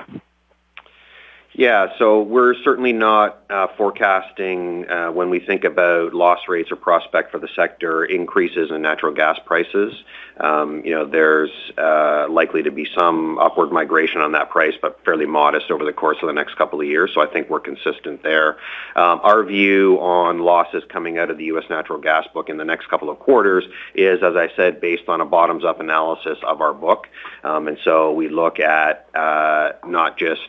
Yeah. 1.53 1.87
so 1.99 2.21
We're 2.21 2.55
certainly 2.63 2.93
not 2.93 3.43
uh, 3.49 3.67
forecasting 3.75 4.89
uh, 4.89 5.11
when 5.11 5.29
we 5.29 5.39
think 5.39 5.65
about 5.65 6.13
loss 6.13 6.39
rates 6.47 6.71
or 6.71 6.77
prospect 6.77 7.31
for 7.31 7.39
the 7.39 7.49
sector 7.55 8.05
increases 8.05 8.71
in 8.71 8.81
natural 8.81 9.13
gas 9.13 9.37
prices. 9.45 9.93
Um, 10.39 10.83
you 10.85 10.95
know, 10.95 11.05
There's 11.05 11.51
uh, 11.77 12.27
likely 12.29 12.63
to 12.63 12.71
be 12.71 12.87
some 12.95 13.37
upward 13.37 13.71
migration 13.71 14.21
on 14.21 14.31
that 14.31 14.49
price, 14.49 14.75
but 14.81 15.03
fairly 15.03 15.25
modest 15.25 15.71
over 15.71 15.83
the 15.83 15.91
course 15.91 16.17
of 16.21 16.27
the 16.27 16.33
next 16.33 16.55
couple 16.55 16.79
of 16.79 16.87
years. 16.87 17.11
So 17.13 17.21
I 17.21 17.27
think 17.27 17.49
we're 17.49 17.59
consistent 17.59 18.23
there. 18.23 18.57
Um, 18.95 19.19
our 19.23 19.43
view 19.43 19.99
on 19.99 20.39
losses 20.39 20.83
coming 20.87 21.17
out 21.17 21.29
of 21.29 21.37
the 21.37 21.45
U.S. 21.45 21.65
natural 21.69 21.99
gas 21.99 22.25
book 22.33 22.47
in 22.49 22.57
the 22.57 22.65
next 22.65 22.87
couple 22.87 23.09
of 23.09 23.19
quarters 23.19 23.65
is, 23.93 24.23
as 24.23 24.37
I 24.37 24.49
said, 24.55 24.79
based 24.79 25.09
on 25.09 25.19
a 25.19 25.25
bottoms-up 25.25 25.81
analysis 25.81 26.37
of 26.43 26.61
our 26.61 26.73
book. 26.73 27.07
Um, 27.43 27.67
and 27.67 27.77
so 27.83 28.13
We 28.13 28.29
look 28.29 28.59
at 28.59 29.09
not 29.13 30.17
just 30.17 30.41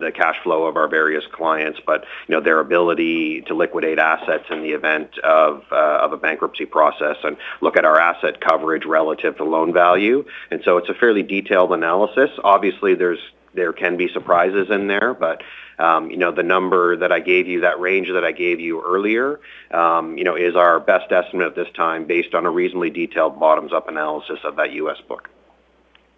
the 0.00 0.12
cash 0.12 0.36
flow 0.42 0.64
of 0.66 0.76
our 0.76 0.88
various 0.88 1.24
clients, 1.32 1.80
but 1.84 2.04
you 2.28 2.34
know 2.34 2.40
their 2.40 2.60
ability 2.60 3.42
to 3.42 3.54
liquidate 3.54 3.98
assets 3.98 4.44
in 4.50 4.62
the 4.62 4.70
event 4.70 5.18
of 5.18 5.64
uh, 5.72 6.00
of 6.02 6.12
a 6.12 6.16
bankruptcy 6.16 6.66
process, 6.66 7.16
and 7.24 7.36
look 7.60 7.76
at 7.76 7.84
our 7.84 8.00
asset 8.00 8.40
coverage 8.40 8.84
relative 8.84 9.36
to 9.36 9.44
loan 9.44 9.72
value. 9.72 10.24
And 10.50 10.62
so 10.64 10.76
it's 10.76 10.88
a 10.88 10.94
fairly 10.94 11.22
detailed 11.22 11.72
analysis. 11.72 12.30
Obviously, 12.42 12.94
there's 12.94 13.20
there 13.54 13.72
can 13.72 13.96
be 13.96 14.08
surprises 14.08 14.68
in 14.70 14.86
there, 14.86 15.14
but 15.14 15.42
um, 15.78 16.10
you 16.10 16.16
know 16.16 16.32
the 16.32 16.42
number 16.42 16.96
that 16.96 17.12
I 17.12 17.20
gave 17.20 17.48
you, 17.48 17.62
that 17.62 17.80
range 17.80 18.08
that 18.12 18.24
I 18.24 18.32
gave 18.32 18.60
you 18.60 18.82
earlier, 18.86 19.40
um, 19.70 20.16
you 20.16 20.24
know, 20.24 20.36
is 20.36 20.54
our 20.56 20.78
best 20.80 21.10
estimate 21.10 21.48
at 21.48 21.56
this 21.56 21.72
time 21.74 22.06
based 22.06 22.34
on 22.34 22.46
a 22.46 22.50
reasonably 22.50 22.90
detailed 22.90 23.40
bottoms-up 23.40 23.88
analysis 23.88 24.38
of 24.44 24.56
that 24.56 24.72
U.S. 24.72 24.98
book. 25.08 25.28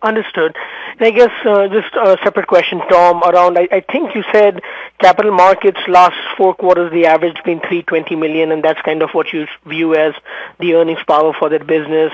Understood. 0.00 0.54
And 0.98 1.08
I 1.08 1.10
guess 1.10 1.32
uh, 1.44 1.66
just 1.68 1.92
a 1.94 2.16
separate 2.22 2.46
question, 2.46 2.80
Tom, 2.88 3.20
around, 3.24 3.58
I, 3.58 3.66
I 3.72 3.80
think 3.80 4.14
you 4.14 4.22
said 4.32 4.60
capital 5.00 5.32
markets 5.32 5.80
last 5.88 6.16
four 6.36 6.54
quarters, 6.54 6.92
the 6.92 7.06
average 7.06 7.36
been 7.44 7.58
320 7.58 8.14
million, 8.14 8.52
and 8.52 8.62
that's 8.62 8.80
kind 8.82 9.02
of 9.02 9.10
what 9.10 9.32
you 9.32 9.46
view 9.66 9.96
as 9.96 10.14
the 10.60 10.74
earnings 10.74 11.00
power 11.08 11.32
for 11.32 11.48
that 11.48 11.66
business. 11.66 12.12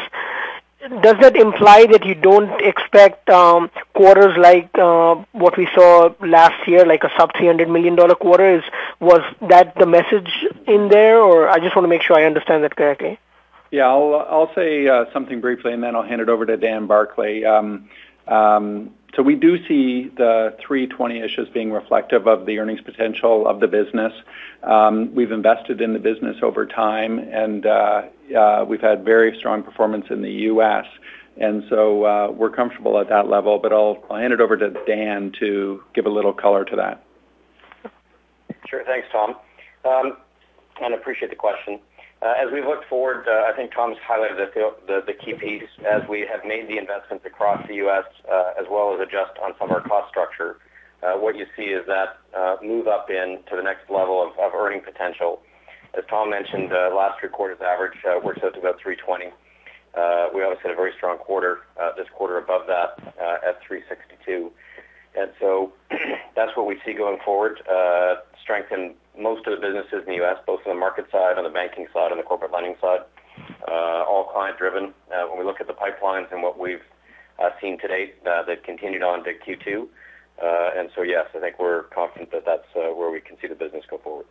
Does 1.02 1.16
that 1.20 1.36
imply 1.36 1.86
that 1.86 2.06
you 2.06 2.14
don't 2.14 2.60
expect 2.62 3.28
um, 3.28 3.70
quarters 3.94 4.36
like 4.38 4.70
uh, 4.74 5.16
what 5.32 5.56
we 5.58 5.66
saw 5.74 6.14
last 6.20 6.66
year, 6.66 6.86
like 6.86 7.04
a 7.04 7.10
sub 7.18 7.32
$300 7.34 7.70
million 7.70 7.96
quarter? 7.96 8.58
Is, 8.58 8.64
was 8.98 9.22
that 9.48 9.74
the 9.78 9.86
message 9.86 10.30
in 10.66 10.88
there, 10.88 11.20
or 11.20 11.48
I 11.50 11.58
just 11.58 11.76
want 11.76 11.84
to 11.84 11.88
make 11.88 12.02
sure 12.02 12.16
I 12.16 12.24
understand 12.24 12.64
that 12.64 12.76
correctly? 12.76 13.18
Yeah, 13.74 13.88
I'll 13.88 14.14
I'll 14.30 14.54
say 14.54 14.86
uh, 14.86 15.06
something 15.12 15.40
briefly, 15.40 15.72
and 15.72 15.82
then 15.82 15.96
I'll 15.96 16.04
hand 16.04 16.20
it 16.20 16.28
over 16.28 16.46
to 16.46 16.56
Dan 16.56 16.86
Barclay. 16.86 17.42
Um, 17.42 17.88
um, 18.28 18.94
so 19.16 19.22
we 19.24 19.34
do 19.34 19.56
see 19.66 20.10
the 20.16 20.56
320-ish 20.64 21.40
as 21.40 21.48
being 21.48 21.72
reflective 21.72 22.28
of 22.28 22.46
the 22.46 22.60
earnings 22.60 22.82
potential 22.82 23.48
of 23.48 23.58
the 23.58 23.66
business. 23.66 24.12
Um, 24.62 25.12
we've 25.12 25.32
invested 25.32 25.80
in 25.80 25.92
the 25.92 25.98
business 25.98 26.36
over 26.40 26.66
time, 26.66 27.18
and 27.18 27.66
uh, 27.66 28.02
uh, 28.38 28.64
we've 28.64 28.80
had 28.80 29.04
very 29.04 29.36
strong 29.38 29.64
performance 29.64 30.06
in 30.08 30.22
the 30.22 30.30
U.S., 30.54 30.86
and 31.36 31.64
so 31.68 32.04
uh, 32.04 32.30
we're 32.30 32.50
comfortable 32.50 33.00
at 33.00 33.08
that 33.08 33.26
level. 33.26 33.58
But 33.58 33.72
I'll, 33.72 33.98
I'll 34.08 34.18
hand 34.18 34.32
it 34.32 34.40
over 34.40 34.56
to 34.56 34.70
Dan 34.86 35.32
to 35.40 35.82
give 35.94 36.06
a 36.06 36.10
little 36.10 36.32
color 36.32 36.64
to 36.64 36.76
that. 36.76 37.04
Sure. 38.68 38.84
Thanks, 38.84 39.08
Tom. 39.10 39.34
Um, 39.84 40.16
and 40.80 40.94
appreciate 40.94 41.30
the 41.30 41.36
question. 41.36 41.80
Uh, 42.24 42.32
as 42.40 42.50
we 42.50 42.64
look 42.64 42.80
forward, 42.88 43.28
uh, 43.28 43.44
I 43.44 43.52
think 43.54 43.74
Tom's 43.74 43.98
highlighted 44.00 44.40
the 44.48 45.12
key 45.12 45.34
piece. 45.34 45.68
As 45.84 46.00
we 46.08 46.24
have 46.24 46.40
made 46.48 46.68
the 46.68 46.78
investments 46.78 47.26
across 47.26 47.60
the 47.68 47.74
U.S., 47.84 48.08
uh, 48.24 48.56
as 48.58 48.64
well 48.70 48.94
as 48.94 49.00
adjust 49.04 49.36
on 49.44 49.52
some 49.60 49.68
of 49.68 49.76
our 49.76 49.82
cost 49.86 50.08
structure, 50.08 50.56
uh, 51.02 51.20
what 51.20 51.36
you 51.36 51.44
see 51.54 51.68
is 51.68 51.84
that 51.84 52.16
uh, 52.34 52.56
move 52.64 52.88
up 52.88 53.10
into 53.10 53.54
the 53.54 53.62
next 53.62 53.90
level 53.90 54.24
of 54.24 54.54
earning 54.54 54.80
potential. 54.80 55.42
As 55.92 56.02
Tom 56.08 56.30
mentioned, 56.30 56.72
uh, 56.72 56.96
last 56.96 57.20
three 57.20 57.28
quarters 57.28 57.58
average 57.60 58.00
works 58.24 58.40
out 58.42 58.54
to 58.54 58.58
about 58.58 58.80
320. 58.80 59.28
We 60.32 60.40
obviously 60.40 60.64
had 60.64 60.72
a 60.72 60.80
very 60.80 60.96
strong 60.96 61.18
quarter 61.18 61.60
this 61.94 62.08
quarter 62.16 62.38
above 62.38 62.64
that 62.72 63.04
at 63.44 63.60
362. 63.68 64.50
and 65.14 65.28
so 65.38 65.74
That's 66.34 66.56
what 66.56 66.66
we 66.66 66.80
see 66.84 66.94
going 66.94 67.18
forward, 67.24 67.62
strength 68.42 68.72
in 68.72 68.94
most 69.18 69.46
of 69.46 69.54
the 69.54 69.60
businesses 69.60 70.06
in 70.06 70.06
the 70.06 70.18
U.S., 70.24 70.36
both 70.46 70.60
on 70.66 70.74
the 70.74 70.78
market 70.78 71.06
side, 71.10 71.38
on 71.38 71.44
the 71.44 71.50
banking 71.50 71.86
side, 71.92 72.10
on 72.10 72.18
the 72.18 72.24
corporate 72.24 72.52
lending 72.52 72.74
side, 72.80 73.00
uh, 73.68 74.04
all 74.08 74.24
client-driven. 74.32 74.92
Uh, 75.10 75.28
when 75.28 75.38
we 75.38 75.44
look 75.44 75.60
at 75.60 75.66
the 75.66 75.74
pipelines 75.74 76.32
and 76.32 76.42
what 76.42 76.58
we've 76.58 76.84
uh, 77.38 77.50
seen 77.60 77.78
to 77.80 77.88
date, 77.88 78.22
they've 78.46 78.62
continued 78.62 79.02
on 79.02 79.24
to 79.24 79.32
Q2. 79.34 79.86
And 80.76 80.90
so, 80.94 81.02
yes, 81.02 81.26
I 81.34 81.40
think 81.40 81.58
we're 81.58 81.84
confident 81.84 82.30
that 82.32 82.44
that's 82.44 82.66
where 82.74 83.10
we 83.10 83.20
can 83.20 83.36
see 83.40 83.48
the 83.48 83.54
business 83.54 83.84
go 83.88 83.98
forward. 83.98 84.26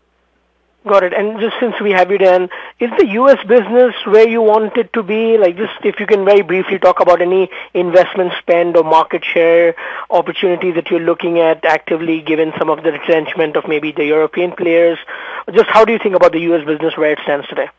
Got 0.86 1.04
it. 1.04 1.14
And 1.14 1.40
just 1.40 1.56
since 1.62 1.80
we 1.80 1.92
have 1.92 2.12
you, 2.12 2.18
Dan, 2.18 2.50
is 2.78 2.90
the 2.98 3.08
U.S. 3.14 3.38
business 3.48 3.96
where 4.06 4.28
you 4.28 4.42
want 4.42 4.76
it 4.76 4.92
to 4.94 5.04
be? 5.04 5.38
Like, 5.38 5.56
just 5.56 5.74
if 5.86 5.98
you 5.98 6.06
can 6.06 6.26
very 6.26 6.42
briefly 6.42 6.78
talk 6.78 7.00
about 7.00 7.22
any 7.22 7.50
investment 7.74 8.34
spend 8.40 8.76
or 8.76 8.84
market 8.84 9.24
share 9.24 9.76
opportunities 10.10 10.76
that 10.76 10.92
you're 10.92 11.00
looking 11.00 11.40
at 11.40 11.64
actively, 11.64 12.20
given 12.20 12.52
some 12.60 12.70
of 12.70 12.84
the 12.84 12.92
retrenchment 12.92 13.56
of 13.56 13.66
maybe 13.66 13.94
the 13.94 14.04
European 14.04 14.52
players. 14.52 15.00
Just 15.54 15.70
how 15.70 15.86
do 15.86 15.94
you 15.94 16.00
think 16.00 16.16
about 16.16 16.34
the 16.34 16.42
U.S. 16.52 16.66
business 16.66 16.98
where 16.98 17.14
it 17.14 17.20
stands 17.24 17.48
today? 17.48 17.70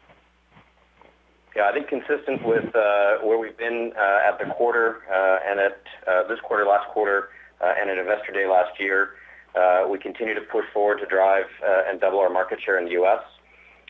Yeah, 1.54 1.68
I 1.68 1.72
think 1.72 1.88
consistent 1.88 2.42
with 2.42 2.74
uh, 2.74 3.18
where 3.18 3.38
we've 3.38 3.56
been 3.56 3.92
uh, 3.96 4.28
at 4.28 4.38
the 4.38 4.46
quarter 4.46 5.02
uh, 5.12 5.38
and 5.46 5.60
at 5.60 5.78
uh, 6.08 6.26
this 6.26 6.40
quarter, 6.40 6.64
last 6.64 6.88
quarter, 6.88 7.28
uh, 7.60 7.74
and 7.78 7.90
at 7.90 7.98
Investor 7.98 8.32
Day 8.32 8.46
last 8.46 8.80
year. 8.80 9.10
Uh, 9.54 9.86
we 9.88 9.98
continue 9.98 10.34
to 10.34 10.40
push 10.40 10.64
forward 10.72 10.98
to 10.98 11.06
drive 11.06 11.46
uh, 11.62 11.88
and 11.88 12.00
double 12.00 12.18
our 12.18 12.30
market 12.30 12.58
share 12.64 12.78
in 12.78 12.86
the 12.86 12.92
U.S. 12.92 13.22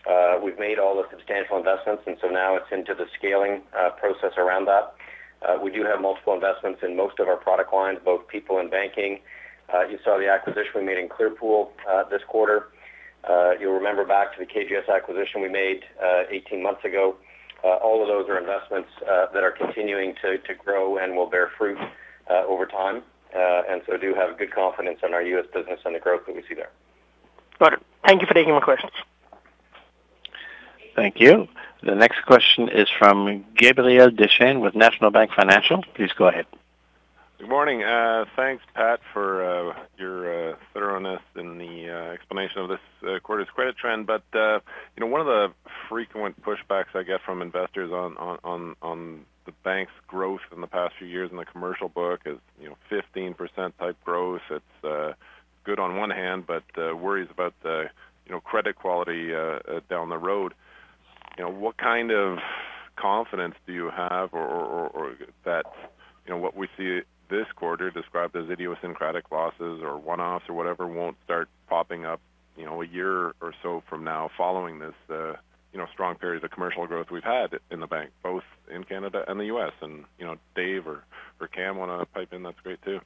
Uh, 0.09 0.39
we've 0.43 0.59
made 0.59 0.79
all 0.79 0.95
the 0.95 1.09
substantial 1.11 1.57
investments, 1.57 2.03
and 2.07 2.17
so 2.21 2.29
now 2.29 2.55
it's 2.57 2.69
into 2.71 2.95
the 2.95 3.07
scaling 3.17 3.63
uh, 3.73 3.91
process 3.91 4.37
around 4.37 4.67
that. 4.67 4.95
Uh, 5.41 5.59
we 5.63 5.71
do 5.71 5.83
have 5.85 6.01
multiple 6.01 6.35
investments 6.35 6.81
in 6.83 6.97
most 6.97 7.19
of 7.19 7.29
our 7.29 7.37
product 7.37 7.73
lines, 7.73 7.99
both 8.05 8.29
people 8.29 8.59
and 8.59 8.71
banking. 8.71 9.21
Uh, 9.73 9.85
you 9.89 9.99
saw 10.05 10.19
the 10.19 10.29
acquisition 10.29 10.73
we 10.77 10.85
made 10.85 10.99
in 10.99 11.09
Clearpool 11.09 11.69
this 12.11 12.21
quarter. 12.29 12.69
You'll 13.59 13.73
remember 13.73 14.05
back 14.05 14.37
to 14.37 14.45
the 14.45 14.47
KGS 14.47 14.95
acquisition 14.95 15.41
we 15.41 15.49
made 15.49 15.81
18 16.31 16.63
months 16.63 16.85
ago. 16.85 17.17
All 17.63 18.03
of 18.03 18.09
those 18.09 18.29
are 18.29 18.39
investments 18.39 18.91
that 19.01 19.43
are 19.43 19.53
continuing 19.53 20.15
to 20.21 20.55
grow 20.63 20.99
and 20.99 21.17
will 21.17 21.29
bear 21.29 21.51
fruit 21.57 21.79
over 22.29 22.67
time. 22.67 23.03
Uh, 23.35 23.63
and 23.69 23.83
so 23.87 23.97
do 23.97 24.15
have 24.15 24.39
good 24.39 24.53
confidence 24.53 25.01
in 25.03 25.13
our 25.13 25.23
U.S. 25.23 25.47
business 25.53 25.81
and 25.85 25.95
the 25.95 25.99
growth 25.99 26.25
that 26.27 26.37
we 26.37 26.43
see 26.49 26.55
there. 26.55 26.71
Got 27.59 27.75
it. 27.75 27.83
Thank 28.07 28.21
you 28.21 28.29
for 28.29 28.35
taking 28.35 28.53
my 28.53 28.61
questions. 28.61 28.93
Thank 30.95 31.21
you. 31.21 31.49
The 31.83 31.95
next 31.95 32.25
question 32.25 32.69
is 32.69 32.89
from 32.99 33.45
Gabriel 33.57 34.11
Dechaine 34.11 34.61
with 34.61 34.75
National 34.75 35.11
Bank 35.11 35.33
Financial. 35.35 35.83
Please 35.95 36.13
go 36.13 36.29
ahead. 36.29 36.47
Good 37.45 37.51
morning. 37.51 37.83
Uh, 37.83 38.25
thanks, 38.37 38.65
Pat, 38.75 39.01
for 39.13 39.45
uh, 39.45 39.75
your 39.99 40.53
uh, 40.53 40.57
thoroughness 40.73 41.21
in 41.37 41.59
the 41.59 41.91
uh, 41.91 42.13
explanation 42.15 42.61
of 42.61 42.71
this 42.71 42.79
uh, 43.07 43.19
quarter's 43.19 43.49
credit 43.55 43.77
trend. 43.77 44.07
But 44.07 44.23
uh, 44.33 44.61
you 44.97 45.01
know, 45.01 45.09
one 45.09 45.21
of 45.21 45.27
the 45.27 45.49
frequent 45.91 46.43
pushbacks 46.43 46.95
I 46.95 47.03
get 47.03 47.21
from 47.21 47.43
investors 47.43 47.93
on 47.93 48.77
the 49.45 49.53
bank's 49.63 49.93
growth 50.07 50.41
in 50.55 50.63
the 50.63 50.67
past 50.67 50.95
few 50.99 51.07
years 51.07 51.31
in 51.31 51.37
the 51.37 51.45
commercial 51.45 51.91
book 51.91 52.21
is, 52.25 52.39
you 52.59 52.71
know, 52.71 52.79
15% 52.91 53.37
type 53.79 53.97
growth. 54.03 54.41
It's 54.51 55.17
good 55.65 55.79
on 55.79 55.97
one 55.99 56.09
hand, 56.09 56.47
but 56.47 56.65
worries 56.97 57.29
about 57.31 57.53
the, 57.63 57.91
you 58.25 58.33
know, 58.33 58.41
credit 58.41 58.77
quality 58.77 59.33
down 59.91 60.09
the 60.09 60.17
road. 60.17 60.55
You 61.37 61.45
know, 61.45 61.51
what 61.51 61.77
kind 61.77 62.11
of 62.11 62.39
confidence 62.97 63.57
do 63.67 63.75
you 63.75 63.91
have, 63.95 64.33
or 64.33 65.15
that, 65.45 65.67
you 66.27 66.33
know, 66.33 66.39
what 66.39 66.57
we 66.57 66.69
see 66.79 67.03
this 67.29 67.47
quarter 67.57 67.91
described 67.91 68.37
as 68.37 68.49
idiosyncratic 68.51 69.31
losses 69.31 69.81
or 69.83 69.99
one-offs 69.99 70.45
or 70.49 70.55
whatever 70.55 70.87
won't 70.87 71.17
start 71.25 71.49
popping 71.69 72.05
up, 72.05 72.21
you 72.57 72.65
know, 72.65 72.83
a 72.83 72.87
year 72.87 73.35
or 73.41 73.53
so 73.63 73.83
from 73.89 74.05
now 74.05 74.31
following 74.37 74.79
this? 74.79 74.95
Uh, 75.11 75.35
you 75.73 75.81
know, 75.81 75.87
strong 75.93 76.15
periods 76.15 76.45
of 76.45 76.53
commercial 76.53 76.87
growth 76.87 77.11
we've 77.11 77.25
had 77.25 77.59
in 77.69 77.81
the 77.81 77.87
bank, 77.89 78.11
both 78.23 78.45
in 78.73 78.85
Canada 78.85 79.25
and 79.27 79.41
the 79.41 79.47
U.S. 79.47 79.73
And, 79.83 80.05
you 80.21 80.25
know, 80.25 80.37
Dave 80.55 80.87
or, 80.87 81.03
or 81.41 81.49
Cam 81.49 81.77
want 81.77 82.01
to 82.01 82.07
pipe 82.07 82.33
in, 82.33 82.45
that's 82.45 82.61
great 82.61 82.81
too. 82.83 83.01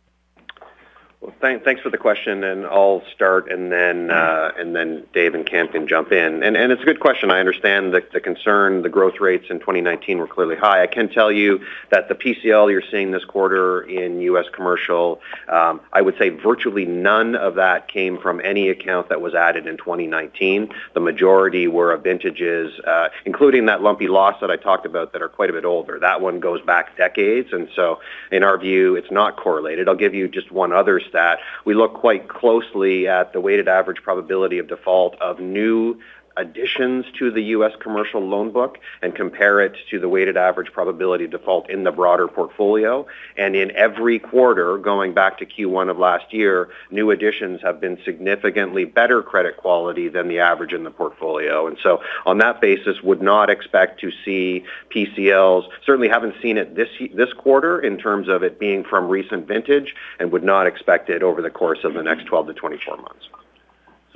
Well, 1.21 1.35
Thanks 1.41 1.83
for 1.83 1.91
the 1.91 1.99
question, 1.99 2.45
and 2.45 2.65
I'll 2.65 3.03
start, 3.13 3.51
and 3.51 3.73
then 3.73 4.07
mm-hmm. 4.09 4.59
uh, 4.59 4.61
and 4.61 4.75
then 4.75 5.05
Dave 5.13 5.35
and 5.35 5.45
Cam 5.45 5.69
can 5.69 5.89
jump 5.89 6.13
in. 6.13 6.43
And, 6.43 6.57
and 6.57 6.71
it's 6.71 6.83
a 6.83 6.85
good 6.85 7.01
question. 7.01 7.31
I 7.31 7.41
understand 7.41 7.93
the 7.93 8.21
concern. 8.21 8.83
The 8.83 8.89
growth 8.89 9.21
rates 9.21 9.47
in 9.51 9.59
2019 9.59 10.19
were 10.19 10.29
clearly 10.29 10.57
high. 10.57 10.83
I 10.83 10.87
can 10.87 11.09
tell 11.09 11.33
you 11.33 11.61
that 11.91 12.09
the 12.09 12.15
PCL 12.15 12.71
you're 12.71 12.83
seeing 12.91 13.11
this 13.11 13.25
quarter 13.25 13.83
in 13.83 14.21
U.S. 14.21 14.47
commercial, 14.53 15.21
um, 15.49 15.81
I 15.93 16.03
would 16.03 16.17
say 16.19 16.29
virtually 16.29 16.85
none 16.85 17.35
of 17.35 17.57
that 17.57 17.89
came 17.89 18.19
from 18.19 18.41
any 18.45 18.69
account 18.69 19.09
that 19.09 19.21
was 19.21 19.35
added 19.35 19.67
in 19.67 19.77
2019. 19.77 20.73
The 20.95 21.01
majority 21.01 21.67
were 21.67 21.93
of 21.93 22.05
vintages, 22.05 22.79
uh, 22.87 23.09
including 23.25 23.67
that 23.67 23.83
lumpy 23.83 24.07
loss 24.07 24.41
that 24.41 24.51
I 24.51 24.57
talked 24.57 24.87
about 24.87 25.13
that 25.13 25.23
are 25.23 25.29
quite 25.29 25.51
a 25.51 25.53
bit 25.53 25.65
older. 25.65 25.99
That 25.99 26.21
one 26.21 26.39
goes 26.39 26.61
back 26.63 26.97
decades. 26.97 27.53
And 27.53 27.69
so 27.75 28.01
in 28.31 28.45
our 28.45 28.59
view, 28.59 28.95
it's 28.95 29.11
not 29.11 29.37
correlated. 29.37 29.89
I'll 29.89 29.97
give 29.97 30.15
you 30.15 30.29
just 30.29 30.53
one 30.53 30.73
other 30.73 31.01
stat. 31.09 31.39
We 31.65 31.75
look 31.75 31.95
quite 31.95 32.29
closely 32.29 33.09
at 33.09 33.33
the 33.33 33.41
weighted 33.41 33.69
average 33.69 34.03
probability 34.03 34.59
of 34.59 34.69
default 34.69 35.17
of 35.21 35.41
new 35.41 35.99
additions 36.39 37.05
to 37.19 37.31
the 37.31 37.43
U.S. 37.43 37.73
commercial 37.81 38.21
loan 38.21 38.51
book 38.51 38.79
and 39.03 39.15
compare 39.15 39.61
it 39.61 39.77
to 39.91 39.99
the 39.99 40.09
weighted 40.09 40.37
average 40.37 40.73
probability 40.73 41.25
of 41.25 41.33
default 41.33 41.69
in 41.69 41.85
the 41.85 41.91
broader 41.91 42.29
portfolio. 42.29 43.07
And 43.37 43.55
in 43.57 43.73
every 43.73 44.19
quarter, 44.19 44.79
going 44.79 45.13
back 45.13 45.39
to 45.39 45.47
Q1 45.47 45.91
of 45.91 45.99
last 45.99 46.33
year, 46.33 46.71
new 46.91 47.11
additions 47.11 47.61
have 47.63 47.81
been 47.81 47.99
significantly 48.05 48.85
better 48.85 49.23
credit 49.23 49.57
quality 49.57 50.09
than 50.09 50.29
the 50.29 50.39
average 50.39 50.73
in 50.73 50.85
the 50.85 50.91
portfolio. 50.91 51.67
And 51.67 51.77
so 51.83 52.01
on 52.25 52.39
that 52.39 52.61
basis, 52.61 53.03
would 53.03 53.21
not 53.21 53.51
expect 53.51 54.01
to 54.01 54.13
see 54.25 54.65
PCLs. 54.95 55.69
Certainly 55.85 56.09
haven't 56.09 56.37
seen 56.41 56.57
it 56.57 56.75
this 56.75 56.89
this 57.15 57.33
quarter 57.33 57.81
in 57.81 57.99
terms 57.99 58.29
of 58.29 58.43
it 58.43 58.59
being 58.59 58.85
from 58.85 59.09
recent 59.09 59.47
vintage 59.47 59.95
and 60.21 60.31
would 60.31 60.45
not 60.45 60.67
expect 60.67 61.11
it 61.11 61.23
over 61.23 61.43
the 61.43 61.51
course 61.51 61.81
of 61.85 61.95
the 61.95 62.03
next 62.03 62.27
12 62.27 62.49
to 62.49 62.55
24 62.55 62.97
months. 62.97 63.29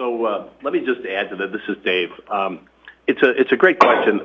So 0.02 0.24
uh, 0.24 0.48
let 0.64 0.72
me 0.72 0.80
just 0.80 1.06
add 1.06 1.30
to 1.30 1.36
that. 1.36 1.52
This 1.52 1.62
is 1.68 1.76
Dave. 1.84 2.08
Um, 2.28 2.66
it's 3.06 3.52
a 3.52 3.56
great 3.56 3.78
question. 3.78 4.20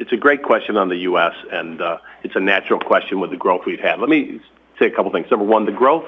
It's 0.00 0.10
a 0.10 0.16
great 0.16 0.42
question 0.42 0.76
on 0.76 0.88
the 0.88 0.96
U.S., 0.96 1.34
and 1.52 1.80
uh, 1.80 1.98
it's 2.24 2.34
a 2.34 2.40
natural 2.40 2.80
question 2.80 3.20
with 3.20 3.30
the 3.30 3.36
growth 3.36 3.60
we've 3.64 3.78
had. 3.78 4.00
Let 4.00 4.08
me 4.08 4.40
say 4.80 4.86
a 4.86 4.90
couple 4.90 5.12
things. 5.12 5.30
Number 5.30 5.46
one, 5.46 5.66
the 5.66 5.72
growth 5.72 6.06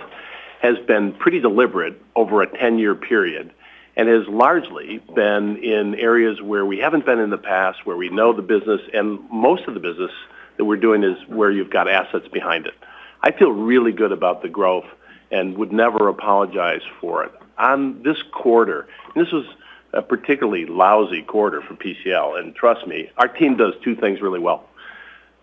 has 0.60 0.76
been 0.88 1.12
pretty 1.12 1.38
deliberate 1.38 2.02
over 2.16 2.42
a 2.42 2.48
10-year 2.48 2.96
period 2.96 3.52
and 3.94 4.08
has 4.08 4.26
largely 4.26 5.00
been 5.14 5.56
in 5.58 5.94
areas 5.94 6.42
where 6.42 6.66
we 6.66 6.78
haven't 6.78 7.06
been 7.06 7.20
in 7.20 7.30
the 7.30 7.38
past, 7.38 7.86
where 7.86 7.96
we 7.96 8.08
know 8.08 8.32
the 8.32 8.42
business, 8.42 8.80
and 8.92 9.20
most 9.30 9.68
of 9.68 9.74
the 9.74 9.80
business 9.80 10.10
that 10.56 10.64
we're 10.64 10.74
doing 10.74 11.04
is 11.04 11.16
where 11.28 11.52
you've 11.52 11.70
got 11.70 11.88
assets 11.88 12.26
behind 12.32 12.66
it. 12.66 12.74
I 13.22 13.30
feel 13.30 13.52
really 13.52 13.92
good 13.92 14.10
about 14.10 14.42
the 14.42 14.48
growth 14.48 14.86
and 15.30 15.56
would 15.58 15.70
never 15.70 16.08
apologize 16.08 16.82
for 17.00 17.22
it. 17.22 17.32
On 17.59 18.03
this 18.03 18.22
quarter, 18.32 18.88
this 19.14 19.30
was 19.30 19.44
a 19.92 20.03
particularly 20.03 20.64
lousy 20.66 21.22
quarter 21.22 21.61
for 21.61 21.74
PCL, 21.74 22.38
and 22.38 22.55
trust 22.55 22.86
me, 22.86 23.11
our 23.18 23.28
team 23.28 23.57
does 23.57 23.74
two 23.82 23.94
things 23.94 24.20
really 24.20 24.40
well. 24.40 24.68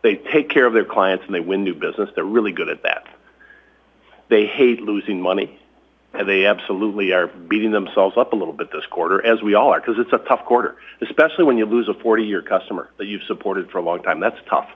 They 0.02 0.16
take 0.16 0.50
care 0.50 0.66
of 0.66 0.74
their 0.74 0.86
clients, 0.86 1.26
and 1.26 1.36
they 1.36 1.40
win 1.40 1.64
new 1.64 1.76
business. 1.76 2.10
They're 2.16 2.24
really 2.24 2.52
good 2.52 2.70
at 2.70 2.84
that. 2.84 3.06
They 4.30 4.46
hate 4.46 4.82
losing 4.82 5.22
money, 5.22 5.60
and 6.14 6.28
they 6.28 6.46
absolutely 6.46 7.12
are 7.12 7.28
beating 7.28 7.72
themselves 7.72 8.18
up 8.18 8.34
a 8.34 8.36
little 8.36 8.54
bit 8.54 8.72
this 8.72 8.86
quarter, 8.88 9.24
as 9.26 9.42
we 9.42 9.54
all 9.54 9.72
are, 9.72 9.80
because 9.80 10.00
it's 10.00 10.14
a 10.14 10.18
tough 10.18 10.46
quarter, 10.46 10.78
especially 11.02 11.44
when 11.44 11.58
you 11.58 11.66
lose 11.66 11.88
a 11.88 11.94
40-year 11.94 12.42
customer 12.42 12.90
that 12.98 13.06
you've 13.06 13.24
supported 13.24 13.70
for 13.70 13.78
a 13.78 13.84
long 13.84 14.02
time. 14.02 14.20
That's 14.20 14.40
tough. 14.50 14.70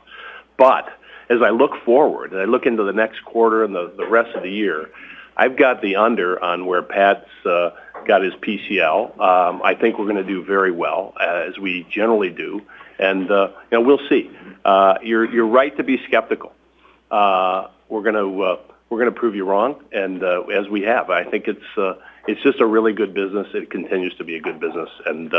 But 0.58 0.90
as 1.30 1.42
I 1.42 1.50
look 1.50 1.72
forward, 1.84 2.32
and 2.32 2.42
I 2.42 2.46
look 2.46 2.66
into 2.66 2.84
the 2.84 2.94
next 2.94 3.24
quarter 3.26 3.64
and 3.64 3.74
the 3.74 4.08
rest 4.08 4.36
of 4.36 4.44
the 4.44 4.52
year, 4.52 4.90
I've 5.36 5.58
got 5.58 5.82
the 5.82 5.96
under 5.96 6.42
on 6.44 6.66
where 6.66 6.82
Pat's 6.84 7.28
uh, 7.46 7.72
got 8.06 8.22
his 8.22 8.34
PCL. 8.36 9.20
Um, 9.20 9.62
I 9.64 9.74
think 9.76 9.98
we're 9.98 10.08
gonna 10.08 10.24
do 10.24 10.44
very 10.44 10.72
well, 10.72 11.14
uh, 11.20 11.46
as 11.48 11.58
we 11.58 11.86
generally 11.90 12.30
do. 12.30 12.62
and, 13.00 13.30
uh, 13.32 13.50
You 13.72 13.80
know, 13.80 13.82
we'll 13.82 14.08
see. 14.10 14.30
You're 15.04 15.48
right 15.48 15.76
to 15.78 15.84
be 15.84 15.98
skeptical. 16.06 16.54
We're 17.10 19.00
gonna 19.00 19.12
prove 19.12 19.36
you 19.36 19.46
wrong, 19.46 19.84
and 19.92 20.24
as 20.24 20.70
we 20.70 20.82
have. 20.84 21.10
I 21.10 21.24
think 21.24 21.48
it's 21.48 22.42
just 22.44 22.60
a 22.60 22.66
really 22.66 22.94
good 22.94 23.14
business. 23.14 23.48
It 23.54 23.70
continues 23.72 24.16
to 24.18 24.24
be 24.24 24.36
a 24.36 24.40
good 24.42 24.60
business. 24.60 24.90
And 25.06 25.34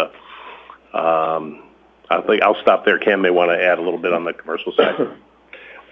um, 0.92 1.62
I 2.10 2.20
think 2.26 2.42
I'll 2.42 2.60
stop 2.60 2.84
there. 2.84 2.98
Cam 2.98 3.22
may 3.22 3.30
want 3.30 3.50
to 3.50 3.62
add 3.64 3.78
a 3.78 3.82
little 3.82 3.98
bit 3.98 4.12
on 4.12 4.24
the 4.24 4.32
commercial 4.32 4.72
side. 4.72 4.94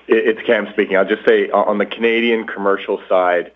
It's 0.08 0.42
Cam 0.42 0.66
speaking. 0.72 0.96
I'll 0.96 1.08
just 1.08 1.24
say 1.24 1.48
on 1.50 1.78
the 1.78 1.86
Canadian 1.86 2.46
commercial 2.46 3.00
side, 3.08 3.52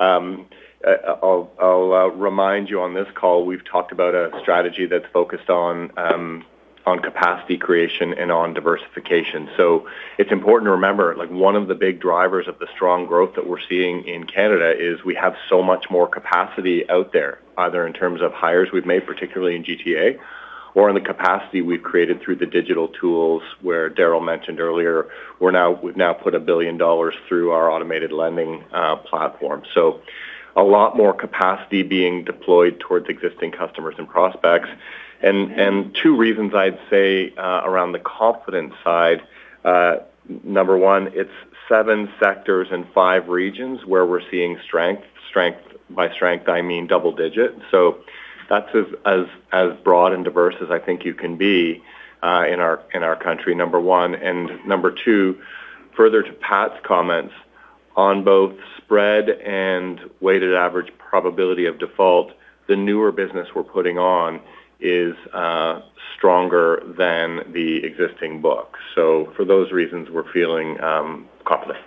Um, 0.00 0.46
uh, 0.84 1.16
I'll 1.22 1.92
uh, 1.92 2.06
remind 2.08 2.70
you 2.70 2.80
on 2.80 2.94
this 2.94 3.08
call, 3.14 3.44
we've 3.44 3.64
talked 3.64 3.92
about 3.92 4.14
a 4.14 4.30
strategy 4.40 4.86
that's 4.86 5.06
focused 5.12 5.50
on 5.50 5.92
um 5.96 6.44
on 6.86 6.98
capacity 6.98 7.58
creation 7.58 8.14
and 8.14 8.32
on 8.32 8.54
diversification. 8.54 9.50
So 9.56 9.86
it's 10.18 10.32
important 10.32 10.66
to 10.66 10.72
remember, 10.72 11.14
like, 11.14 11.30
one 11.30 11.54
of 11.54 11.68
the 11.68 11.74
big 11.74 12.00
drivers 12.00 12.48
of 12.48 12.58
the 12.58 12.66
strong 12.74 13.06
growth 13.06 13.34
that 13.34 13.46
we're 13.46 13.60
seeing 13.68 14.06
in 14.08 14.24
Canada 14.24 14.72
is 14.76 15.04
we 15.04 15.14
have 15.14 15.36
so 15.48 15.62
much 15.62 15.90
more 15.90 16.08
capacity 16.08 16.88
out 16.88 17.12
there, 17.12 17.38
either 17.58 17.86
in 17.86 17.92
terms 17.92 18.22
of 18.22 18.32
hires 18.32 18.70
we've 18.72 18.86
made, 18.86 19.06
particularly 19.06 19.56
in 19.56 19.64
GTA, 19.64 20.18
or 20.74 20.88
in 20.88 20.94
the 20.94 21.00
capacity 21.00 21.62
we've 21.62 21.82
created 21.82 22.20
through 22.22 22.36
the 22.36 22.46
digital 22.46 22.88
tools, 22.88 23.42
where 23.60 23.90
Darryl 23.90 24.24
mentioned 24.24 24.60
earlier, 24.60 25.08
we're 25.38 25.50
now, 25.50 25.72
we've 25.72 25.96
now 25.96 26.12
put 26.12 26.34
a 26.34 26.38
1 26.38 26.46
billion 26.46 26.76
dollars 26.78 27.14
through 27.28 27.50
our 27.50 27.70
automated 27.70 28.12
lending 28.12 28.64
platform. 29.04 29.62
So 29.74 30.00
a 30.56 30.62
lot 30.62 30.96
more 30.96 31.12
capacity 31.12 31.82
being 31.82 32.24
deployed 32.24 32.80
towards 32.80 33.08
existing 33.08 33.52
customers 33.52 33.94
and 33.98 34.08
prospects. 34.08 34.68
And, 35.22 35.52
and 35.52 35.94
Two 35.94 36.16
reasons 36.16 36.54
I'd 36.54 36.78
say 36.88 37.32
uh, 37.36 37.62
around 37.64 37.92
the 37.92 37.98
confidence 37.98 38.74
side. 38.84 39.22
Uh, 39.64 39.96
Number 40.44 40.78
one, 40.78 41.10
it's 41.14 41.32
seven 41.68 42.08
sectors 42.20 42.68
and 42.70 42.86
five 42.94 43.28
regions 43.28 43.84
where 43.84 44.06
we're 44.06 44.28
seeing 44.30 44.58
strength. 44.64 45.02
Strength 45.28 45.60
by 45.90 46.12
strength, 46.12 46.48
I 46.48 46.62
mean 46.62 46.86
double 46.86 47.12
digit. 47.12 47.56
That's 48.50 48.68
as 48.74 48.86
as, 49.06 49.26
as 49.52 49.70
broad 49.82 50.12
and 50.12 50.24
diverse 50.24 50.56
as 50.60 50.70
I 50.70 50.78
think 50.78 51.04
you 51.06 51.14
can 51.14 51.36
be 51.36 51.82
uh, 52.22 52.44
in 52.46 52.60
our 52.60 53.16
country, 53.16 53.54
number 53.54 53.80
one. 53.80 54.14
And 54.14 54.50
number 54.66 54.90
two, 55.04 55.40
further 55.96 56.22
to 56.22 56.32
Pat's 56.32 56.78
comments 56.84 57.32
on 57.96 58.24
both 58.24 58.54
spread 58.76 59.30
and 59.30 60.00
weighted 60.20 60.54
average 60.54 60.92
probability 60.98 61.66
of 61.66 61.78
default, 61.78 62.32
the 62.68 62.76
newer 62.76 63.12
business 63.12 63.48
we're 63.54 63.62
putting 63.62 63.98
on 63.98 64.40
is 64.80 65.14
uh, 65.32 65.80
stronger 66.16 66.82
than 66.98 67.52
the 67.52 67.84
existing 67.84 68.40
book. 68.40 68.76
So 68.94 69.32
for 69.36 69.44
those 69.44 69.72
reasons, 69.72 70.08
we're 70.10 70.30
feeling 70.32 70.80
um, 70.80 71.28
confident. 71.44 71.78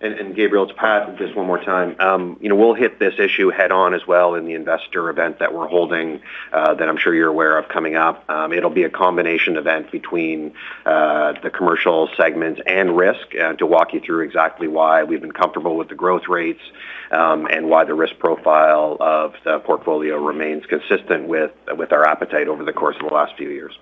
Gabriel, 0.00 0.64
it's 0.64 0.72
Pat, 0.78 1.18
just 1.18 1.36
one 1.36 1.46
more 1.46 1.62
time. 1.62 1.94
You 2.40 2.48
know, 2.48 2.56
we'll 2.56 2.74
hit 2.74 2.98
this 2.98 3.14
issue 3.18 3.50
head 3.50 3.70
on 3.70 3.92
as 3.92 4.06
well 4.06 4.34
in 4.34 4.46
the 4.46 4.54
investor 4.54 5.10
event 5.10 5.40
that 5.40 5.52
we're 5.52 5.68
holding, 5.68 6.22
uh, 6.52 6.74
that 6.74 6.88
I'm 6.88 6.96
sure 6.96 7.14
you're 7.14 7.28
aware 7.28 7.58
of 7.58 7.68
coming 7.68 7.96
up. 7.96 8.24
It'll 8.50 8.70
be 8.70 8.84
a 8.84 8.90
combination 8.90 9.56
event 9.56 9.92
between 9.92 10.54
uh, 10.86 11.34
the 11.42 11.50
commercial 11.50 12.08
segments 12.16 12.62
and 12.66 12.96
risk 12.96 13.34
uh, 13.34 13.52
to 13.54 13.66
walk 13.66 13.92
you 13.92 14.00
through 14.00 14.24
exactly 14.24 14.68
why 14.68 15.04
we've 15.04 15.20
been 15.20 15.32
comfortable 15.32 15.76
with 15.76 15.88
the 15.88 15.94
growth 15.94 16.28
rates, 16.28 16.62
um, 17.10 17.46
and 17.46 17.68
why 17.68 17.84
the 17.84 17.94
risk 17.94 18.18
profile 18.18 18.96
of 19.00 19.34
the 19.44 19.58
portfolio 19.60 20.16
remains 20.16 20.64
consistent 20.66 21.28
with 21.28 21.50
with 21.76 21.92
our 21.92 22.06
appetite 22.06 22.48
over 22.48 22.64
the 22.64 22.72
course 22.72 22.96
of 22.96 23.08
the 23.08 23.14
last 23.14 23.36
few 23.36 23.50
years. 23.50 23.78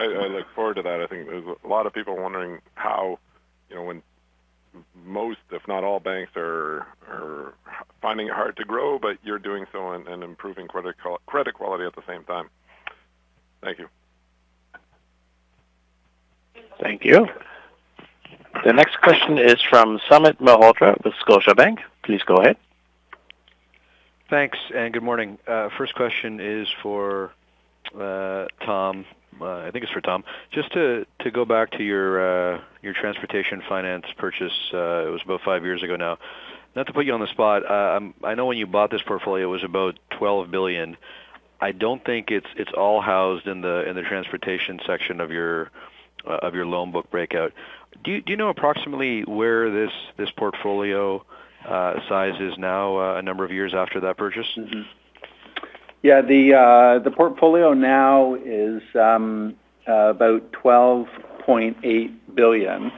I 0.00 0.06
look 0.06 0.46
forward 0.54 0.76
to 0.76 0.82
that. 0.82 1.00
I 1.00 1.06
think 1.06 1.28
there's 1.28 1.44
a 1.62 1.68
lot 1.68 1.86
of 1.86 1.92
people 1.92 2.16
wondering 2.16 2.60
how, 2.74 3.18
you 3.68 3.76
know, 3.76 3.82
when 3.82 4.02
most, 5.04 5.38
if 5.50 5.66
not 5.66 5.84
all 5.84 6.00
banks 6.00 6.32
are 6.36 6.86
are 7.08 7.54
finding 8.00 8.28
it 8.28 8.32
hard 8.32 8.56
to 8.56 8.64
grow, 8.64 8.98
but 8.98 9.18
you're 9.22 9.38
doing 9.38 9.66
so 9.72 9.92
and 9.92 10.22
improving 10.22 10.68
credit 10.68 10.96
credit 11.26 11.54
quality 11.54 11.84
at 11.84 11.94
the 11.94 12.02
same 12.06 12.24
time. 12.24 12.48
Thank 13.62 13.78
you. 13.78 13.88
Thank 16.80 17.04
you. 17.04 17.26
The 18.64 18.72
next 18.72 19.00
question 19.00 19.38
is 19.38 19.56
from 19.68 20.00
Sumit 20.10 20.38
Malhotra 20.38 21.02
with 21.04 21.14
Scotiabank. 21.26 21.78
Please 22.02 22.22
go 22.26 22.36
ahead. 22.36 22.56
Thanks, 24.28 24.58
and 24.74 24.92
good 24.92 25.02
morning. 25.02 25.38
Uh, 25.46 25.68
first 25.76 25.94
question 25.94 26.40
is 26.40 26.68
for 26.82 27.32
uh, 27.98 28.46
Tom. 28.64 29.04
I 29.40 29.70
think 29.70 29.84
it's 29.84 29.92
for 29.92 30.00
Tom. 30.00 30.24
Just 30.52 30.72
to 30.72 31.06
to 31.20 31.30
go 31.30 31.44
back 31.44 31.72
to 31.72 31.82
your 31.82 32.54
uh, 32.56 32.60
your 32.82 32.94
transportation 32.94 33.62
finance 33.68 34.06
purchase, 34.18 34.52
uh, 34.72 35.06
it 35.06 35.10
was 35.10 35.22
about 35.24 35.40
five 35.42 35.64
years 35.64 35.82
ago 35.82 35.96
now. 35.96 36.18
Not 36.76 36.86
to 36.86 36.92
put 36.92 37.04
you 37.04 37.12
on 37.14 37.20
the 37.20 37.26
spot, 37.26 37.68
I 37.68 38.34
know 38.34 38.46
when 38.46 38.56
you 38.56 38.66
bought 38.66 38.90
this 38.92 39.02
portfolio, 39.02 39.48
it 39.48 39.50
was 39.50 39.64
about 39.64 39.98
12 40.10 40.52
billion. 40.52 40.96
I 41.60 41.72
don't 41.72 42.04
think 42.04 42.30
it's 42.30 42.46
it's 42.54 42.70
all 42.72 43.00
housed 43.00 43.46
in 43.46 43.60
the 43.60 43.88
in 43.88 43.96
the 43.96 44.02
transportation 44.02 44.78
section 44.86 45.20
of 45.20 45.30
your 45.30 45.70
of 46.24 46.54
your 46.54 46.66
loan 46.66 46.92
book 46.92 47.10
breakout. 47.10 47.52
Do 48.04 48.12
you 48.12 48.20
do 48.20 48.32
you 48.32 48.36
know 48.36 48.50
approximately 48.50 49.22
where 49.22 49.70
this 49.70 49.92
this 50.16 50.30
portfolio 50.30 51.24
size 51.64 52.40
is 52.40 52.56
now, 52.58 53.16
a 53.16 53.22
number 53.22 53.44
of 53.44 53.52
years 53.52 53.74
after 53.74 54.00
that 54.00 54.16
purchase? 54.16 54.46
Mm-hmm. 54.56 54.82
Yeah, 56.02 56.22
the 56.22 56.54
uh, 56.54 56.98
the 57.00 57.10
portfolio 57.10 57.74
now 57.74 58.34
is 58.34 58.82
um, 58.94 59.54
uh, 59.86 60.10
about 60.10 60.50
12.8 60.52 62.14
billion. 62.34 62.92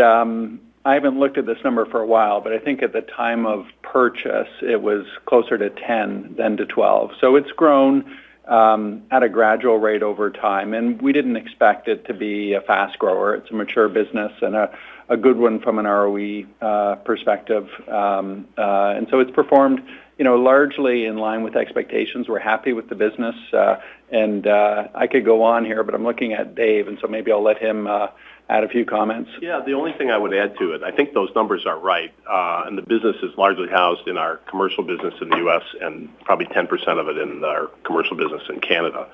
Um, 0.00 0.60
I 0.84 0.94
haven't 0.94 1.18
looked 1.18 1.38
at 1.38 1.46
this 1.46 1.58
number 1.64 1.86
for 1.86 2.00
a 2.00 2.06
while, 2.06 2.40
but 2.40 2.52
I 2.52 2.58
think 2.58 2.82
at 2.82 2.92
the 2.92 3.02
time 3.02 3.46
of 3.46 3.66
purchase, 3.82 4.48
it 4.60 4.82
was 4.82 5.06
closer 5.26 5.56
to 5.56 5.70
10 5.70 6.34
than 6.36 6.56
to 6.56 6.66
12. 6.66 7.12
It's 7.22 7.52
grown 7.52 8.18
um, 8.46 9.04
at 9.10 9.22
a 9.22 9.28
gradual 9.28 9.78
rate 9.78 10.02
over 10.02 10.28
time, 10.28 10.74
and 10.74 11.00
we 11.00 11.12
didn't 11.12 11.36
expect 11.36 11.88
it 11.88 12.04
to 12.06 12.14
be 12.14 12.52
a 12.54 12.60
fast 12.60 12.98
grower. 12.98 13.36
It's 13.36 13.50
a 13.50 13.54
mature 13.54 13.88
business 13.88 14.32
and 14.42 14.56
a 14.56 15.16
good 15.16 15.36
one 15.36 15.60
from 15.60 15.78
an 15.78 15.86
ROE 15.86 16.44
uh, 16.60 16.96
perspective. 16.96 17.68
Um 17.88 18.48
uh 18.58 18.94
and 18.96 19.06
so 19.10 19.20
it's 19.20 19.30
performed, 19.30 19.82
you 20.22 20.28
know, 20.28 20.36
largely 20.36 21.06
in 21.06 21.16
line 21.16 21.42
with 21.42 21.56
expectations. 21.56 22.28
We're 22.28 22.38
happy 22.38 22.72
with 22.72 22.88
the 22.88 22.94
business. 22.94 23.34
Uh, 23.52 23.80
and 24.12 24.46
uh, 24.46 24.86
I 24.94 25.08
could 25.08 25.24
go 25.24 25.42
on 25.42 25.64
here, 25.64 25.82
but 25.82 25.96
I'm 25.96 26.04
looking 26.04 26.32
at 26.32 26.54
Dave, 26.54 26.86
and 26.86 26.96
so 27.00 27.08
maybe 27.08 27.32
I'll 27.32 27.42
let 27.42 27.58
him 27.58 27.88
uh, 27.88 28.06
add 28.48 28.62
a 28.62 28.68
few 28.68 28.84
comments. 28.84 29.30
Yeah. 29.40 29.62
The 29.66 29.72
only 29.72 29.92
thing 29.94 30.12
I 30.12 30.18
would 30.18 30.32
add 30.32 30.56
to 30.58 30.74
it, 30.74 30.84
I 30.84 30.92
think 30.92 31.12
those 31.12 31.30
numbers 31.34 31.66
are 31.66 31.76
right. 31.76 32.14
And 32.28 32.78
the 32.78 32.82
business 32.82 33.16
is 33.20 33.36
largely 33.36 33.68
housed 33.68 34.06
in 34.06 34.16
our 34.16 34.36
commercial 34.48 34.84
business 34.84 35.12
in 35.20 35.28
the 35.28 35.38
U.S. 35.38 35.64
and 35.80 36.08
probably 36.20 36.46
10% 36.46 36.70
of 37.00 37.08
it 37.08 37.18
in 37.18 37.42
our 37.42 37.66
commercial 37.82 38.16
business 38.16 38.42
in 38.48 38.60
Canada. 38.60 39.08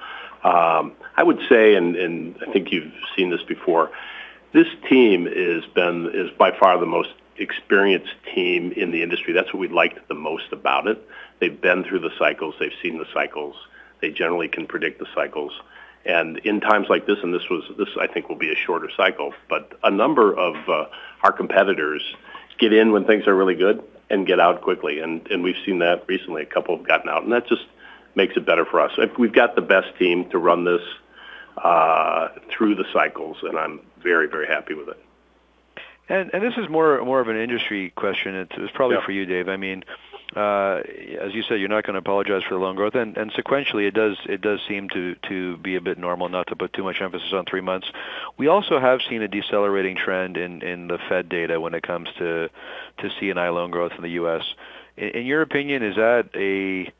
Um, 0.44 0.92
I 1.16 1.22
would 1.22 1.40
say, 1.48 1.74
and 1.74 2.36
I 2.46 2.52
think 2.52 2.70
you've 2.70 2.92
seen 3.16 3.30
this 3.30 3.42
before, 3.44 3.92
this 4.52 4.68
team 4.90 5.26
is 5.26 5.64
been 5.74 6.10
is 6.12 6.30
by 6.36 6.50
far 6.58 6.78
the 6.78 6.84
most 6.84 7.14
experienced 7.38 8.12
team 8.34 8.72
in 8.72 8.90
the 8.90 9.02
industry. 9.02 9.32
That's 9.32 9.52
what 9.52 9.60
we 9.60 9.68
liked 9.68 10.06
the 10.08 10.14
most 10.14 10.52
about 10.52 10.86
it. 10.86 11.06
They've 11.40 11.60
been 11.60 11.84
through 11.84 12.00
the 12.00 12.10
cycles. 12.18 12.54
They've 12.58 12.72
seen 12.82 12.98
the 12.98 13.06
cycles. 13.12 13.54
They 14.00 14.10
generally 14.10 14.48
can 14.48 14.66
predict 14.66 14.98
the 14.98 15.06
cycles. 15.14 15.52
And 16.04 16.38
in 16.38 16.60
times 16.60 16.86
like 16.88 17.06
this, 17.06 17.18
and 17.22 17.34
this 17.34 17.48
was 17.50 17.64
this, 17.76 17.88
I 18.00 18.06
think 18.06 18.28
will 18.28 18.36
be 18.36 18.52
a 18.52 18.56
shorter 18.56 18.90
cycle, 18.96 19.34
but 19.48 19.78
a 19.82 19.90
number 19.90 20.34
of 20.36 20.56
uh, 20.68 20.86
our 21.22 21.32
competitors 21.32 22.02
get 22.58 22.72
in 22.72 22.92
when 22.92 23.04
things 23.04 23.26
are 23.26 23.34
really 23.34 23.54
good 23.54 23.82
and 24.10 24.26
get 24.26 24.40
out 24.40 24.62
quickly. 24.62 25.00
And 25.00 25.26
and 25.30 25.42
we've 25.42 25.58
seen 25.66 25.80
that 25.80 26.04
recently. 26.08 26.42
A 26.42 26.46
couple 26.46 26.76
have 26.76 26.86
gotten 26.86 27.08
out, 27.08 27.24
and 27.24 27.32
that 27.32 27.46
just 27.46 27.66
makes 28.14 28.36
it 28.36 28.46
better 28.46 28.64
for 28.64 28.80
us. 28.80 28.92
We've 29.18 29.32
got 29.32 29.54
the 29.54 29.62
best 29.62 29.96
team 29.98 30.28
to 30.30 30.38
run 30.38 30.64
this 30.64 30.82
uh, 31.56 32.28
through 32.50 32.76
the 32.76 32.84
cycles, 32.92 33.36
and 33.42 33.58
I'm 33.58 33.80
very, 34.02 34.28
very 34.28 34.46
happy 34.46 34.74
with 34.74 34.88
it. 34.88 34.98
And 36.08 36.30
and 36.32 36.42
this 36.42 36.54
is 36.56 36.68
more 36.68 37.04
more 37.04 37.20
of 37.20 37.28
an 37.28 37.36
industry 37.36 37.90
question. 37.94 38.34
It's 38.34 38.72
probably 38.72 38.98
for 39.04 39.12
you, 39.12 39.26
Dave. 39.26 39.48
I 39.48 39.56
mean, 39.56 39.84
uh, 40.34 40.80
as 41.20 41.34
you 41.34 41.42
said, 41.42 41.60
you're 41.60 41.68
not 41.68 41.84
gonna 41.84 41.98
apologize 41.98 42.42
for 42.42 42.54
the 42.54 42.60
loan 42.60 42.76
growth. 42.76 42.94
And, 42.94 43.16
and 43.16 43.32
sequentially, 43.32 43.86
it 43.86 43.94
does 43.94 44.16
it 44.26 44.40
does 44.40 44.60
seem 44.66 44.88
to 44.90 45.16
to 45.28 45.56
be 45.58 45.76
a 45.76 45.80
bit 45.80 45.98
normal, 45.98 46.28
not 46.28 46.46
to 46.48 46.56
put 46.56 46.72
too 46.72 46.82
much 46.82 47.00
emphasis 47.00 47.32
on 47.32 47.44
three 47.44 47.60
months. 47.60 47.90
We 48.36 48.48
also 48.48 48.78
have 48.80 49.00
seen 49.08 49.22
a 49.22 49.28
decelerating 49.28 49.96
trend 49.96 50.36
in 50.36 50.62
in 50.62 50.88
the 50.88 50.98
Fed 51.08 51.28
data 51.28 51.60
when 51.60 51.74
it 51.74 51.82
comes 51.82 52.08
to 52.18 52.50
C&I 53.20 53.48
loan 53.50 53.70
growth 53.70 53.92
in 53.96 54.02
the 54.02 54.10
U.S. 54.10 54.42
In 54.96 55.26
your 55.26 55.42
opinion, 55.42 55.82
is 55.82 55.96
that 55.96 56.30
a 56.34 56.92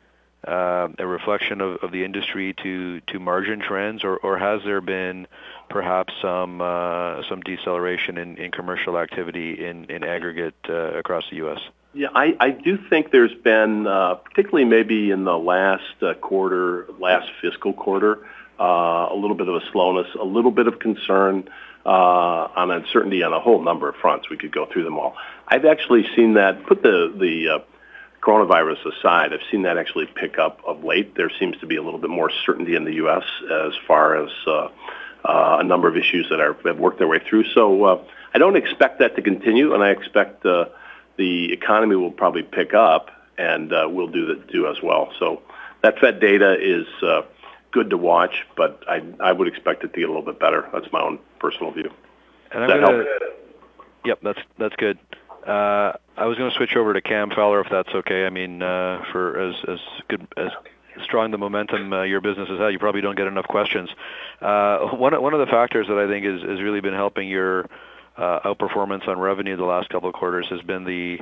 uh, 0.47 0.89
a 0.99 1.07
reflection 1.07 1.61
of 1.61 1.77
of 1.83 1.93
the 1.93 2.05
industry 2.05 2.55
to 2.63 3.01
to 3.09 3.19
margin 3.19 3.61
trends, 3.61 4.05
or, 4.05 4.17
or 4.17 4.39
has 4.39 4.63
there 4.65 4.81
been 4.81 5.27
perhaps 5.69 6.13
some 6.23 6.61
uh, 6.61 7.23
deceleration 7.45 8.19
in 8.19 8.51
commercial 8.51 8.99
activity 8.99 9.65
in 9.65 10.05
aggregate 10.05 10.55
uh, 10.69 10.99
across 10.99 11.25
the 11.31 11.37
U.S.? 11.37 11.61
Yeah, 11.95 12.09
I 12.15 12.51
do 12.51 12.79
think 12.91 13.11
there's 13.11 13.35
been 13.35 13.87
uh, 13.87 14.17
particularly 14.17 14.65
maybe 14.65 15.11
in 15.11 15.25
the 15.25 15.39
last 15.39 15.83
quarter, 16.21 16.87
last 16.99 17.29
fiscal 17.41 17.73
quarter, 17.73 18.27
a 18.59 19.15
little 19.15 19.37
bit 19.37 19.49
of 19.49 19.55
a 19.57 19.63
slowness, 19.73 20.09
a 20.19 20.25
little 20.25 20.51
bit 20.51 20.67
of 20.67 20.79
concern 20.79 21.49
on 21.85 22.71
uncertainty 22.71 23.23
on 23.23 23.33
a 23.33 23.41
whole 23.41 23.63
number 23.63 23.89
of 23.89 23.97
fronts. 23.97 24.29
We 24.29 24.37
could 24.37 24.53
go 24.53 24.67
through 24.67 24.85
them 24.85 24.99
all. 24.99 25.17
I've 25.47 25.65
actually 25.65 26.07
seen 26.15 26.35
that. 26.35 26.67
Put 26.67 26.83
the 26.83 27.63
coronavirus 28.21 28.85
aside, 28.99 29.33
I've 29.33 29.41
seen 29.51 29.63
that 29.63 29.79
actually 29.79 30.07
pick 30.07 30.39
up 30.39 30.61
of 30.67 30.85
late. 30.85 31.15
There 31.15 31.31
seems 31.39 31.57
to 31.59 31.67
be 31.67 31.77
a 31.77 31.83
little 31.83 32.01
bit 32.01 32.11
more 32.11 32.31
certainty 32.45 32.75
in 32.75 32.85
the 32.85 32.95
U.S. 32.95 33.25
as 33.51 33.73
far 33.87 34.23
as 34.23 34.31
Uh, 35.25 35.59
a 35.61 35.65
number 35.65 35.89
of 35.89 35.97
issues 35.97 36.29
that 36.31 36.39
have 36.39 36.79
worked 36.79 36.99
their 36.99 37.09
way 37.09 37.19
through. 37.19 37.45
So 37.53 37.85
uh, 37.85 38.05
I 38.35 38.39
don't 38.39 38.57
expect 38.57 39.01
that 39.01 39.17
to 39.17 39.23
continue, 39.23 39.75
and 39.75 39.83
I 39.83 39.91
expect 39.91 40.47
uh, 40.47 40.67
the 41.17 41.53
economy 41.53 41.97
will 41.97 42.13
probably 42.13 42.45
pick 42.45 42.73
up 42.73 43.11
and 43.37 43.71
we'll 43.71 44.09
do 44.09 44.27
that 44.27 44.47
do 44.49 44.67
as 44.67 44.83
well. 44.83 45.13
So 45.19 45.43
that 45.83 45.99
Fed 45.99 46.21
data 46.21 46.57
is 46.61 46.87
good 47.71 47.91
to 47.91 47.97
watch, 47.97 48.47
but 48.57 48.83
I 48.89 49.03
I 49.21 49.33
would 49.33 49.49
expect 49.49 49.85
it 49.85 49.93
to 49.93 50.01
get 50.01 50.09
a 50.09 50.13
little 50.13 50.25
bit 50.25 50.41
better. 50.41 50.69
That's 50.73 50.91
my 50.93 51.01
own 51.01 51.19
personal 51.39 51.71
view. 51.73 51.91
And 52.51 52.67
Does 52.67 52.81
that 52.81 52.81
help? 52.81 53.07
Yep, 54.05 54.19
that's 54.23 54.41
that's 54.59 54.77
good. 54.77 54.99
Uh, 55.47 55.93
I 56.17 56.27
was 56.27 56.37
gonna 56.39 56.51
switch 56.53 56.77
over 56.77 56.93
to 56.93 57.01
Cam 57.01 57.31
Fowler, 57.31 57.61
if 57.61 57.69
that's 57.71 57.91
okay. 57.91 58.27
I 58.27 58.31
mean, 58.31 58.63
uh, 58.63 59.05
for 59.13 59.39
as 59.39 59.55
as 59.69 59.79
good, 60.09 60.27
as 60.37 60.51
strong 61.05 61.31
the 61.31 61.39
momentum 61.39 61.93
uh, 61.93 62.03
your 62.03 62.21
business 62.21 62.49
has 62.49 62.59
had, 62.59 62.69
you 62.69 62.79
probably 62.79 63.01
don't 63.01 63.17
get 63.17 63.27
enough 63.27 63.47
questions. 63.47 63.91
Uh, 64.41 64.89
one 64.89 65.21
one 65.21 65.35
of 65.35 65.41
the 65.41 65.47
factors 65.47 65.87
that 65.89 65.99
I 65.99 66.07
think 66.07 66.25
has 66.25 66.61
really 66.61 66.81
been 66.81 66.95
helping 66.95 67.29
your 67.29 67.69
uh, 68.17 68.41
outperformance 68.41 69.07
on 69.09 69.19
revenue 69.19 69.57
the 69.57 69.65
last 69.65 69.89
couple 69.89 70.09
of 70.09 70.15
quarters 70.15 70.47
has 70.51 70.63
been 70.63 70.85
the 70.85 71.21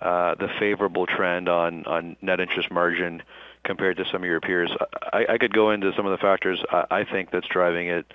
the 0.00 0.48
favorable 0.58 1.06
trend 1.06 1.48
on 1.48 1.84
on 1.86 2.16
net 2.22 2.40
interest 2.40 2.70
margin 2.70 3.22
compared 3.64 3.96
to 3.96 4.04
some 4.12 4.22
of 4.22 4.28
your 4.28 4.40
peers. 4.40 4.70
I 5.12 5.38
could 5.38 5.52
go 5.52 5.70
into 5.70 5.92
some 5.96 6.06
of 6.06 6.12
the 6.12 6.18
factors 6.18 6.62
I 6.70 7.04
think 7.04 7.30
that's 7.30 7.48
driving 7.48 7.88
it 7.88 8.06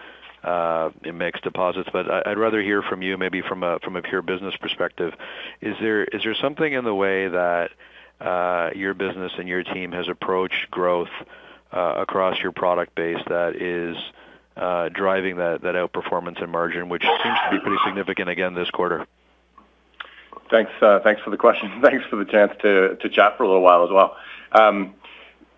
in 1.04 1.18
mixed 1.18 1.44
deposits, 1.44 1.90
but 1.92 2.10
I'd 2.28 2.38
rather 2.38 2.62
hear 2.62 2.82
from 2.82 3.02
you 3.02 3.18
maybe 3.18 3.42
from 3.42 3.64
a 3.64 3.80
from 3.80 3.96
a 3.96 4.02
pure 4.02 4.22
business 4.22 4.56
perspective. 4.56 5.14
Is 5.62 5.76
there 5.82 6.04
is 6.06 6.24
there 6.24 6.36
something 6.36 6.72
in 6.72 6.84
the 6.84 6.96
way 6.96 7.28
that 7.28 7.72
your 8.76 8.94
business 8.94 9.32
and 9.38 9.48
your 9.48 9.64
team 9.64 9.92
has 9.92 10.08
approached 10.08 10.70
growth 10.72 11.10
across 11.72 12.40
your 12.40 12.52
product 12.52 12.96
base 12.96 13.22
that 13.28 13.56
is 13.56 13.98
driving 14.94 15.38
that 15.38 15.62
that 15.62 15.76
outperformance 15.76 16.42
and 16.42 16.52
margin, 16.52 16.90
which 16.90 17.04
seems 17.04 17.40
to 17.46 17.50
be 17.52 17.60
pretty 17.60 17.78
significant 17.86 18.30
again 18.30 18.54
this 18.54 18.70
quarter? 18.70 19.06
Thanks 20.50 20.72
uh 20.82 21.00
thanks 21.00 21.22
for 21.22 21.30
the 21.30 21.38
question. 21.38 21.72
Thanks 21.82 22.06
for 22.08 22.18
the 22.18 22.26
chance 22.26 22.52
to 22.62 23.10
chat 23.10 23.38
for 23.38 23.44
a 23.44 23.48
little 23.48 23.62
while 23.62 23.84
as 23.84 23.90
well. 23.90 24.18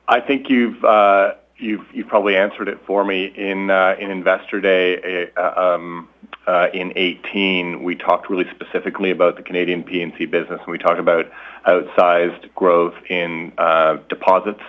I 0.07 0.19
think 0.19 0.49
you've 0.49 0.83
uh 0.83 1.33
you've 1.57 1.85
you've 1.93 2.07
probably 2.07 2.35
answered 2.35 2.67
it 2.67 2.79
for 2.85 3.03
me. 3.03 3.25
In 3.25 3.69
uh 3.69 3.95
in 3.99 4.11
Investor 4.11 4.61
Day 4.61 5.29
Uh, 6.45 6.67
in 6.73 6.89
2018, 6.89 7.83
we 7.83 7.95
talked 7.95 8.29
really 8.29 8.49
specifically 8.51 9.11
about 9.11 9.37
the 9.37 9.43
Canadian 9.43 9.83
P&C 9.83 10.25
business, 10.25 10.59
and 10.59 10.67
we 10.67 10.77
talked 10.77 10.99
about 10.99 11.31
outsized 11.65 12.53
growth 12.53 12.95
in 13.09 13.53
uh, 13.57 13.97
deposits, 14.09 14.63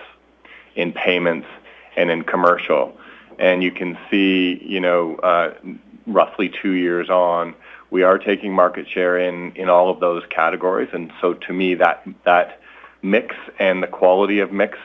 in 0.75 0.93
payments, 0.93 1.47
and 1.97 2.09
in 2.09 2.23
commercial. 2.23 2.97
And 3.39 3.61
you 3.61 3.71
can 3.71 3.97
see, 4.09 4.61
you 4.63 4.79
know, 4.79 5.15
uh, 5.17 5.53
roughly 6.07 6.49
two 6.61 6.71
years 6.71 7.09
on, 7.09 7.55
we 7.91 8.03
are 8.03 8.17
taking 8.17 8.53
market 8.53 8.87
share 8.89 9.17
in 9.17 9.51
in 9.55 9.69
all 9.69 9.89
of 9.89 9.99
those 9.99 10.23
categories. 10.29 10.89
And 10.93 11.11
so 11.21 11.33
to 11.33 11.53
me, 11.53 11.75
that 11.75 12.07
that 12.23 12.61
mix 13.01 13.35
and 13.59 13.83
the 13.83 13.87
quality 13.87 14.39
of 14.39 14.51
mix 14.51 14.77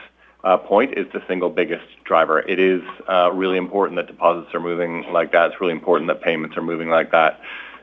Uh, 0.43 0.57
point 0.57 0.97
is 0.97 1.05
the 1.13 1.21
single 1.27 1.49
biggest 1.49 1.85
driver. 2.03 2.39
It 2.39 2.59
is 2.59 2.81
uh, 3.07 3.31
really 3.31 3.57
important 3.57 3.97
that 3.97 4.07
deposits 4.07 4.53
are 4.55 4.59
moving 4.59 5.03
like 5.11 5.31
that. 5.33 5.51
It's 5.51 5.61
really 5.61 5.73
important 5.73 6.07
that 6.07 6.21
payments 6.21 6.57
are 6.57 6.63
moving 6.63 6.89
like 6.89 7.11
that. 7.11 7.39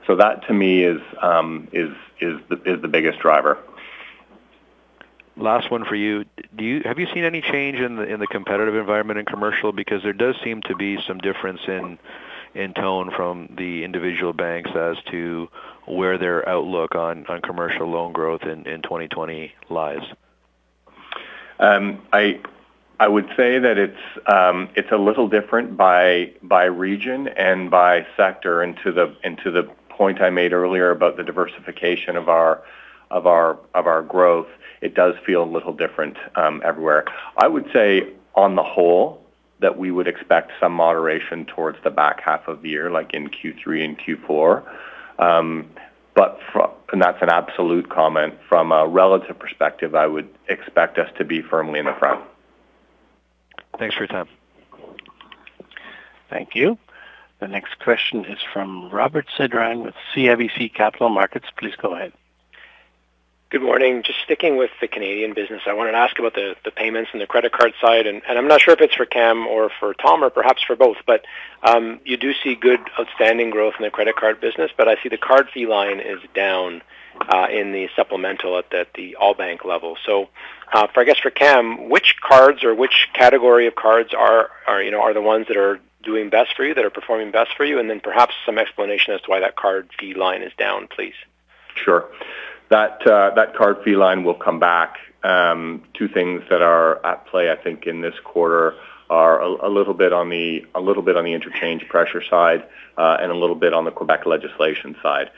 So 0.06 0.16
that 0.16 0.46
to 0.48 0.54
me 0.54 0.82
is 0.82 1.00
um, 1.22 1.68
is 1.72 1.90
is 2.20 2.40
the 2.48 2.60
is 2.64 2.82
the 2.82 2.88
biggest 2.88 3.20
driver. 3.20 3.58
Last 5.36 5.70
one 5.70 5.84
for 5.84 5.94
you. 5.94 6.24
Do 6.56 6.64
you 6.64 6.82
Have 6.84 6.98
you 6.98 7.06
seen 7.14 7.22
any 7.22 7.40
change 7.40 7.78
in 7.78 7.94
the 7.94 8.02
in 8.02 8.18
the 8.18 8.26
competitive 8.26 8.74
environment 8.74 9.20
in 9.20 9.24
commercial? 9.26 9.70
Because 9.70 10.02
there 10.02 10.12
does 10.12 10.34
seem 10.42 10.62
to 10.62 10.74
be 10.74 10.98
some 11.06 11.18
difference 11.18 11.60
in 11.68 11.98
in 12.54 12.74
tone 12.74 13.12
from 13.14 13.54
the 13.56 13.84
individual 13.84 14.32
banks 14.32 14.70
as 14.74 14.96
to 15.10 15.48
where 15.86 16.18
their 16.18 16.48
outlook 16.48 16.96
on 16.96 17.24
on 17.28 17.40
commercial 17.40 17.86
loan 17.86 18.12
growth 18.12 18.42
in, 18.42 18.66
in 18.66 18.82
2020 18.82 19.52
lies. 19.68 20.02
I 21.60 22.40
I 23.00 23.08
would 23.08 23.28
say 23.36 23.58
that 23.58 23.78
it's 23.78 23.98
um, 24.26 24.68
it's 24.74 24.90
a 24.90 24.96
little 24.96 25.28
different 25.28 25.76
by 25.76 26.32
by 26.42 26.64
region 26.64 27.28
and 27.28 27.70
by 27.70 28.06
sector. 28.16 28.62
And 28.62 28.76
to 28.84 28.92
the 28.92 29.14
and 29.22 29.38
to 29.44 29.50
the 29.50 29.64
point 29.88 30.20
I 30.20 30.30
made 30.30 30.52
earlier 30.52 30.90
about 30.90 31.16
the 31.16 31.24
diversification 31.24 32.16
of 32.16 32.28
our 32.28 32.62
of 33.10 33.26
our 33.26 33.58
of 33.74 33.86
our 33.86 34.02
growth, 34.02 34.48
it 34.80 34.94
does 34.94 35.14
feel 35.24 35.42
a 35.42 35.50
little 35.50 35.72
different 35.72 36.16
um, 36.34 36.60
everywhere. 36.64 37.04
I 37.36 37.46
would 37.46 37.70
say 37.72 38.08
on 38.34 38.56
the 38.56 38.62
whole 38.62 39.24
that 39.60 39.76
we 39.76 39.90
would 39.90 40.06
expect 40.06 40.52
some 40.60 40.72
moderation 40.72 41.44
towards 41.44 41.78
the 41.82 41.90
back 41.90 42.20
half 42.20 42.46
of 42.46 42.62
the 42.62 42.68
year, 42.68 42.90
like 42.90 43.12
in 43.12 43.28
Q3 43.28 43.84
and 43.84 43.98
Q4. 43.98 44.62
But 46.18 46.40
from, 46.52 46.68
and 46.92 47.00
that's 47.00 47.22
an 47.22 47.28
absolute 47.28 47.88
comment. 47.90 48.34
From 48.48 48.72
a 48.72 48.88
relative 48.88 49.38
perspective, 49.38 49.94
I 49.94 50.08
would 50.08 50.28
expect 50.48 50.98
us 50.98 51.08
to 51.16 51.24
be 51.24 51.42
firmly 51.42 51.78
in 51.78 51.84
the 51.84 51.94
front. 51.96 52.20
Thanks 53.78 53.94
for 53.94 54.00
your 54.00 54.08
time. 54.08 54.26
Thank 56.28 56.56
you. 56.56 56.76
The 57.38 57.46
next 57.46 57.78
question 57.78 58.24
is 58.24 58.38
from 58.52 58.90
Robert 58.90 59.28
Sedran 59.38 59.84
with 59.84 59.94
CIBC 60.12 60.74
Capital 60.74 61.08
Markets. 61.08 61.46
Please 61.56 61.76
go 61.80 61.94
ahead. 61.94 62.12
Good 63.50 63.62
morning. 63.62 64.02
Just 64.02 64.18
sticking 64.20 64.58
with 64.58 64.70
the 64.78 64.88
Canadian 64.88 65.32
business, 65.32 65.62
I 65.66 65.72
wanted 65.72 65.92
to 65.92 65.96
ask 65.96 66.18
about 66.18 66.34
the, 66.34 66.54
the 66.66 66.70
payments 66.70 67.12
and 67.14 67.20
the 67.22 67.26
credit 67.26 67.50
card 67.50 67.72
side, 67.80 68.06
and, 68.06 68.20
and 68.28 68.36
I'm 68.36 68.46
not 68.46 68.60
sure 68.60 68.74
if 68.74 68.80
it's 68.82 68.94
for 68.94 69.06
Cam 69.06 69.46
or 69.46 69.70
for 69.80 69.94
Tom 69.94 70.22
or 70.22 70.28
perhaps 70.28 70.62
for 70.62 70.76
both, 70.76 70.98
but 71.06 71.24
um, 71.62 71.98
you 72.04 72.18
do 72.18 72.34
see 72.44 72.54
good 72.54 72.80
outstanding 73.00 73.48
growth 73.48 73.72
in 73.78 73.84
the 73.84 73.90
credit 73.90 74.16
card 74.16 74.38
business, 74.38 74.70
but 74.76 74.86
I 74.86 75.02
see 75.02 75.08
the 75.08 75.16
card 75.16 75.48
fee 75.48 75.66
line 75.66 75.98
is 75.98 76.18
down 76.34 76.82
uh, 77.26 77.46
in 77.50 77.72
the 77.72 77.88
supplemental 77.96 78.58
at, 78.58 78.70
at 78.74 78.92
the 78.92 79.16
all 79.16 79.32
bank 79.32 79.64
level. 79.64 79.96
So, 80.04 80.28
uh, 80.70 80.88
for 80.88 81.00
I 81.00 81.04
guess 81.04 81.18
for 81.18 81.30
Cam, 81.30 81.88
which 81.88 82.16
cards 82.20 82.62
or 82.64 82.74
which 82.74 83.08
category 83.14 83.66
of 83.66 83.74
cards 83.74 84.12
are, 84.12 84.50
are 84.66 84.82
you 84.82 84.90
know 84.90 85.00
are 85.00 85.14
the 85.14 85.22
ones 85.22 85.46
that 85.48 85.56
are 85.56 85.80
doing 86.02 86.28
best 86.28 86.54
for 86.54 86.66
you, 86.66 86.74
that 86.74 86.84
are 86.84 86.90
performing 86.90 87.30
best 87.30 87.56
for 87.56 87.64
you, 87.64 87.78
and 87.78 87.88
then 87.88 88.00
perhaps 88.00 88.34
some 88.44 88.58
explanation 88.58 89.14
as 89.14 89.22
to 89.22 89.30
why 89.30 89.40
that 89.40 89.56
card 89.56 89.88
fee 89.98 90.12
line 90.12 90.42
is 90.42 90.52
down, 90.58 90.86
please. 90.86 91.14
Sure. 91.74 92.10
That 92.70 93.06
uh, 93.06 93.30
that 93.34 93.54
card 93.54 93.82
fee 93.84 93.96
line 93.96 94.24
will 94.24 94.34
come 94.34 94.58
back. 94.58 94.98
Um, 95.22 95.82
two 95.94 96.08
things 96.08 96.42
that 96.50 96.62
are 96.62 97.04
at 97.04 97.26
play, 97.26 97.50
I 97.50 97.56
think, 97.56 97.86
in 97.86 98.02
this 98.02 98.14
quarter 98.22 98.74
are 99.10 99.40
a, 99.40 99.68
little 99.68 99.94
bit 99.94 100.12
on 100.12 100.28
the 100.28 100.66
a 100.74 100.80
little 100.80 101.02
bit 101.02 101.16
on 101.16 101.24
the 101.24 101.32
interchange 101.32 101.88
pressure 101.88 102.22
side, 102.22 102.64
uh, 102.98 103.16
and 103.20 103.32
a 103.32 103.34
little 103.34 103.56
bit 103.56 103.72
on 103.72 103.84
the 103.84 103.90
Quebec 103.90 104.26
legislation 104.26 104.96
side. 105.02 105.30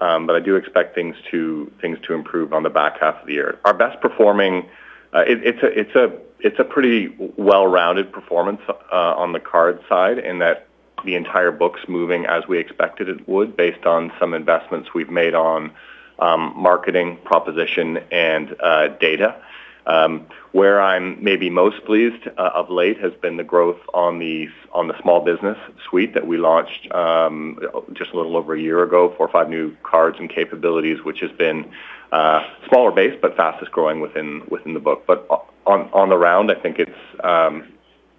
Um, 0.00 0.26
but 0.26 0.36
I 0.36 0.40
do 0.40 0.56
expect 0.56 0.94
things 0.94 1.16
to 1.30 1.72
things 1.80 1.98
to 2.02 2.14
improve 2.14 2.52
on 2.52 2.62
the 2.62 2.70
back 2.70 3.00
half 3.00 3.20
of 3.20 3.26
the 3.26 3.34
year. 3.34 3.58
Our 3.64 3.72
best 3.72 4.00
performing, 4.00 4.68
uh, 5.14 5.24
it, 5.26 5.42
it's 5.44 5.62
a 5.62 5.78
it's 5.78 5.94
a 5.94 6.12
it's 6.40 6.58
a 6.58 6.64
pretty 6.64 7.14
well-rounded 7.36 8.12
performance 8.12 8.60
on 8.92 9.32
the 9.32 9.40
card 9.40 9.80
side, 9.88 10.18
in 10.18 10.40
that 10.40 10.66
the 11.04 11.14
entire 11.14 11.50
book's 11.50 11.88
moving 11.88 12.26
as 12.26 12.46
we 12.46 12.58
expected 12.58 13.08
it 13.08 13.26
would, 13.26 13.56
based 13.56 13.86
on 13.86 14.12
some 14.20 14.34
investments 14.34 14.92
we've 14.92 15.10
made 15.10 15.34
on 15.34 15.72
um, 16.18 16.52
marketing, 16.56 17.18
proposition, 17.24 17.98
and 18.10 18.56
uh, 18.60 18.88
data. 18.88 19.40
Um, 19.86 20.26
where 20.50 20.80
I'm 20.80 21.22
maybe 21.22 21.48
most 21.48 21.84
pleased 21.84 22.26
uh, 22.26 22.50
of 22.54 22.70
late 22.70 22.98
has 22.98 23.12
been 23.22 23.36
the 23.36 23.44
growth 23.44 23.78
on 23.94 24.18
the 24.18 24.48
on 24.72 24.88
the 24.88 25.00
small 25.00 25.24
business 25.24 25.56
suite 25.88 26.12
that 26.14 26.26
we 26.26 26.38
launched 26.38 26.90
um, 26.92 27.60
just 27.92 28.10
a 28.10 28.16
little 28.16 28.36
over 28.36 28.54
a 28.54 28.60
year 28.60 28.82
ago. 28.82 29.14
Four 29.16 29.28
or 29.28 29.32
five 29.32 29.48
new 29.48 29.76
cards 29.84 30.16
and 30.18 30.28
capabilities, 30.28 31.04
which 31.04 31.20
has 31.20 31.30
been 31.30 31.70
uh, 32.10 32.42
smaller 32.68 32.90
base 32.90 33.16
but 33.22 33.36
fastest 33.36 33.70
growing 33.70 34.00
within 34.00 34.42
within 34.48 34.74
the 34.74 34.80
book. 34.80 35.04
But 35.06 35.28
on 35.66 35.88
on 35.92 36.08
the 36.08 36.18
round, 36.18 36.50
I 36.50 36.54
think 36.56 36.80
it's 36.80 36.98
um, 37.22 37.72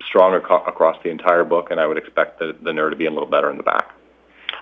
strong 0.06 0.36
ac- 0.36 0.64
across 0.68 0.98
the 1.04 1.10
entire 1.10 1.44
book, 1.44 1.70
and 1.72 1.80
I 1.80 1.88
would 1.88 1.98
expect 1.98 2.40
the, 2.40 2.56
the 2.62 2.72
NIR 2.72 2.92
to 2.92 2.96
be 2.96 3.08
a 3.08 3.12
little 3.12 3.28
better 3.28 3.50
in 3.50 3.58
the 3.58 3.64
back. 3.64 3.94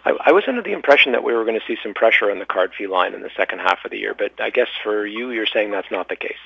I, 0.06 0.12
I 0.28 0.32
was 0.32 0.44
under 0.48 0.62
the 0.62 0.72
impression 0.72 1.12
that 1.14 1.24
we 1.24 1.34
were 1.34 1.44
going 1.44 1.60
to 1.60 1.66
see 1.68 1.78
some 1.82 1.94
pressure 1.94 2.30
on 2.32 2.40
the 2.40 2.46
card 2.46 2.72
fee 2.78 2.88
line 2.88 3.14
in 3.14 3.22
the 3.22 3.32
second 3.36 3.60
half 3.60 3.80
of 3.84 3.92
the 3.92 3.98
year, 3.98 4.14
but 4.18 4.40
I 4.40 4.52
guess 4.52 4.68
for 4.84 5.06
you, 5.06 5.32
you're 5.32 5.48
saying 5.48 5.72
that's 5.72 5.92
not 5.92 6.10
the 6.10 6.16
case. 6.16 6.38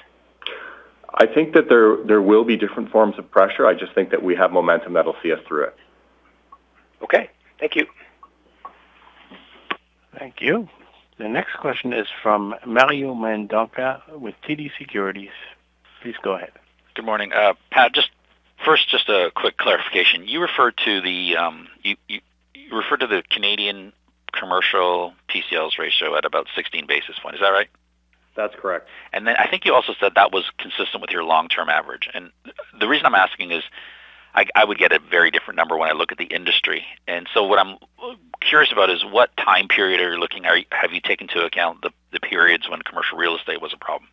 I 1.13 1.25
think 1.25 1.53
that 1.53 1.69
there 1.69 1.97
there 2.05 2.21
will 2.21 2.45
be 2.45 2.55
different 2.55 2.91
forms 2.91 3.17
of 3.17 3.29
pressure. 3.31 3.65
I 3.65 3.73
just 3.73 3.93
think 3.93 4.11
that 4.11 4.21
we 4.21 4.35
have 4.35 4.51
momentum 4.51 4.93
that'll 4.93 5.15
see 5.23 5.31
us 5.31 5.39
through 5.47 5.65
it. 5.65 5.75
Okay, 7.01 7.29
thank 7.59 7.75
you. 7.75 7.87
Thank 10.17 10.41
you. 10.41 10.69
The 11.17 11.27
next 11.27 11.55
question 11.57 11.93
is 11.93 12.07
from 12.21 12.55
Mario 12.65 13.13
Mendonca 13.13 14.01
with 14.17 14.35
TD 14.47 14.71
Securities. 14.77 15.31
Please 16.01 16.15
go 16.21 16.35
ahead. 16.35 16.51
Good 16.93 17.05
morning, 17.05 17.33
uh, 17.33 17.53
Pat. 17.71 17.93
Just 17.93 18.09
first, 18.63 18.87
just 18.89 19.09
a 19.09 19.31
quick 19.35 19.57
clarification. 19.57 20.27
You 20.27 20.41
referred 20.41 20.77
to 20.85 21.01
the 21.01 21.37
um, 21.37 21.67
you, 21.83 21.95
you 22.07 22.21
you 22.69 22.77
referred 22.77 23.01
to 23.01 23.07
the 23.07 23.23
Canadian 23.29 23.93
commercial 24.31 25.13
PCLs 25.27 25.77
ratio 25.77 26.15
at 26.15 26.25
about 26.25 26.47
16 26.55 26.85
basis 26.87 27.17
points. 27.19 27.37
Is 27.37 27.41
that 27.41 27.49
right? 27.49 27.69
That's 28.35 28.55
correct. 28.55 28.87
And 29.11 29.27
then 29.27 29.35
I 29.37 29.47
think 29.47 29.65
you 29.65 29.73
also 29.73 29.93
said 29.99 30.13
that 30.15 30.31
was 30.31 30.45
consistent 30.57 31.01
with 31.01 31.09
your 31.09 31.23
long-term 31.23 31.69
average. 31.69 32.09
And 32.13 32.31
the 32.79 32.87
reason 32.87 33.05
I'm 33.05 33.15
asking 33.15 33.51
is 33.51 33.63
I, 34.33 34.45
I 34.55 34.63
would 34.63 34.77
get 34.77 34.91
a 34.91 34.99
very 34.99 35.31
different 35.31 35.57
number 35.57 35.75
when 35.75 35.89
I 35.89 35.93
look 35.93 36.11
at 36.11 36.17
the 36.17 36.25
industry. 36.25 36.85
And 37.07 37.27
so 37.33 37.43
what 37.43 37.59
I'm 37.59 37.77
curious 38.39 38.71
about 38.71 38.89
is 38.89 39.03
what 39.03 39.35
time 39.37 39.67
period 39.67 39.99
are 39.99 40.13
you 40.13 40.19
looking 40.19 40.45
at? 40.45 40.53
Have 40.71 40.93
you 40.93 41.01
taken 41.01 41.27
into 41.27 41.45
account 41.45 41.81
the, 41.81 41.91
the 42.11 42.19
periods 42.19 42.69
when 42.69 42.81
commercial 42.81 43.17
real 43.17 43.35
estate 43.35 43.61
was 43.61 43.73
a 43.73 43.77
problem? 43.77 44.09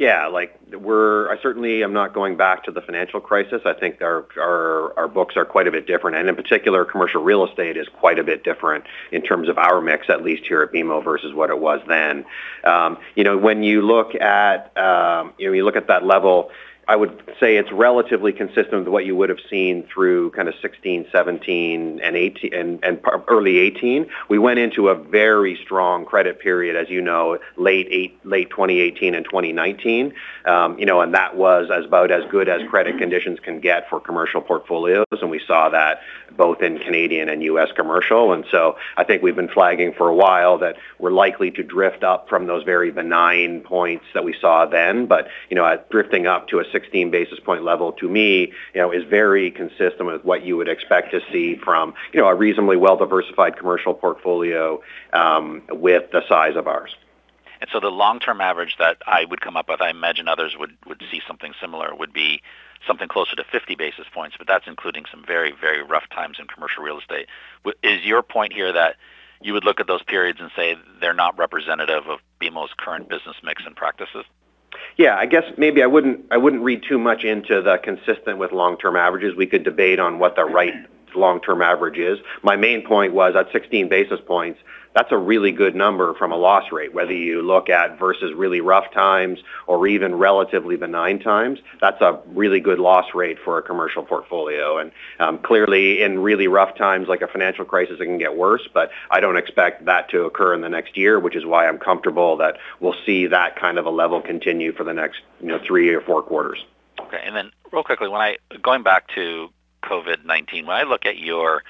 Yeah, 0.00 0.28
like 0.28 0.58
we're 0.72 1.30
I 1.30 1.38
certainly 1.42 1.84
am 1.84 1.92
not 1.92 2.14
going 2.14 2.34
back 2.34 2.64
to 2.64 2.70
the 2.70 2.80
financial 2.80 3.20
crisis. 3.20 3.60
I 3.66 3.74
think 3.74 4.00
our 4.00 4.26
our 4.38 4.98
our 4.98 5.08
books 5.08 5.36
are 5.36 5.44
quite 5.44 5.68
a 5.68 5.70
bit 5.70 5.86
different, 5.86 6.16
and 6.16 6.26
in 6.26 6.34
particular, 6.34 6.86
commercial 6.86 7.22
real 7.22 7.46
estate 7.46 7.76
is 7.76 7.86
quite 7.86 8.18
a 8.18 8.24
bit 8.24 8.42
different 8.42 8.84
in 9.12 9.20
terms 9.20 9.50
of 9.50 9.58
our 9.58 9.82
mix, 9.82 10.08
at 10.08 10.24
least 10.24 10.46
here 10.46 10.62
at 10.62 10.72
BMO 10.72 11.04
versus 11.04 11.34
what 11.34 11.50
it 11.50 11.58
was 11.58 11.82
then. 11.86 12.24
Um, 12.64 12.96
you 13.14 13.24
know, 13.24 13.36
when 13.36 13.62
you 13.62 13.82
look 13.82 14.14
at 14.14 14.74
um, 14.78 15.34
you 15.36 15.48
know 15.48 15.52
you 15.52 15.66
look 15.66 15.76
at 15.76 15.88
that 15.88 16.06
level 16.06 16.50
I 16.90 16.96
would 16.96 17.22
say 17.38 17.56
it's 17.56 17.70
relatively 17.70 18.32
consistent 18.32 18.72
with 18.72 18.88
what 18.88 19.06
you 19.06 19.14
would 19.14 19.28
have 19.28 19.38
seen 19.48 19.86
through 19.94 20.32
kind 20.32 20.48
of 20.48 20.56
16, 20.60 21.06
17, 21.12 22.00
and 22.02 22.16
18, 22.16 22.52
and, 22.52 22.84
and 22.84 23.00
early 23.28 23.58
18. 23.58 24.06
We 24.28 24.40
went 24.40 24.58
into 24.58 24.88
a 24.88 24.96
very 24.96 25.56
strong 25.62 26.04
credit 26.04 26.40
period, 26.40 26.74
as 26.74 26.90
you 26.90 27.00
know, 27.00 27.38
late 27.56 27.86
eight, 27.92 28.18
late 28.26 28.50
2018 28.50 29.14
and 29.14 29.24
2019. 29.24 30.12
Um, 30.46 30.76
you 30.80 30.84
know, 30.84 31.00
and 31.00 31.14
that 31.14 31.36
was 31.36 31.70
as 31.70 31.84
about 31.84 32.10
as 32.10 32.24
good 32.28 32.48
as 32.48 32.68
credit 32.68 32.98
conditions 32.98 33.38
can 33.38 33.60
get 33.60 33.88
for 33.88 34.00
commercial 34.00 34.40
portfolios, 34.40 35.06
and 35.12 35.30
we 35.30 35.40
saw 35.46 35.68
that 35.68 36.00
both 36.36 36.60
in 36.62 36.78
Canadian 36.78 37.28
and 37.28 37.42
U.S. 37.44 37.68
commercial. 37.76 38.32
And 38.32 38.44
so 38.50 38.76
I 38.96 39.04
think 39.04 39.22
we've 39.22 39.36
been 39.36 39.48
flagging 39.48 39.92
for 39.92 40.08
a 40.08 40.14
while 40.14 40.58
that 40.58 40.76
we're 40.98 41.10
likely 41.10 41.50
to 41.52 41.62
drift 41.62 42.02
up 42.02 42.28
from 42.28 42.46
those 42.46 42.64
very 42.64 42.90
benign 42.90 43.60
points 43.60 44.06
that 44.14 44.24
we 44.24 44.34
saw 44.40 44.66
then, 44.66 45.06
but 45.06 45.28
you 45.50 45.54
know, 45.54 45.80
drifting 45.90 46.26
up 46.26 46.48
to 46.48 46.58
a 46.58 46.64
16 46.80 47.10
basis 47.10 47.40
point 47.40 47.64
level 47.64 47.92
to 47.92 48.08
me, 48.08 48.52
you 48.74 48.80
know, 48.80 48.90
is 48.90 49.04
very 49.04 49.50
consistent 49.50 50.06
with 50.06 50.24
what 50.24 50.44
you 50.44 50.56
would 50.56 50.68
expect 50.68 51.10
to 51.12 51.20
see 51.32 51.56
from, 51.56 51.94
you 52.12 52.20
know, 52.20 52.28
a 52.28 52.34
reasonably 52.34 52.76
well-diversified 52.76 53.56
commercial 53.56 53.94
portfolio 53.94 54.80
um, 55.12 55.62
with 55.70 56.10
the 56.12 56.22
size 56.28 56.56
of 56.56 56.66
ours. 56.66 56.94
And 57.60 57.68
so 57.70 57.78
the 57.78 57.90
long-term 57.90 58.40
average 58.40 58.76
that 58.78 58.96
I 59.06 59.26
would 59.26 59.42
come 59.42 59.56
up 59.56 59.68
with, 59.68 59.82
I 59.82 59.90
imagine 59.90 60.28
others 60.28 60.56
would, 60.58 60.76
would 60.86 61.02
see 61.10 61.20
something 61.26 61.52
similar, 61.60 61.94
would 61.94 62.12
be 62.12 62.42
something 62.86 63.08
closer 63.08 63.36
to 63.36 63.44
50 63.44 63.74
basis 63.74 64.06
points, 64.12 64.36
but 64.38 64.46
that's 64.46 64.66
including 64.66 65.04
some 65.10 65.22
very, 65.26 65.52
very 65.52 65.82
rough 65.82 66.08
times 66.08 66.38
in 66.40 66.46
commercial 66.46 66.82
real 66.82 66.98
estate. 66.98 67.26
Is 67.82 68.02
your 68.04 68.22
point 68.22 68.54
here 68.54 68.72
that 68.72 68.96
you 69.42 69.52
would 69.52 69.64
look 69.64 69.80
at 69.80 69.86
those 69.86 70.02
periods 70.02 70.38
and 70.40 70.50
say 70.56 70.76
they're 71.00 71.12
not 71.12 71.36
representative 71.38 72.06
of 72.06 72.20
BMO's 72.40 72.72
current 72.78 73.10
business 73.10 73.36
mix 73.42 73.62
and 73.66 73.76
practices? 73.76 74.24
Yeah, 74.96 75.16
I 75.16 75.26
guess 75.26 75.44
maybe 75.56 75.82
I 75.82 75.86
wouldn't 75.86 76.26
I 76.30 76.36
wouldn't 76.36 76.62
read 76.62 76.82
too 76.82 76.98
much 76.98 77.24
into 77.24 77.60
the 77.62 77.78
consistent 77.78 78.38
with 78.38 78.52
long-term 78.52 78.96
averages. 78.96 79.34
We 79.34 79.46
could 79.46 79.64
debate 79.64 79.98
on 79.98 80.18
what 80.18 80.36
the 80.36 80.44
right 80.44 80.74
long-term 81.14 81.62
average 81.62 81.98
is. 81.98 82.18
My 82.42 82.56
main 82.56 82.86
point 82.86 83.12
was 83.12 83.34
at 83.34 83.50
16 83.52 83.88
basis 83.88 84.20
points, 84.20 84.60
that's 84.94 85.12
a 85.12 85.16
really 85.16 85.52
good 85.52 85.74
number 85.74 86.14
from 86.14 86.32
a 86.32 86.36
loss 86.36 86.72
rate, 86.72 86.92
whether 86.92 87.12
you 87.12 87.42
look 87.42 87.68
at 87.68 87.98
versus 87.98 88.34
really 88.34 88.60
rough 88.60 88.92
times 88.92 89.38
or 89.66 89.86
even 89.86 90.16
relatively 90.16 90.76
benign 90.76 91.20
times. 91.20 91.60
That's 91.80 92.00
a 92.00 92.20
really 92.26 92.60
good 92.60 92.78
loss 92.78 93.14
rate 93.14 93.38
for 93.44 93.58
a 93.58 93.62
commercial 93.62 94.02
portfolio. 94.02 94.78
And 94.78 94.90
um, 95.20 95.38
clearly, 95.38 96.02
in 96.02 96.18
really 96.18 96.48
rough 96.48 96.76
times 96.76 97.08
like 97.08 97.22
a 97.22 97.28
financial 97.28 97.64
crisis, 97.64 97.98
it 98.00 98.04
can 98.04 98.18
get 98.18 98.36
worse, 98.36 98.68
but 98.72 98.90
I 99.10 99.20
don't 99.20 99.36
expect 99.36 99.84
that 99.84 100.08
to 100.10 100.24
occur 100.24 100.54
in 100.54 100.60
the 100.60 100.68
next 100.68 100.96
year, 100.96 101.20
which 101.20 101.36
is 101.36 101.46
why 101.46 101.68
I'm 101.68 101.78
comfortable 101.78 102.36
that 102.38 102.58
we'll 102.80 102.96
see 103.06 103.26
that 103.28 103.56
kind 103.56 103.78
of 103.78 103.86
a 103.86 103.90
level 103.90 104.20
continue 104.20 104.72
for 104.72 104.84
the 104.84 104.94
next 104.94 105.20
you 105.40 105.48
know, 105.48 105.60
three 105.64 105.94
or 105.94 106.00
four 106.00 106.22
quarters. 106.22 106.64
Okay. 107.00 107.20
And 107.24 107.34
then 107.34 107.52
real 107.72 107.84
quickly, 107.84 108.08
when 108.08 108.20
I 108.20 108.36
going 108.62 108.82
back 108.82 109.08
to 109.14 109.50
COVID-19, 109.84 110.66
when 110.66 110.76
I 110.76 110.82
look 110.82 111.06
at 111.06 111.18
your 111.18 111.62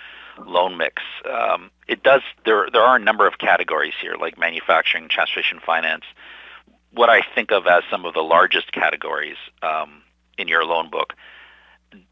loan 0.47 0.77
mix. 0.77 1.03
Um, 1.29 1.71
it 1.89 2.03
does. 2.03 2.23
There 2.45 2.69
there 2.73 2.83
are 2.83 2.97
a 2.97 3.01
number 3.01 3.27
of 3.27 3.39
categories 3.39 3.95
here, 4.01 4.15
like 4.21 4.39
manufacturing, 4.39 5.09
transportation 5.09 5.61
finance. 5.65 6.05
What 6.93 7.09
I 7.09 7.23
think 7.35 7.53
of 7.53 7.67
as 7.67 7.83
some 7.91 8.05
of 8.05 8.15
the 8.15 8.23
largest 8.23 8.73
categories 8.73 9.37
um, 9.63 10.03
in 10.39 10.49
your 10.49 10.65
loan 10.65 10.91
book. 10.91 11.15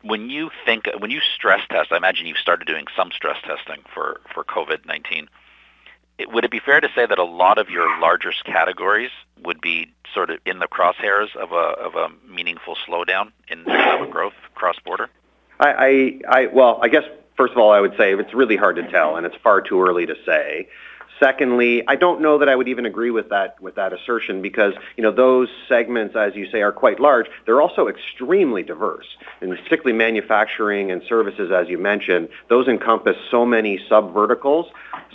When 0.03 0.29
you 0.29 0.51
think 0.65 0.89
when 0.99 1.11
you 1.11 1.21
stress 1.21 1.61
test, 1.71 1.93
I 1.93 1.97
imagine 1.97 2.27
you've 2.27 2.39
started 2.39 2.67
doing 2.67 2.87
some 2.97 3.11
stress 3.13 3.37
testing 3.43 3.85
for 3.95 4.21
for 4.35 4.45
COVID 4.45 4.87
nineteen. 4.87 5.29
Would 6.21 6.45
it 6.45 6.51
be 6.51 6.59
fair 6.59 6.81
to 6.81 6.89
say 6.97 7.07
that 7.07 7.19
a 7.21 7.25
lot 7.25 7.59
of 7.59 7.71
your 7.71 8.01
largest 8.01 8.45
categories 8.45 9.11
would 9.41 9.61
be 9.61 9.93
sort 10.13 10.31
of 10.31 10.41
in 10.45 10.59
the 10.59 10.67
crosshairs 10.67 11.35
of 11.37 11.53
a 11.53 11.55
of 11.55 11.95
a 11.95 12.09
meaningful 12.29 12.77
slowdown 12.89 13.31
in 13.47 13.61
economic 13.61 14.11
growth 14.11 14.33
cross 14.57 14.77
border? 14.85 15.09
I, 15.61 15.69
I, 15.69 16.21
I 16.29 16.47
well, 16.47 16.81
I 16.83 16.89
guess 16.89 17.05
first 17.39 17.53
of 17.53 17.59
all, 17.59 17.71
I 17.71 17.81
would 17.81 17.97
say 17.97 18.13
it's 18.13 18.35
really 18.35 18.57
hard 18.57 18.77
to 18.77 18.91
tell, 18.91 19.17
and 19.17 19.25
it's 19.25 19.37
far 19.37 19.63
too 19.63 19.81
early 19.81 20.05
to 20.05 20.17
say. 20.27 20.69
Secondly, 21.21 21.83
I 21.89 21.97
don't 21.97 22.21
know 22.21 22.39
that 22.39 22.49
I 22.49 22.55
would 22.55 22.69
even 22.69 22.87
agree 22.87 23.11
with 23.11 23.31
that 23.31 23.61
with 23.61 23.75
that 23.75 23.93
assertion 23.93 24.41
because 24.41 24.75
you 24.97 25.03
know 25.03 25.11
those 25.11 25.49
segments, 25.69 26.15
as 26.15 26.37
you 26.37 26.49
say, 26.51 26.63
are 26.63 26.73
quite 26.73 27.01
large. 27.01 27.27
They're 27.45 27.61
also 27.61 27.89
extremely 27.89 28.63
diverse, 28.63 29.07
and 29.41 29.51
particularly 29.51 29.97
manufacturing 29.97 30.91
and 30.93 31.03
services, 31.09 31.51
as 31.51 31.69
you 31.69 31.79
mentioned. 31.79 32.29
Those 32.49 32.69
encompass 32.69 33.17
so 33.31 33.45
many 33.45 33.81
sub 33.89 34.15
verticals. 34.15 34.67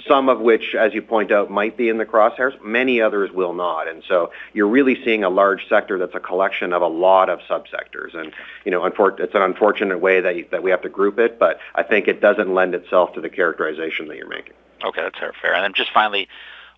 Some 0.08 0.28
of 0.28 0.42
which, 0.42 0.76
as 0.76 0.94
you 0.94 1.02
point 1.02 1.32
out, 1.32 1.50
might 1.50 1.78
be 1.78 1.88
in 1.88 1.98
the 1.98 2.06
crosshairs. 2.06 2.62
Many 2.62 3.00
others 3.00 3.32
will 3.32 3.54
not, 3.54 3.88
and 3.88 4.04
so 4.08 4.32
you're 4.54 4.68
really 4.68 5.02
seeing 5.06 5.24
a 5.24 5.30
large 5.30 5.70
sector 5.70 5.98
that's 5.98 6.16
a 6.16 6.20
collection 6.20 6.74
of 6.74 6.82
a 6.82 6.88
lot 6.88 7.30
of 7.30 7.40
subsectors. 7.50 8.14
And 8.14 8.34
you 8.66 8.72
know, 8.72 8.84
it's 8.86 9.36
an 9.36 9.42
unfortunate 9.42 10.00
way 10.00 10.20
that 10.20 10.36
you, 10.36 10.46
that 10.52 10.64
we 10.64 10.72
have 10.72 10.82
to 10.82 10.90
group 10.90 11.20
it, 11.20 11.40
but 11.40 11.60
I 11.76 11.84
think 11.84 12.10
it 12.10 12.20
doesn't 12.20 12.54
lend 12.54 12.76
itself 12.76 13.14
to 13.14 13.22
the 13.22 13.30
characterization 13.30 14.08
that 14.10 14.18
you're 14.18 14.28
making. 14.28 14.56
Okay, 14.84 15.02
that's 15.02 15.20
fair. 15.20 15.54
And 15.54 15.64
then 15.64 15.74
just 15.76 15.92
finally, 15.94 16.28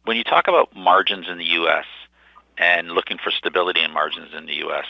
when 0.04 0.18
you 0.18 0.24
talk 0.24 0.48
about 0.48 0.76
margins 0.76 1.28
in 1.30 1.38
the 1.38 1.46
U.S. 1.46 1.86
and 2.58 2.92
looking 2.92 3.18
for 3.18 3.32
stability 3.32 3.82
in 3.82 3.92
margins 3.92 4.30
in 4.36 4.46
the 4.46 4.56
U.S., 4.56 4.86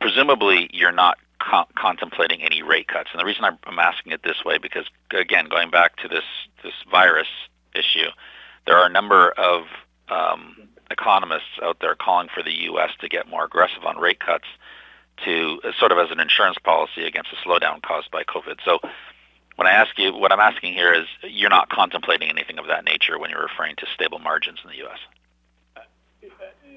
presumably 0.00 0.70
you're 0.72 0.92
not 0.92 1.18
co- 1.40 1.66
contemplating 1.76 2.42
any 2.42 2.62
rate 2.62 2.88
cuts. 2.88 3.10
And 3.12 3.20
the 3.20 3.24
reason 3.24 3.44
I'm, 3.44 3.78
asking 3.78 4.12
it 4.12 4.22
this 4.22 4.44
way 4.44 4.58
because 4.58 4.84
again, 5.12 5.48
going 5.48 5.70
back 5.70 5.96
to 5.96 6.08
this 6.08 6.24
this 6.62 6.74
virus 6.90 7.28
issue, 7.74 8.10
there 8.66 8.76
are 8.76 8.86
a 8.86 8.92
number 8.92 9.30
of 9.32 9.64
um, 10.08 10.68
economists 10.90 11.58
out 11.62 11.78
there 11.80 11.94
calling 11.94 12.28
for 12.32 12.42
the 12.42 12.52
U.S. 12.64 12.90
to 13.00 13.08
get 13.08 13.28
more 13.28 13.44
aggressive 13.44 13.84
on 13.84 13.98
rate 13.98 14.20
cuts 14.20 14.44
to 15.24 15.60
sort 15.78 15.92
of 15.92 15.98
as 15.98 16.10
an 16.10 16.20
insurance 16.20 16.56
policy 16.62 17.04
against 17.04 17.30
a 17.32 17.48
slowdown 17.48 17.82
caused 17.82 18.10
by 18.10 18.22
COVID. 18.24 18.56
So 18.64 18.78
when 19.56 19.66
I 19.66 19.72
ask 19.72 19.98
you, 19.98 20.14
what 20.14 20.32
I'm 20.32 20.40
asking 20.40 20.74
here 20.74 20.92
is, 20.92 21.06
you're 21.22 21.50
not 21.50 21.68
contemplating 21.68 22.30
anything 22.30 22.58
of 22.58 22.66
that 22.68 22.84
nature 22.84 23.18
when 23.18 23.30
you're 23.30 23.42
referring 23.42 23.76
to 23.76 23.86
stable 23.94 24.18
margins 24.18 24.58
in 24.64 24.70
the 24.70 24.76
U.S. 24.78 24.98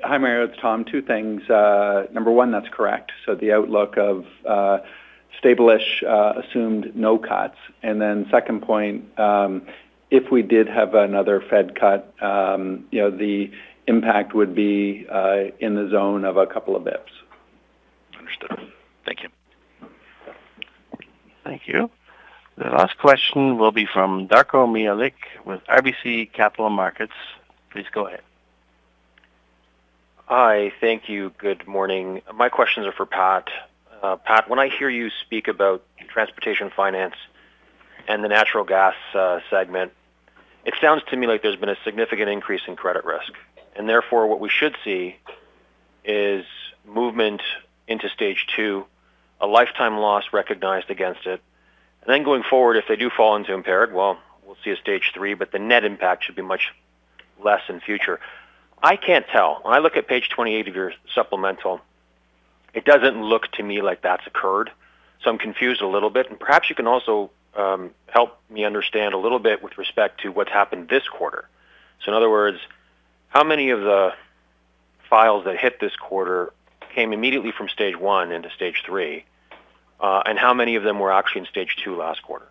Hi, 0.04 0.18
Mario. 0.18 0.46
It's 0.46 0.60
Tom. 0.60 0.84
Two 0.84 1.02
things. 1.02 1.50
Uh, 1.50 2.08
number 2.12 2.30
one, 2.30 2.52
that's 2.52 2.68
correct. 2.70 3.14
So 3.26 3.36
the 3.36 3.54
outlook 3.54 3.96
of 3.98 4.26
uh, 4.46 4.80
stable-ish 5.40 6.04
uh, 6.04 6.34
assumed 6.44 6.94
no 6.96 7.18
cuts. 7.18 7.56
And 7.82 8.02
then 8.02 8.28
second 8.30 8.64
point, 8.64 9.18
um, 9.18 9.66
if 10.12 10.30
we 10.30 10.42
did 10.42 10.68
have 10.68 10.94
another 10.94 11.42
Fed 11.50 11.80
cut, 11.80 12.14
um, 12.22 12.86
you 12.92 13.00
know, 13.00 13.12
the 13.12 13.50
impact 13.88 14.34
would 14.34 14.54
be 14.54 15.08
uh, 15.10 15.46
in 15.60 15.76
the 15.76 15.90
zone 15.90 16.26
of 16.26 16.36
a 16.36 16.46
couple 16.46 16.76
of 16.76 16.84
bips. 16.84 17.12
Understood. 18.18 18.72
Thank 19.06 19.24
you. 19.24 19.30
Thank 21.44 21.62
you. 21.68 21.90
The 22.56 22.66
last 22.66 23.00
question 23.00 23.58
will 23.58 23.72
be 23.72 23.88
from 23.88 24.28
Darko 24.28 24.72
Mihelic 24.72 25.16
with 25.44 25.64
RBC 25.66 26.34
Capital 26.34 26.70
Markets. 26.70 27.14
Please 27.72 27.88
go 27.92 28.06
ahead. 28.06 28.22
Hi. 30.26 30.72
Thank 30.80 31.10
you. 31.10 31.32
Good 31.40 31.68
morning. 31.68 32.22
My 32.34 32.50
questions 32.50 32.86
are 32.86 32.92
for 32.92 33.08
Pat. 33.08 33.50
Uh, 34.04 34.18
Pat, 34.18 34.50
when 34.50 34.60
I 34.60 34.70
hear 34.70 34.88
you 34.88 35.10
speak 35.26 35.48
about 35.48 35.84
transportation 36.10 36.70
finance 36.76 37.16
and 38.08 38.24
the 38.24 38.28
natural 38.28 38.66
gas 38.66 38.94
uh, 39.16 39.40
segment, 39.50 39.92
it 40.64 40.76
sounds 40.80 41.02
to 41.10 41.18
me 41.18 41.26
like 41.26 41.42
there's 41.42 41.56
been 41.56 41.70
a 41.70 41.78
significant 41.84 42.30
increase 42.30 42.62
in 42.68 42.76
credit 42.76 43.04
risk. 43.04 43.34
And 43.76 43.90
therefore, 43.90 44.28
what 44.28 44.40
we 44.40 44.50
should 44.50 44.76
see 44.84 45.16
is 46.06 46.46
movement 46.86 47.42
into 47.88 48.10
stage 48.10 48.46
two, 48.56 48.86
a 49.42 49.48
lifetime 49.48 49.98
loss 49.98 50.26
recognized 50.32 50.92
against 50.92 51.26
it, 51.26 51.42
and 52.06 52.14
then 52.14 52.24
going 52.24 52.44
forward, 52.44 52.76
if 52.76 52.86
they 52.88 52.98
do 52.98 53.10
fall 53.10 53.36
into 53.36 53.54
impaired, 53.54 53.94
well, 53.94 54.20
we'll 54.46 54.58
see 54.64 54.72
a 54.72 54.76
stage 54.76 55.12
three, 55.14 55.36
but 55.36 55.52
the 55.52 55.60
net 55.60 55.86
impact 55.86 56.26
should 56.26 56.36
be 56.36 56.42
much 56.42 56.74
less 57.42 57.62
in 57.70 57.80
future. 57.80 58.20
I 58.82 58.98
can't 58.98 59.26
tell. 59.28 59.60
When 59.62 59.74
I 59.74 59.80
look 59.80 59.96
at 59.96 60.08
page 60.08 60.28
28 60.30 60.68
of 60.68 60.76
your 60.76 60.94
supplemental, 61.16 61.80
it 62.74 62.84
doesn't 62.84 63.22
look 63.22 63.50
to 63.54 63.64
me 63.64 63.82
like 63.82 64.02
that's 64.02 64.28
occurred. 64.28 64.70
So 65.24 65.30
I'm 65.30 65.38
confused 65.38 65.82
a 65.82 65.88
little 65.88 66.10
bit. 66.10 66.30
And 66.30 66.38
perhaps 66.38 66.70
you 66.70 66.76
can 66.76 66.88
also 66.88 67.32
um, 67.56 67.92
help 68.08 68.38
me 68.50 68.66
understand 68.66 69.14
a 69.14 69.18
little 69.18 69.40
bit 69.40 69.64
with 69.64 69.78
respect 69.78 70.22
to 70.22 70.30
what's 70.30 70.52
happened 70.52 70.90
this 70.90 71.08
quarter. 71.08 71.48
So 72.04 72.12
in 72.12 72.18
other 72.18 72.30
words, 72.30 72.58
how 73.30 73.46
many 73.46 73.70
of 73.70 73.80
the 73.80 74.12
files 75.10 75.46
that 75.46 75.58
hit 75.58 75.80
this 75.80 75.96
quarter 75.96 76.52
came 76.94 77.14
immediately 77.14 77.54
from 77.58 77.70
stage 77.70 77.98
one 77.98 78.34
into 78.34 78.50
stage 78.50 78.84
three? 78.86 79.24
Uh, 80.04 80.22
and 80.26 80.38
how 80.38 80.54
many 80.54 80.76
of 80.76 80.84
them 80.84 81.00
were 81.00 81.14
actually 81.14 81.40
in 81.40 81.48
stage 81.48 81.78
two 81.78 81.96
last 81.96 82.22
quarter? 82.22 82.46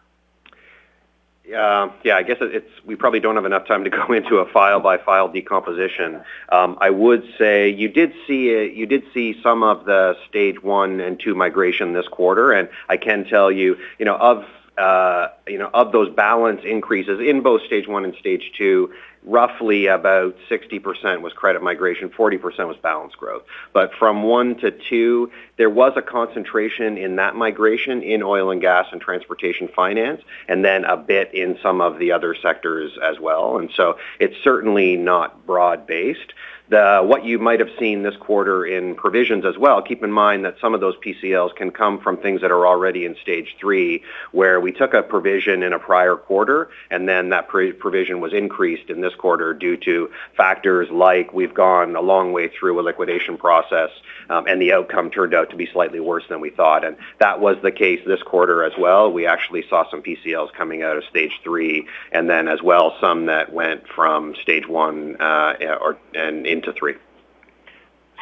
Uh, 1.47 1.91
yeah, 2.03 2.17
I 2.17 2.23
guess 2.23 2.39
it's 2.41 2.71
we 2.87 2.97
probably 2.97 3.21
don't 3.21 3.35
have 3.35 3.45
enough 3.45 3.67
time 3.67 3.85
to 3.85 3.91
go 4.01 4.07
into 4.13 4.37
a 4.37 4.47
file 4.47 4.81
by 4.81 4.97
file 4.97 5.29
decomposition. 5.29 6.23
Um, 6.51 6.79
I 6.81 6.89
would 6.89 7.25
say 7.37 7.69
you 7.69 7.89
did 7.89 8.15
see 8.27 8.49
it, 8.49 8.73
you 8.73 8.87
did 8.87 9.05
see 9.13 9.39
some 9.43 9.63
of 9.63 9.85
the 9.85 10.17
stage 10.31 10.63
one 10.63 11.01
and 11.01 11.21
two 11.21 11.35
migration 11.35 11.93
this 11.93 12.09
quarter, 12.09 12.53
and 12.53 12.71
I 12.89 12.97
can 12.97 13.27
tell 13.27 13.53
you, 13.53 13.77
you 13.99 14.07
know, 14.07 14.17
of 14.17 14.47
uh, 14.79 15.29
you 15.47 15.59
know, 15.59 15.69
of 15.75 15.93
those 15.93 16.09
balance 16.15 16.63
increases 16.65 17.21
in 17.21 17.43
both 17.43 17.63
stage 17.67 17.87
one 17.87 18.05
and 18.05 18.15
stage 18.15 18.53
two, 18.57 18.91
roughly 19.25 19.87
about 19.87 20.37
60% 20.51 21.21
was 21.21 21.33
credit 21.33 21.63
migration, 21.63 22.09
40% 22.11 22.69
was 22.69 22.77
balance 22.79 23.15
growth. 23.15 23.43
But 23.73 23.95
from 23.95 24.23
one 24.25 24.57
to 24.57 24.71
two, 24.71 25.31
there 25.57 25.71
was 25.71 25.93
a 25.97 26.03
concentration 26.03 26.99
in 26.99 27.17
that 27.17 27.37
migration 27.37 28.03
in 28.03 28.23
oil 28.23 28.51
and 28.51 28.61
gas 28.61 28.87
and 28.93 29.01
transportation 29.01 29.69
finance, 29.69 30.23
and 30.49 30.65
then 30.65 30.85
a 30.85 30.97
bit 30.97 31.33
in 31.35 31.59
some 31.63 31.81
of 31.81 31.99
the 31.99 32.13
other 32.13 32.35
sectors 32.35 32.99
as 33.03 33.21
well. 33.21 33.59
And 33.59 33.71
so 33.77 33.99
it's 34.19 34.37
certainly 34.43 34.97
not 34.97 35.47
broad-based 35.47 36.33
the, 36.73 37.03
what 37.05 37.23
you 37.25 37.39
might 37.39 37.61
have 37.61 37.69
seen 37.79 38.03
this 38.03 38.17
quarter 38.17 38.65
in 38.65 38.95
provisions 38.95 39.45
as 39.45 39.59
well. 39.59 39.83
Keep 39.83 40.03
in 40.03 40.11
mind 40.11 40.47
that 40.47 40.57
some 40.59 40.73
of 40.73 40.81
those 40.81 40.97
PCLs 40.97 41.55
can 41.55 41.71
come 41.71 42.01
from 42.01 42.17
things 42.17 42.41
that 42.41 42.51
are 42.51 42.67
already 42.67 43.05
in 43.05 43.15
stage 43.17 43.57
three, 43.61 44.03
where 44.33 44.59
we 44.59 44.73
took 44.73 44.95
a 44.95 45.03
provision 45.03 45.63
in 45.63 45.75
a 45.75 45.79
prior 45.79 46.17
quarter, 46.17 46.71
and 46.91 47.07
then 47.07 47.29
that 47.29 47.49
provision 47.49 48.21
was 48.21 48.33
increased 48.33 48.89
in 48.89 49.03
this 49.03 49.12
quarter 49.15 49.55
due 49.55 49.77
to 49.79 50.11
factors 50.37 50.89
like 50.91 51.33
we've 51.33 51.55
gone 51.55 51.97
a 51.97 52.01
long 52.01 52.33
way 52.33 52.49
through 52.49 52.81
a 52.81 52.83
liquidation 52.83 53.37
process, 53.37 53.91
um, 54.31 54.47
and 54.47 54.61
the 54.61 54.73
outcome 54.73 55.11
turned 55.11 55.35
out 55.35 55.51
to 55.51 55.57
be 55.57 55.67
slightly 55.67 56.01
worse 56.01 56.25
than 56.29 56.41
we 56.41 56.51
thought. 56.51 56.85
And 56.85 56.97
that 57.19 57.41
was 57.41 57.57
the 57.63 57.73
case 57.73 58.01
this 58.07 58.23
quarter 58.23 58.65
as 58.65 58.73
well. 58.79 59.13
We 59.13 59.27
actually 59.27 59.65
saw 59.69 59.89
some 59.91 60.03
PCLs 60.03 60.53
coming 60.53 60.83
out 60.83 60.97
of 60.97 61.05
stage 61.05 61.33
three, 61.43 61.87
and 62.13 62.29
then 62.29 62.49
as 62.49 62.63
well 62.63 62.97
some 63.01 63.27
that 63.27 63.53
went 63.53 63.87
from 63.89 64.35
stage 64.37 64.67
one 64.67 65.17
uh, 65.21 65.55
or 65.81 65.99
and 66.15 66.47
in 66.47 66.63
to 66.63 66.73
three. 66.73 66.95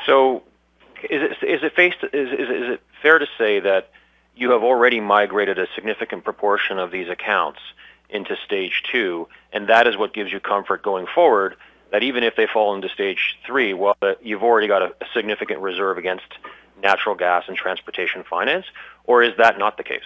So, 0.07 0.43
is 1.09 1.37
it 1.43 2.81
fair 3.03 3.19
to 3.19 3.27
say 3.39 3.61
that 3.61 3.91
you 4.37 4.53
have 4.53 4.63
already 4.63 5.01
migrated 5.01 5.59
a 5.59 5.67
significant 5.75 6.25
proportion 6.25 6.79
of 6.79 6.91
these 6.91 7.09
accounts 7.09 7.61
into 8.13 8.37
stage 8.45 8.83
two, 8.91 9.29
and 9.53 9.69
that 9.69 9.87
is 9.87 9.97
what 9.97 10.13
gives 10.13 10.33
you 10.33 10.41
comfort 10.41 10.83
going 10.83 11.07
forward 11.15 11.57
that 11.91 12.03
even 12.03 12.23
if 12.23 12.37
they 12.37 12.47
fall 12.47 12.75
into 12.75 12.89
stage 12.89 13.39
three, 13.45 13.75
well, 13.75 13.97
uh, 14.03 14.15
you've 14.23 14.43
already 14.43 14.69
got 14.69 14.83
a, 14.83 14.87
a 15.01 15.07
significant 15.15 15.61
reserve 15.61 15.99
against 15.99 16.27
natural 16.83 17.15
gas 17.15 17.45
and 17.49 17.57
transportation 17.57 18.25
finance, 18.29 18.67
or 19.05 19.23
is 19.23 19.37
that 19.39 19.59
not 19.59 19.77
the 19.77 19.83
case? 19.83 20.05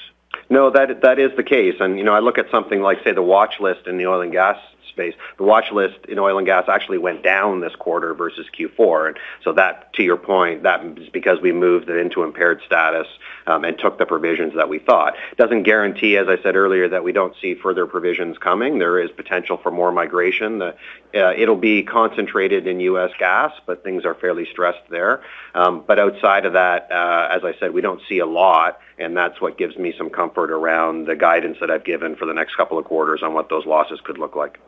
No, 0.51 0.71
that 0.71 1.03
that 1.03 1.19
is 1.19 1.31
the 1.37 1.43
case. 1.43 1.77
And 1.81 1.99
you 1.99 2.05
know, 2.05 2.15
I 2.15 2.21
look 2.21 2.39
at 2.39 2.51
something 2.51 2.81
like 2.81 3.05
say 3.05 3.13
the 3.13 3.23
watch 3.23 3.61
list 3.61 3.87
in 3.87 3.99
the 3.99 4.07
oil 4.07 4.21
and 4.21 4.33
gas 4.33 4.59
space. 4.95 5.15
The 5.37 5.43
watch 5.43 5.73
list 5.73 6.07
in 6.09 6.19
oil 6.19 6.39
and 6.39 6.47
gas 6.47 6.69
actually 6.69 6.99
went 6.99 7.23
down 7.25 7.61
this 7.61 7.75
quarter 7.75 8.15
versus 8.15 8.47
Q4. 8.57 9.09
And 9.09 9.17
so 9.43 9.53
that, 9.55 9.93
to 9.95 10.03
your 10.03 10.17
point, 10.17 10.63
that 10.63 10.85
is 10.99 11.09
because 11.09 11.41
we 11.41 11.53
moved 11.53 11.91
it 11.91 11.97
into 11.97 12.23
impaired 12.23 12.63
status 12.65 13.09
um, 13.47 13.65
and 13.65 13.77
took 13.77 13.99
the 13.99 14.07
provisions 14.07 14.55
that 14.55 14.69
we 14.69 14.79
thought. 14.79 15.17
Doesn't 15.37 15.65
guarantee, 15.65 16.17
as 16.17 16.29
I 16.29 16.41
said 16.43 16.55
earlier, 16.55 16.89
that 16.89 17.03
we 17.03 17.13
don't 17.13 17.35
see 17.43 17.55
further 17.55 17.87
provisions 17.87 18.39
coming. 18.39 18.79
There 18.79 19.01
is 19.01 19.11
potential 19.11 19.57
for 19.57 19.71
more 19.71 19.91
migration. 19.93 20.59
The, 20.59 20.77
uh, 21.15 21.33
it'll 21.37 21.57
be 21.57 21.83
concentrated 21.83 22.67
in 22.67 22.81
U.S. 22.81 23.11
gas, 23.19 23.53
but 23.67 23.85
things 23.85 24.05
are 24.05 24.15
fairly 24.15 24.47
stressed 24.51 24.89
there. 24.91 25.23
Um, 25.55 25.85
but 25.87 25.99
outside 25.99 26.47
of 26.47 26.55
that, 26.55 26.91
uh, 26.91 27.29
as 27.31 27.45
I 27.45 27.55
said, 27.59 27.73
we 27.73 27.81
don't 27.81 28.01
see 28.09 28.19
a 28.19 28.27
lot, 28.27 28.81
and 28.99 29.17
that's 29.17 29.41
what 29.41 29.57
gives 29.57 29.77
me 29.77 29.95
some 29.97 30.11
comfort 30.11 30.51
around 30.51 31.07
the 31.07 31.17
guidance 31.17 31.59
that 31.61 31.71
I've 31.71 31.85
given 31.85 32.17
for 32.17 32.27
the 32.27 32.35
next 32.35 32.57
couple 32.57 32.79
of 32.79 32.85
quarters 32.85 33.23
on 33.23 33.35
what 33.35 33.49
those 33.49 33.67
losses 33.67 34.01
could 34.01 34.19
look 34.19 34.35
like. 34.35 34.59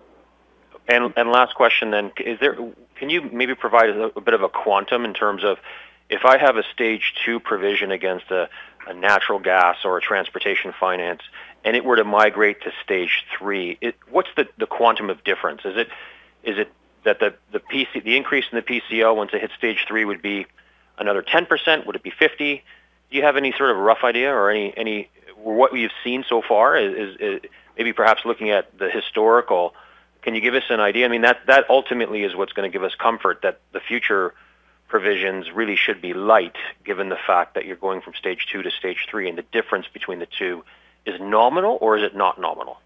And 0.88 1.30
last 1.30 1.54
question 1.54 1.90
then, 1.90 2.12
is 2.18 2.38
there 2.40 2.56
can 2.96 3.10
you 3.10 3.22
maybe 3.32 3.54
provide 3.54 3.90
a, 3.90 4.20
bit 4.20 4.34
of 4.34 4.42
a 4.42 4.48
quantum 4.48 5.04
in 5.04 5.14
terms 5.14 5.44
of 5.44 5.58
if 6.08 6.24
I 6.24 6.38
have 6.38 6.56
a 6.56 6.62
stage 6.72 7.14
two 7.24 7.40
provision 7.40 7.90
against 7.90 8.30
a, 8.30 8.48
natural 8.94 9.40
gas 9.40 9.78
or 9.84 9.98
a 9.98 10.00
transportation 10.00 10.72
finance, 10.78 11.22
and 11.64 11.74
it 11.74 11.84
were 11.84 11.96
to 11.96 12.04
migrate 12.04 12.62
to 12.62 12.70
stage 12.84 13.24
three, 13.36 13.76
it, 13.80 13.96
what's 14.08 14.28
the, 14.36 14.46
quantum 14.66 15.10
of 15.10 15.24
difference? 15.24 15.62
Is 15.64 15.76
it 15.76 15.88
is 16.44 16.56
it 16.58 16.72
that 17.02 17.18
the 17.18 18.16
increase 18.16 18.44
in 18.52 18.56
the 18.56 18.62
PCL 18.62 19.16
once 19.16 19.32
it 19.34 19.40
hits 19.40 19.54
stage 19.54 19.84
three 19.88 20.04
would 20.04 20.22
be 20.22 20.46
another 20.98 21.22
10%? 21.22 21.86
Would 21.86 21.96
it 21.96 22.02
be 22.02 22.10
50? 22.10 22.62
Do 23.10 23.16
you 23.16 23.22
have 23.22 23.36
any 23.36 23.52
sort 23.52 23.70
of 23.70 23.76
rough 23.76 24.04
idea 24.04 24.32
or 24.32 24.52
what 25.36 25.72
we've 25.72 25.90
seen 26.04 26.24
so 26.28 26.42
far 26.42 26.76
is 26.76 27.40
maybe 27.76 27.92
perhaps 27.92 28.24
looking 28.24 28.50
at 28.50 28.76
the 28.78 28.90
historical 28.90 29.74
Can 30.26 30.34
you 30.34 30.40
give 30.40 30.54
us 30.54 30.64
an 30.70 30.80
idea? 30.80 31.04
I 31.04 31.08
mean, 31.08 31.22
that 31.22 31.46
that 31.46 31.70
ultimately 31.70 32.24
is 32.24 32.34
what's 32.34 32.52
going 32.52 32.68
to 32.68 32.72
give 32.76 32.82
us 32.82 32.96
comfort 32.96 33.42
that 33.42 33.60
the 33.72 33.78
future 33.78 34.34
provisions 34.88 35.52
really 35.52 35.76
should 35.76 36.02
be 36.02 36.14
light, 36.14 36.56
given 36.84 37.10
the 37.10 37.18
fact 37.28 37.54
that 37.54 37.64
you're 37.64 37.76
going 37.76 38.00
from 38.00 38.12
stage 38.14 38.48
two 38.50 38.60
to 38.60 38.72
stage 38.72 39.06
three, 39.08 39.28
and 39.28 39.38
the 39.38 39.44
difference 39.52 39.86
between 39.86 40.18
the 40.18 40.26
two 40.26 40.64
is 41.04 41.20
nominal, 41.20 41.78
or 41.80 41.96
is 41.96 42.02
it 42.02 42.16
not 42.16 42.40
nominal? 42.40 42.80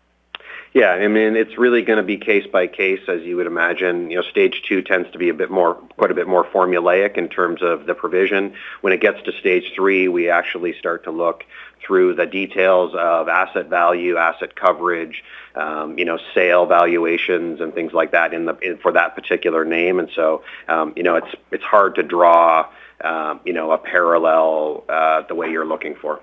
Yeah, 0.72 0.90
I 0.90 1.08
mean, 1.08 1.34
it's 1.34 1.58
really 1.58 1.82
going 1.82 1.96
to 1.96 2.04
be 2.04 2.16
case 2.16 2.46
by 2.46 2.68
case, 2.68 3.00
as 3.08 3.22
you 3.22 3.36
would 3.36 3.48
imagine. 3.48 4.08
You 4.08 4.18
know, 4.18 4.22
stage 4.22 4.62
two 4.62 4.82
tends 4.82 5.10
to 5.10 5.18
be 5.18 5.28
a 5.28 5.34
bit 5.34 5.50
more, 5.50 5.74
quite 5.96 6.12
a 6.12 6.14
bit 6.14 6.28
more 6.28 6.44
formulaic 6.44 7.16
in 7.16 7.28
terms 7.28 7.60
of 7.60 7.86
the 7.86 7.94
provision. 7.94 8.54
When 8.80 8.92
it 8.92 9.00
gets 9.00 9.20
to 9.24 9.32
stage 9.32 9.72
three, 9.74 10.06
we 10.06 10.30
actually 10.30 10.78
start 10.78 11.02
to 11.04 11.10
look 11.10 11.44
through 11.84 12.14
the 12.14 12.26
details 12.26 12.94
of 12.94 13.28
asset 13.28 13.68
value, 13.68 14.16
asset 14.16 14.54
coverage, 14.54 15.24
um, 15.56 15.98
you 15.98 16.04
know, 16.04 16.20
sale 16.34 16.66
valuations 16.66 17.60
and 17.60 17.74
things 17.74 17.92
like 17.92 18.12
that 18.12 18.32
in 18.32 18.44
the 18.44 18.56
in, 18.58 18.78
for 18.78 18.92
that 18.92 19.16
particular 19.16 19.64
name. 19.64 19.98
And 19.98 20.08
so, 20.14 20.44
um, 20.68 20.92
you 20.94 21.02
know, 21.02 21.16
it's 21.16 21.34
it's 21.50 21.64
hard 21.64 21.96
to 21.96 22.04
draw, 22.04 22.68
um, 23.00 23.40
you 23.44 23.52
know, 23.52 23.72
a 23.72 23.78
parallel 23.78 24.84
uh, 24.88 25.22
the 25.22 25.34
way 25.34 25.50
you're 25.50 25.66
looking 25.66 25.96
for. 25.96 26.20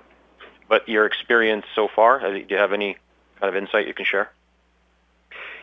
But 0.70 0.88
your 0.88 1.04
experience 1.04 1.66
so 1.74 1.86
far, 1.94 2.20
do 2.20 2.46
you 2.48 2.56
have 2.56 2.72
any 2.72 2.96
kind 3.40 3.54
of 3.54 3.62
insight 3.62 3.86
you 3.86 3.92
can 3.92 4.06
share? 4.06 4.30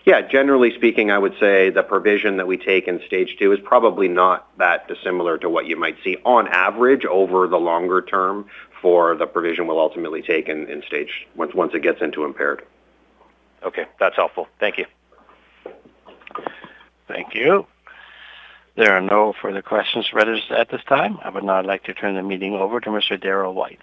Yeah, 0.05 0.21
generally 0.21 0.71
speaking, 0.75 1.09
I 1.09 1.17
would 1.17 1.33
say 1.39 1.71
the 1.71 1.81
provision 1.81 2.37
that 2.37 2.45
we 2.45 2.57
take 2.57 2.87
in 2.87 3.01
stage 3.07 3.37
two 3.39 3.51
is 3.51 3.59
probably 3.63 4.07
not 4.07 4.47
that 4.59 4.87
dissimilar 4.87 5.39
to 5.39 5.49
what 5.49 5.65
you 5.65 5.75
might 5.75 5.97
see 6.03 6.17
on 6.23 6.47
average 6.47 7.05
over 7.05 7.47
the 7.47 7.57
longer 7.57 8.03
term 8.03 8.45
for 8.83 9.15
the 9.15 9.25
provision 9.25 9.65
we'll 9.65 9.79
ultimately 9.79 10.21
take 10.21 10.47
in, 10.47 10.67
in 10.69 10.83
stage 10.83 11.25
once 11.35 11.55
once 11.55 11.73
it 11.73 11.81
gets 11.81 12.01
into 12.01 12.23
impaired. 12.23 12.61
Okay, 13.63 13.85
that's 13.99 14.15
helpful. 14.15 14.47
Thank 14.59 14.77
you. 14.77 14.85
Thank 17.07 17.33
you. 17.33 17.65
There 18.75 18.95
are 18.95 19.01
no 19.01 19.33
further 19.41 19.63
questions 19.63 20.13
registered 20.13 20.57
at 20.57 20.69
this 20.69 20.83
time. 20.87 21.17
I 21.23 21.29
would 21.29 21.43
now 21.43 21.63
like 21.63 21.83
to 21.85 21.95
turn 21.95 22.13
the 22.13 22.21
meeting 22.21 22.53
over 22.53 22.79
to 22.79 22.89
Mr. 22.89 23.19
Darryl 23.19 23.55
White. 23.55 23.79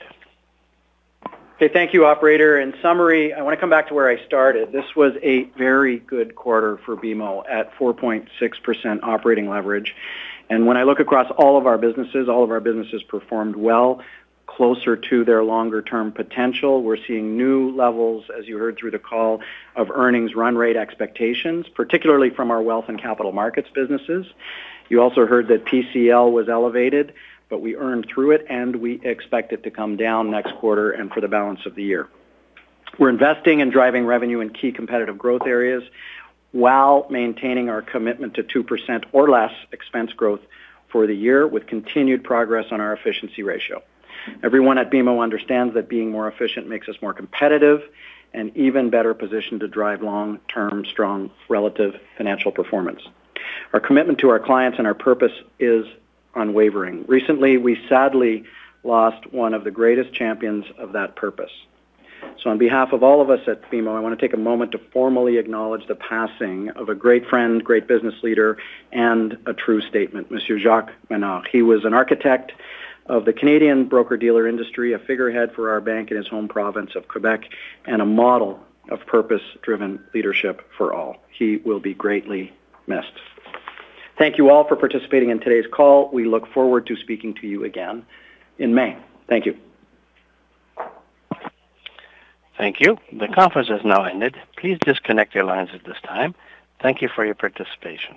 Okay, 1.57 1.69
thank 1.73 1.93
you, 1.93 2.07
operator. 2.07 2.59
In 2.59 2.75
summary, 2.81 3.33
I 3.33 3.43
want 3.43 3.55
to 3.55 3.61
come 3.61 3.71
back 3.71 3.89
to 3.89 3.95
where 3.95 4.09
I 4.09 4.25
started. 4.25 4.73
This 4.73 4.97
was 4.97 5.13
a 5.23 5.45
very 5.57 5.99
good 5.99 6.35
quarter 6.35 6.79
for 6.79 6.97
BMO 6.97 7.45
at 7.49 7.75
4.6% 7.77 9.03
operating 9.03 9.49
leverage. 9.49 9.95
And 10.49 10.67
when 10.67 10.77
I 10.77 10.85
look 10.85 10.99
across 10.99 11.31
all 11.37 11.59
of 11.59 11.67
our 11.67 11.79
businesses, 11.79 12.29
all 12.29 12.43
of 12.43 12.51
our 12.51 12.61
businesses 12.61 13.03
performed 13.03 13.55
well, 13.55 14.01
closer 14.47 14.97
to 14.97 15.25
their 15.25 15.45
longer-term 15.45 16.13
potential. 16.13 16.83
We're 16.83 16.97
seeing 17.07 17.37
new 17.37 17.71
levels, 17.77 18.25
as 18.37 18.49
you 18.49 18.59
heard 18.59 18.77
through 18.77 18.91
the 18.91 18.99
call, 18.99 19.41
of 19.77 19.91
earnings 19.91 20.35
run 20.35 20.57
rate 20.57 20.77
expectations, 20.77 21.69
particularly 21.69 22.31
from 22.31 22.51
our 22.51 22.61
wealth 22.61 22.87
and 22.89 23.01
capital 23.01 23.33
markets 23.33 23.69
businesses. 23.75 24.27
You 24.89 25.01
also 25.01 25.27
heard 25.27 25.49
that 25.49 25.65
PCL 25.65 26.33
was 26.33 26.49
elevated 26.49 27.15
but 27.53 27.61
we 27.61 27.77
earned 27.77 28.07
through 28.09 28.31
it, 28.31 28.47
and 28.49 28.75
we 28.77 28.99
expect 29.05 29.53
it 29.53 29.63
to 29.65 29.71
come 29.71 29.99
down 29.99 30.31
next 30.31 30.55
quarter 30.55 30.91
and 30.91 31.13
for 31.13 31.21
the 31.21 31.29
balance 31.29 31.61
of 31.67 31.75
the 31.75 31.83
year. 31.83 32.09
We're 32.99 33.11
investing 33.11 33.61
and 33.61 33.71
driving 33.71 34.07
revenue 34.07 34.41
in 34.41 34.55
key 34.55 34.73
competitive 34.73 35.19
growth 35.19 35.43
areas 35.47 35.83
while 36.53 37.07
maintaining 37.11 37.69
our 37.69 37.83
commitment 37.83 38.37
to 38.37 38.43
2% 38.43 39.05
or 39.13 39.29
less 39.29 39.53
expense 39.71 40.15
growth 40.15 40.41
for 40.89 41.07
the 41.07 41.13
year 41.13 41.47
with 41.47 41.67
continued 41.67 42.25
progress 42.25 42.65
on 42.71 42.81
our 42.81 42.95
efficiency 42.95 43.43
ratio. 43.43 43.83
Everyone 44.43 44.79
at 44.79 44.91
BMO 44.91 45.23
understands 45.23 45.75
that 45.75 45.91
being 45.91 46.11
more 46.11 46.29
efficient 46.29 46.71
makes 46.71 46.89
us 46.89 46.97
more 47.03 47.13
competitive 47.13 47.83
and 48.33 48.57
even 48.57 48.89
better 48.89 49.13
positioned 49.13 49.61
to 49.61 49.69
drive 49.69 50.01
long-term 50.01 50.87
strong 50.87 51.31
relative 51.51 52.01
financial 52.17 52.51
performance. 52.51 53.03
Our 53.75 53.81
commitment 53.81 54.21
to 54.21 54.31
our 54.31 54.41
clients 54.41 54.79
and 54.79 54.87
our 54.87 54.95
purpose 54.95 55.33
is 55.59 55.85
unwavering. 56.35 57.05
Recently, 57.07 57.57
we 57.59 57.79
sadly 57.89 58.45
lost 58.85 59.33
one 59.33 59.55
of 59.55 59.65
the 59.65 59.71
greatest 59.71 60.13
champions 60.13 60.65
of 60.79 60.93
that 60.93 61.17
purpose. 61.17 61.53
So 62.43 62.51
on 62.51 62.59
behalf 62.59 62.93
of 62.93 63.03
all 63.03 63.21
of 63.21 63.31
us 63.31 63.41
at 63.47 63.63
BMO, 63.71 63.97
I 63.97 64.01
want 64.01 64.19
to 64.19 64.27
take 64.27 64.35
a 64.35 64.41
moment 64.41 64.73
to 64.73 64.79
formally 64.79 65.39
acknowledge 65.39 65.87
the 65.87 65.95
passing 65.95 66.71
of 66.71 66.89
a 66.89 66.95
great 66.95 67.27
friend, 67.29 67.63
great 67.63 67.87
business 67.87 68.15
leader, 68.23 68.59
and 68.93 69.37
a 69.47 69.53
true 69.53 69.81
statement, 69.81 70.31
Monsieur 70.31 70.59
Jacques 70.59 70.93
Menard. 71.11 71.49
He 71.51 71.63
was 71.63 71.85
an 71.85 71.95
architect 71.95 72.53
of 73.07 73.25
the 73.25 73.33
Canadian 73.33 73.87
broker-dealer 73.87 74.47
industry, 74.47 74.93
a 74.93 74.99
figurehead 74.99 75.53
for 75.53 75.71
our 75.71 75.81
bank 75.81 76.11
in 76.11 76.17
his 76.17 76.29
home 76.29 76.49
province 76.49 76.95
of 76.95 77.09
Quebec, 77.09 77.49
and 77.85 78.01
a 78.01 78.07
model 78.07 78.61
of 78.89 79.05
purpose-driven 79.07 80.03
leadership 80.15 80.69
for 80.77 80.93
all. 80.93 81.17
He 81.31 81.57
will 81.59 81.81
be 81.81 81.95
greatly 81.95 82.53
missed. 82.87 83.19
Thank 84.19 84.39
you 84.39 84.51
all 84.51 84.67
for 84.67 84.77
participating 84.77 85.31
in 85.31 85.41
today's 85.41 85.65
call. 85.73 86.11
We 86.13 86.27
look 86.27 86.47
forward 86.53 86.87
to 86.87 86.97
speaking 86.97 87.35
to 87.41 87.47
you 87.47 87.65
again 87.65 88.05
in 88.59 88.75
May. 88.75 88.97
Thank 89.29 89.47
you. 89.47 89.57
Thank 92.59 92.81
you. 92.81 92.99
The 93.13 93.29
conference 93.29 93.69
has 93.69 93.81
now 93.85 94.05
ended. 94.05 94.37
Please 94.57 94.79
disconnect 94.85 95.35
your 95.35 95.45
lines 95.45 95.71
at 95.75 95.85
this 95.85 95.97
time. 96.05 96.35
Thank 96.81 97.01
you 97.01 97.09
for 97.09 97.25
your 97.25 97.35
participation. 97.35 98.17